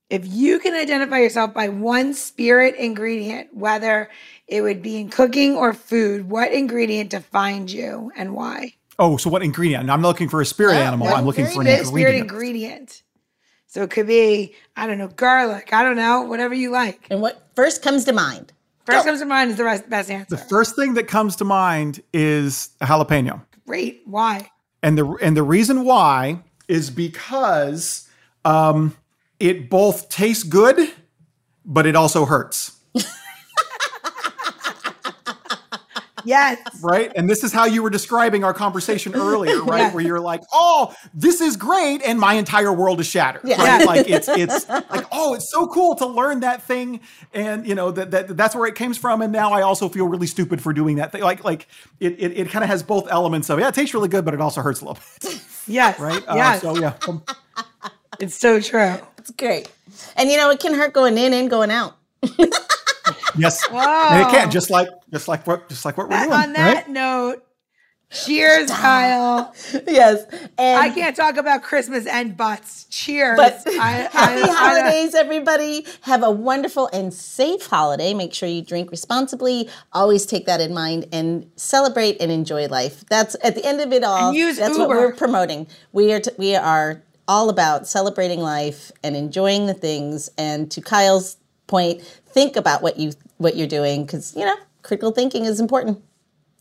If 0.09 0.27
you 0.27 0.59
can 0.61 0.75
identify 0.75 1.19
yourself 1.19 1.53
by 1.53 1.69
one 1.69 2.15
spirit 2.15 2.77
ingredient, 2.77 3.55
whether 3.55 4.09
it 4.47 4.63
would 4.63 4.83
be 4.83 4.99
in 4.99 5.11
cooking 5.11 5.57
or 5.57 5.73
food, 5.73 6.29
what 6.29 6.53
ingredient 6.53 7.11
defines 7.11 7.75
you 7.75 8.13
and 8.17 8.35
why? 8.35 8.75
Oh, 8.99 9.17
so 9.17 9.31
what 9.31 9.43
ingredient? 9.43 9.91
I'm 9.91 10.01
not 10.01 10.09
looking 10.09 10.29
for 10.29 10.41
a 10.41 10.47
spirit 10.47 10.77
animal. 10.77 11.09
I'm 11.09 11.25
looking 11.25 11.47
for 11.47 11.61
an 11.63 11.67
ingredient. 11.67 11.87
Spirit 11.89 12.17
ingredient. 12.17 13.02
So 13.73 13.83
it 13.83 13.89
could 13.89 14.07
be, 14.07 14.55
I 14.77 14.87
don't 14.87 14.99
know, 14.99 15.09
garlic. 15.09 15.73
I 15.73 15.83
don't 15.83 15.97
know, 15.97 16.21
whatever 16.21 16.53
you 16.53 16.71
like. 16.71 17.07
And 17.11 17.23
what 17.23 17.49
first 17.57 17.81
comes 17.81 18.05
to 18.05 18.13
mind? 18.13 18.53
First 18.85 18.99
Go. 18.99 19.05
comes 19.05 19.21
to 19.21 19.25
mind 19.25 19.51
is 19.51 19.57
the 19.57 19.65
best 19.89 20.11
answer. 20.11 20.37
The 20.37 20.43
first 20.43 20.77
thing 20.77 20.93
that 20.93 21.09
comes 21.09 21.37
to 21.37 21.47
mind 21.47 22.03
is 22.13 22.69
a 22.83 22.87
jalapeno. 22.87 23.41
Great. 23.67 24.03
Why? 24.05 24.51
And 24.83 24.99
the 24.99 25.07
and 25.23 25.35
the 25.35 25.43
reason 25.43 25.87
why 25.87 26.43
is 26.69 26.91
because 26.91 28.07
um, 28.45 28.95
it 29.41 29.71
both 29.71 30.11
tastes 30.11 30.45
good, 30.45 30.93
but 31.65 31.87
it 31.87 31.97
also 31.97 32.27
hurts. 32.27 32.73
Yes. 36.25 36.59
Right. 36.83 37.13
And 37.17 37.29
this 37.29 37.45
is 37.45 37.53
how 37.53 37.65
you 37.65 37.83
were 37.83 37.91
describing 37.91 38.45
our 38.45 38.55
conversation 38.55 39.15
earlier, 39.15 39.63
right? 39.63 39.79
Yes. 39.79 39.95
Where 39.95 40.05
you're 40.05 40.21
like, 40.21 40.43
oh, 40.53 40.95
this 41.15 41.41
is 41.41 41.57
great. 41.57 42.03
And 42.03 42.19
my 42.19 42.35
entire 42.35 42.73
world 42.73 43.01
is 43.01 43.07
shattered. 43.07 43.43
Yeah. 43.45 43.63
Right? 43.63 43.87
like 43.87 44.09
it's 44.09 44.29
it's 44.29 44.69
like, 44.69 45.07
oh, 45.13 45.35
it's 45.35 45.51
so 45.51 45.67
cool 45.67 45.95
to 45.97 46.07
learn 46.07 46.41
that 46.41 46.63
thing. 46.63 47.01
And 47.33 47.67
you 47.67 47.75
know, 47.75 47.91
that, 47.91 48.11
that 48.11 48.37
that's 48.37 48.55
where 48.55 48.67
it 48.67 48.75
comes 48.75 48.99
from. 48.99 49.23
And 49.23 49.33
now 49.33 49.53
I 49.53 49.63
also 49.63 49.89
feel 49.89 50.07
really 50.07 50.27
stupid 50.27 50.61
for 50.61 50.73
doing 50.73 50.97
that 50.97 51.13
thing. 51.13 51.23
Like, 51.23 51.45
like 51.45 51.69
it 52.01 52.13
it, 52.19 52.39
it 52.39 52.51
kind 52.51 52.63
of 52.63 52.71
has 52.71 52.83
both 52.83 53.09
elements 53.11 53.51
of 53.51 53.59
yeah, 53.59 53.69
it 53.69 53.75
tastes 53.75 53.95
really 53.95 54.09
good, 54.09 54.25
but 54.25 54.35
it 54.35 54.41
also 54.41 54.63
hurts 54.63 54.81
a 54.81 54.85
little 54.85 55.03
bit. 55.21 55.41
Yes. 55.67 55.99
Right? 55.99 56.23
Uh, 56.27 56.35
yes. 56.35 56.61
So 56.61 56.77
yeah. 56.77 56.95
Um, 57.07 57.23
it's 58.19 58.37
so 58.37 58.61
true. 58.61 58.97
It's 59.19 59.31
great. 59.31 59.71
And 60.17 60.31
you 60.31 60.37
know, 60.37 60.51
it 60.51 60.61
can 60.61 60.75
hurt 60.75 60.93
going 60.93 61.17
in 61.19 61.33
and 61.33 61.49
going 61.49 61.71
out. 61.71 61.97
yes. 63.37 63.67
And 63.71 64.23
it 64.23 64.31
can, 64.31 64.51
just 64.51 64.71
like 64.71 64.89
just 65.11 65.29
like 65.29 65.47
what 65.47 65.69
just 65.69 65.85
like 65.85 65.97
what 65.97 66.09
we're 66.09 66.17
uh, 66.17 66.25
doing. 66.25 66.33
On 66.33 66.53
that 66.55 66.75
right? 66.75 66.89
note, 66.89 67.45
Cheers, 68.13 68.71
Kyle. 68.71 69.55
yes. 69.87 70.27
And 70.59 70.79
I 70.79 70.91
can't 70.91 71.17
talk 71.17 71.39
about 71.39 71.63
Christmas 71.63 72.07
and 72.07 72.37
butts. 72.37 72.85
Cheers. 72.91 73.37
But 73.37 73.63
I, 73.67 74.09
happy 74.13 74.43
I, 74.43 74.53
holidays, 74.53 75.15
I, 75.15 75.21
everybody. 75.21 75.87
Have 76.03 76.23
a 76.23 76.31
wonderful 76.31 76.89
and 76.93 77.13
safe 77.13 77.67
holiday. 77.67 78.13
Make 78.13 78.35
sure 78.35 78.49
you 78.49 78.63
drink 78.63 78.91
responsibly. 78.91 79.69
Always 79.93 80.27
take 80.27 80.47
that 80.47 80.61
in 80.61 80.75
mind 80.75 81.07
and 81.13 81.51
celebrate 81.57 82.21
and 82.21 82.31
enjoy 82.31 82.67
life. 82.67 83.05
That's 83.09 83.35
at 83.43 83.55
the 83.55 83.65
end 83.65 83.81
of 83.81 83.93
it 83.93 84.05
all. 84.05 84.33
use 84.33 84.59
that's 84.59 84.77
Uber. 84.77 84.89
what 84.89 84.97
we're 84.99 85.15
promoting. 85.15 85.67
We 85.93 86.13
are 86.13 86.21
t- 86.21 86.33
we 86.37 86.55
are 86.55 87.03
all 87.29 87.49
about 87.49 87.87
celebrating 87.87 88.41
life 88.41 88.93
and 89.03 89.17
enjoying 89.17 89.67
the 89.67 89.75
things. 89.75 90.29
And 90.37 90.71
to 90.73 90.83
Kyle's 90.83 91.39
point, 91.67 92.03
think 92.33 92.57
about 92.57 92.83
what 92.83 92.99
you 92.99 93.13
what 93.39 93.57
you're 93.57 93.67
doing 93.67 94.05
because 94.05 94.35
you 94.37 94.45
know 94.45 94.57
critical 94.83 95.11
thinking 95.13 95.45
is 95.45 95.61
important 95.61 96.03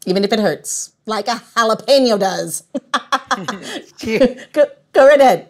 even 0.05 0.23
if 0.23 0.33
it 0.33 0.39
hurts, 0.39 0.93
like 1.05 1.27
a 1.27 1.35
jalapeno 1.55 2.19
does. 2.19 2.63
go, 4.53 4.65
go 4.93 5.07
right 5.07 5.21
ahead. 5.21 5.49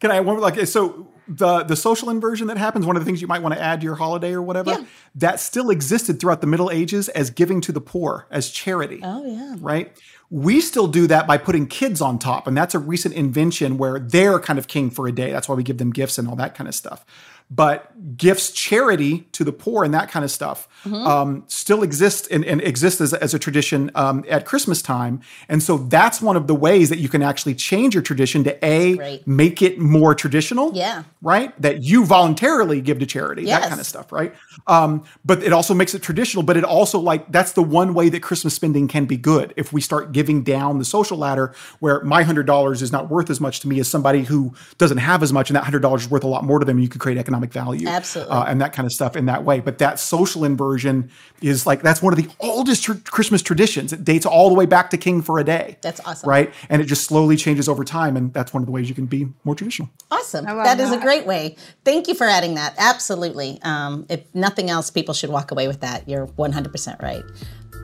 Can 0.00 0.10
I 0.10 0.20
one 0.20 0.38
like 0.38 0.58
so 0.66 1.08
the 1.26 1.64
the 1.64 1.76
social 1.76 2.10
inversion 2.10 2.46
that 2.48 2.58
happens? 2.58 2.86
One 2.86 2.96
of 2.96 3.02
the 3.02 3.06
things 3.06 3.20
you 3.20 3.26
might 3.26 3.42
want 3.42 3.54
to 3.54 3.60
add 3.60 3.80
to 3.80 3.84
your 3.84 3.96
holiday 3.96 4.32
or 4.32 4.42
whatever 4.42 4.72
yeah. 4.72 4.84
that 5.16 5.40
still 5.40 5.70
existed 5.70 6.20
throughout 6.20 6.40
the 6.40 6.46
Middle 6.46 6.70
Ages 6.70 7.08
as 7.10 7.30
giving 7.30 7.60
to 7.62 7.72
the 7.72 7.80
poor 7.80 8.26
as 8.30 8.50
charity. 8.50 9.00
Oh 9.02 9.24
yeah, 9.24 9.56
right. 9.58 9.96
We 10.30 10.60
still 10.60 10.86
do 10.86 11.06
that 11.06 11.26
by 11.26 11.38
putting 11.38 11.66
kids 11.66 12.02
on 12.02 12.18
top, 12.18 12.46
and 12.46 12.54
that's 12.54 12.74
a 12.74 12.78
recent 12.78 13.14
invention 13.14 13.78
where 13.78 13.98
they're 13.98 14.38
kind 14.38 14.58
of 14.58 14.68
king 14.68 14.90
for 14.90 15.08
a 15.08 15.12
day. 15.12 15.32
That's 15.32 15.48
why 15.48 15.54
we 15.54 15.62
give 15.62 15.78
them 15.78 15.90
gifts 15.90 16.18
and 16.18 16.28
all 16.28 16.36
that 16.36 16.54
kind 16.54 16.68
of 16.68 16.74
stuff 16.74 17.04
but 17.50 18.16
gifts 18.16 18.50
charity 18.50 19.20
to 19.32 19.42
the 19.42 19.52
poor 19.52 19.84
and 19.84 19.94
that 19.94 20.10
kind 20.10 20.24
of 20.24 20.30
stuff 20.30 20.68
mm-hmm. 20.84 20.94
um, 20.94 21.44
still 21.46 21.82
exists 21.82 22.28
and, 22.28 22.44
and 22.44 22.60
exists 22.60 23.00
as, 23.00 23.14
as, 23.14 23.32
a 23.32 23.38
tradition 23.38 23.90
um, 23.94 24.24
at 24.28 24.44
Christmas 24.44 24.82
time. 24.82 25.20
And 25.48 25.62
so 25.62 25.78
that's 25.78 26.20
one 26.20 26.36
of 26.36 26.46
the 26.46 26.54
ways 26.54 26.90
that 26.90 26.98
you 26.98 27.08
can 27.08 27.22
actually 27.22 27.54
change 27.54 27.94
your 27.94 28.02
tradition 28.02 28.44
to 28.44 28.64
A, 28.64 29.22
make 29.24 29.62
it 29.62 29.78
more 29.78 30.14
traditional. 30.14 30.74
Yeah. 30.74 31.04
Right? 31.22 31.60
That 31.60 31.82
you 31.82 32.04
voluntarily 32.04 32.80
give 32.80 32.98
to 32.98 33.06
charity, 33.06 33.44
yes. 33.44 33.60
that 33.60 33.68
kind 33.68 33.80
of 33.80 33.86
stuff, 33.86 34.12
right? 34.12 34.34
Um, 34.66 35.04
but 35.24 35.42
it 35.42 35.52
also 35.52 35.72
makes 35.72 35.94
it 35.94 36.02
traditional, 36.02 36.42
but 36.42 36.56
it 36.56 36.64
also 36.64 36.98
like 36.98 37.32
that's 37.32 37.52
the 37.52 37.62
one 37.62 37.94
way 37.94 38.08
that 38.10 38.22
Christmas 38.22 38.54
spending 38.54 38.88
can 38.88 39.06
be 39.06 39.16
good. 39.16 39.54
If 39.56 39.72
we 39.72 39.80
start 39.80 40.12
giving 40.12 40.42
down 40.42 40.78
the 40.78 40.84
social 40.84 41.16
ladder 41.16 41.54
where 41.80 42.02
my 42.04 42.22
hundred 42.22 42.46
dollars 42.46 42.82
is 42.82 42.92
not 42.92 43.08
worth 43.08 43.30
as 43.30 43.40
much 43.40 43.60
to 43.60 43.68
me 43.68 43.80
as 43.80 43.88
somebody 43.88 44.24
who 44.24 44.54
doesn't 44.76 44.98
have 44.98 45.22
as 45.22 45.32
much 45.32 45.48
and 45.50 45.56
that 45.56 45.64
hundred 45.64 45.80
dollars 45.80 46.02
is 46.02 46.10
worth 46.10 46.24
a 46.24 46.28
lot 46.28 46.44
more 46.44 46.58
to 46.58 46.64
them, 46.64 46.78
you 46.78 46.88
could 46.88 47.00
create 47.00 47.18
economic 47.18 47.37
economic 47.38 47.52
value, 47.52 47.88
absolutely, 47.88 48.32
uh, 48.34 48.44
and 48.44 48.60
that 48.60 48.72
kind 48.72 48.86
of 48.86 48.92
stuff 48.92 49.16
in 49.16 49.26
that 49.26 49.44
way. 49.44 49.60
But 49.60 49.78
that 49.78 49.98
social 49.98 50.44
inversion 50.44 51.10
is 51.40 51.66
like 51.66 51.82
that's 51.82 52.02
one 52.02 52.12
of 52.12 52.18
the 52.18 52.28
oldest 52.40 52.84
tr- 52.84 52.94
Christmas 53.04 53.42
traditions. 53.42 53.92
It 53.92 54.04
dates 54.04 54.26
all 54.26 54.48
the 54.48 54.54
way 54.54 54.66
back 54.66 54.90
to 54.90 54.96
King 54.96 55.22
for 55.22 55.38
a 55.38 55.44
Day. 55.44 55.76
That's 55.82 56.00
awesome, 56.04 56.28
right? 56.28 56.52
And 56.68 56.82
it 56.82 56.86
just 56.86 57.04
slowly 57.04 57.36
changes 57.36 57.68
over 57.68 57.84
time, 57.84 58.16
and 58.16 58.32
that's 58.32 58.52
one 58.52 58.62
of 58.62 58.66
the 58.66 58.72
ways 58.72 58.88
you 58.88 58.94
can 58.94 59.06
be 59.06 59.28
more 59.44 59.54
traditional. 59.54 59.90
Awesome, 60.10 60.44
that, 60.44 60.76
that 60.76 60.80
is 60.80 60.92
a 60.92 60.98
great 60.98 61.26
way. 61.26 61.56
Thank 61.84 62.08
you 62.08 62.14
for 62.14 62.24
adding 62.24 62.54
that. 62.54 62.74
Absolutely. 62.78 63.60
Um, 63.62 64.06
if 64.08 64.22
nothing 64.34 64.70
else, 64.70 64.90
people 64.90 65.14
should 65.14 65.30
walk 65.30 65.50
away 65.50 65.68
with 65.68 65.80
that. 65.80 66.08
You're 66.08 66.26
100% 66.26 67.02
right. 67.02 67.24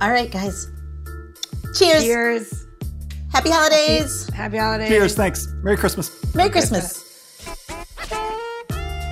All 0.01 0.11
right, 0.11 0.31
guys. 0.31 0.71
Cheers. 1.77 2.05
Cheers. 2.05 2.67
Happy 3.33 3.51
holidays. 3.51 4.27
Happy, 4.27 4.37
happy 4.37 4.59
holidays. 4.59 4.89
Cheers. 4.89 5.15
Thanks. 5.15 5.49
Merry 5.63 5.77
Christmas. 5.77 6.35
Merry 6.35 6.51
Christmas. 6.51 7.04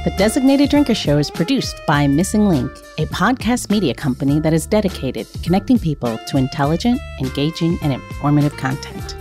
The 0.04 0.10
Designated 0.10 0.70
Drinker 0.70 0.96
Show 0.96 1.18
is 1.18 1.30
produced 1.30 1.76
by 1.86 2.08
Missing 2.08 2.48
Link, 2.48 2.72
a 2.98 3.06
podcast 3.06 3.70
media 3.70 3.94
company 3.94 4.40
that 4.40 4.52
is 4.52 4.66
dedicated 4.66 5.28
to 5.28 5.38
connecting 5.38 5.78
people 5.78 6.18
to 6.26 6.36
intelligent, 6.36 7.00
engaging, 7.20 7.78
and 7.82 7.92
informative 7.92 8.56
content. 8.56 9.14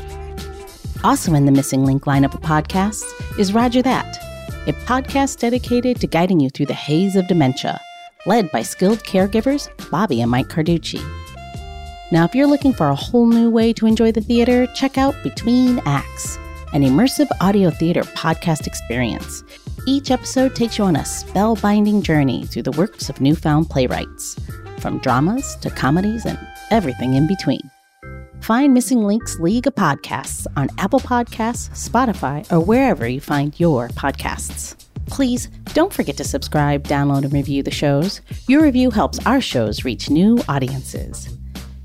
Also 1.04 1.36
in 1.36 1.46
the 1.46 1.52
Missing 1.52 1.86
Link 1.86 2.06
lineup 2.06 2.34
of 2.34 2.42
podcasts 2.42 3.06
is 3.38 3.54
Rodger 3.54 3.84
That, 3.84 4.18
a 4.68 4.74
podcast 4.74 5.38
dedicated 5.38 6.02
to 6.02 6.08
guiding 6.08 6.40
you 6.40 6.50
through 6.50 6.66
the 6.66 6.74
haze 6.74 7.16
of 7.16 7.28
dementia, 7.28 7.80
led 8.26 8.52
by 8.52 8.64
skilled 8.64 9.04
caregivers 9.04 9.70
Bobbi 9.92 10.24
and 10.24 10.32
Mike 10.32 10.50
Carducci. 10.50 11.00
Now, 12.12 12.26
if 12.26 12.34
you're 12.34 12.48
looking 12.48 12.74
for 12.74 12.88
a 12.88 12.96
whole 12.96 13.28
new 13.28 13.52
way 13.52 13.72
to 13.74 13.86
enjoy 13.86 14.14
the 14.14 14.22
theater, 14.22 14.66
check 14.74 14.98
out 14.98 15.14
Between 15.22 15.80
Acts, 15.86 16.40
an 16.74 16.84
immersive 16.84 17.28
audio 17.42 17.70
theater 17.70 18.04
podcast 18.04 18.68
experience 18.68 19.44
each 19.88 20.12
episode 20.12 20.56
takes 20.56 20.78
you 20.78 20.84
on 20.84 20.96
a 20.96 21.00
spellbinding 21.00 22.04
journey 22.04 22.46
through 22.46 22.62
the 22.62 22.72
works 22.74 23.10
of 23.10 23.20
newfound 23.20 23.68
playwrights, 23.68 24.40
from 24.78 25.00
dramas 25.00 25.56
to 25.58 25.72
comedies 25.72 26.26
and 26.26 26.38
everything 26.70 27.16
in 27.16 27.26
between. 27.28 27.62
Find 28.42 28.76
Missing 28.76 29.04
Links 29.04 29.40
League 29.40 29.66
of 29.66 29.74
Podcasts 29.74 30.46
on 30.56 30.70
Apple 30.78 31.00
Podcasts, 31.00 31.70
Spotify, 31.90 32.50
or 32.52 32.60
wherever 32.60 33.08
you 33.08 33.20
find 33.20 33.60
your 33.60 33.88
podcasts. 33.90 34.76
Please 35.08 35.48
don't 35.74 35.94
forget 35.94 36.16
to 36.18 36.24
subscribe, 36.24 36.88
download, 36.88 37.24
and 37.24 37.34
review 37.34 37.64
the 37.64 37.72
shows. 37.72 38.22
Your 38.48 38.62
review 38.62 38.92
helps 38.92 39.20
our 39.26 39.42
shows 39.42 39.84
reach 39.84 40.12
new 40.12 40.40
audiences. 40.48 41.36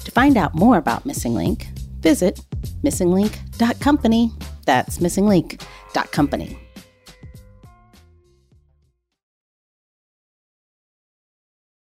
To 0.05 0.11
find 0.11 0.37
out 0.37 0.55
more 0.55 0.77
about 0.77 1.07
Missing 1.07 1.35
Link, 1.35 1.67
visit 2.07 2.39
missinglink.company. 2.85 4.31
That's 4.65 4.99
missinglink.company. 4.99 6.66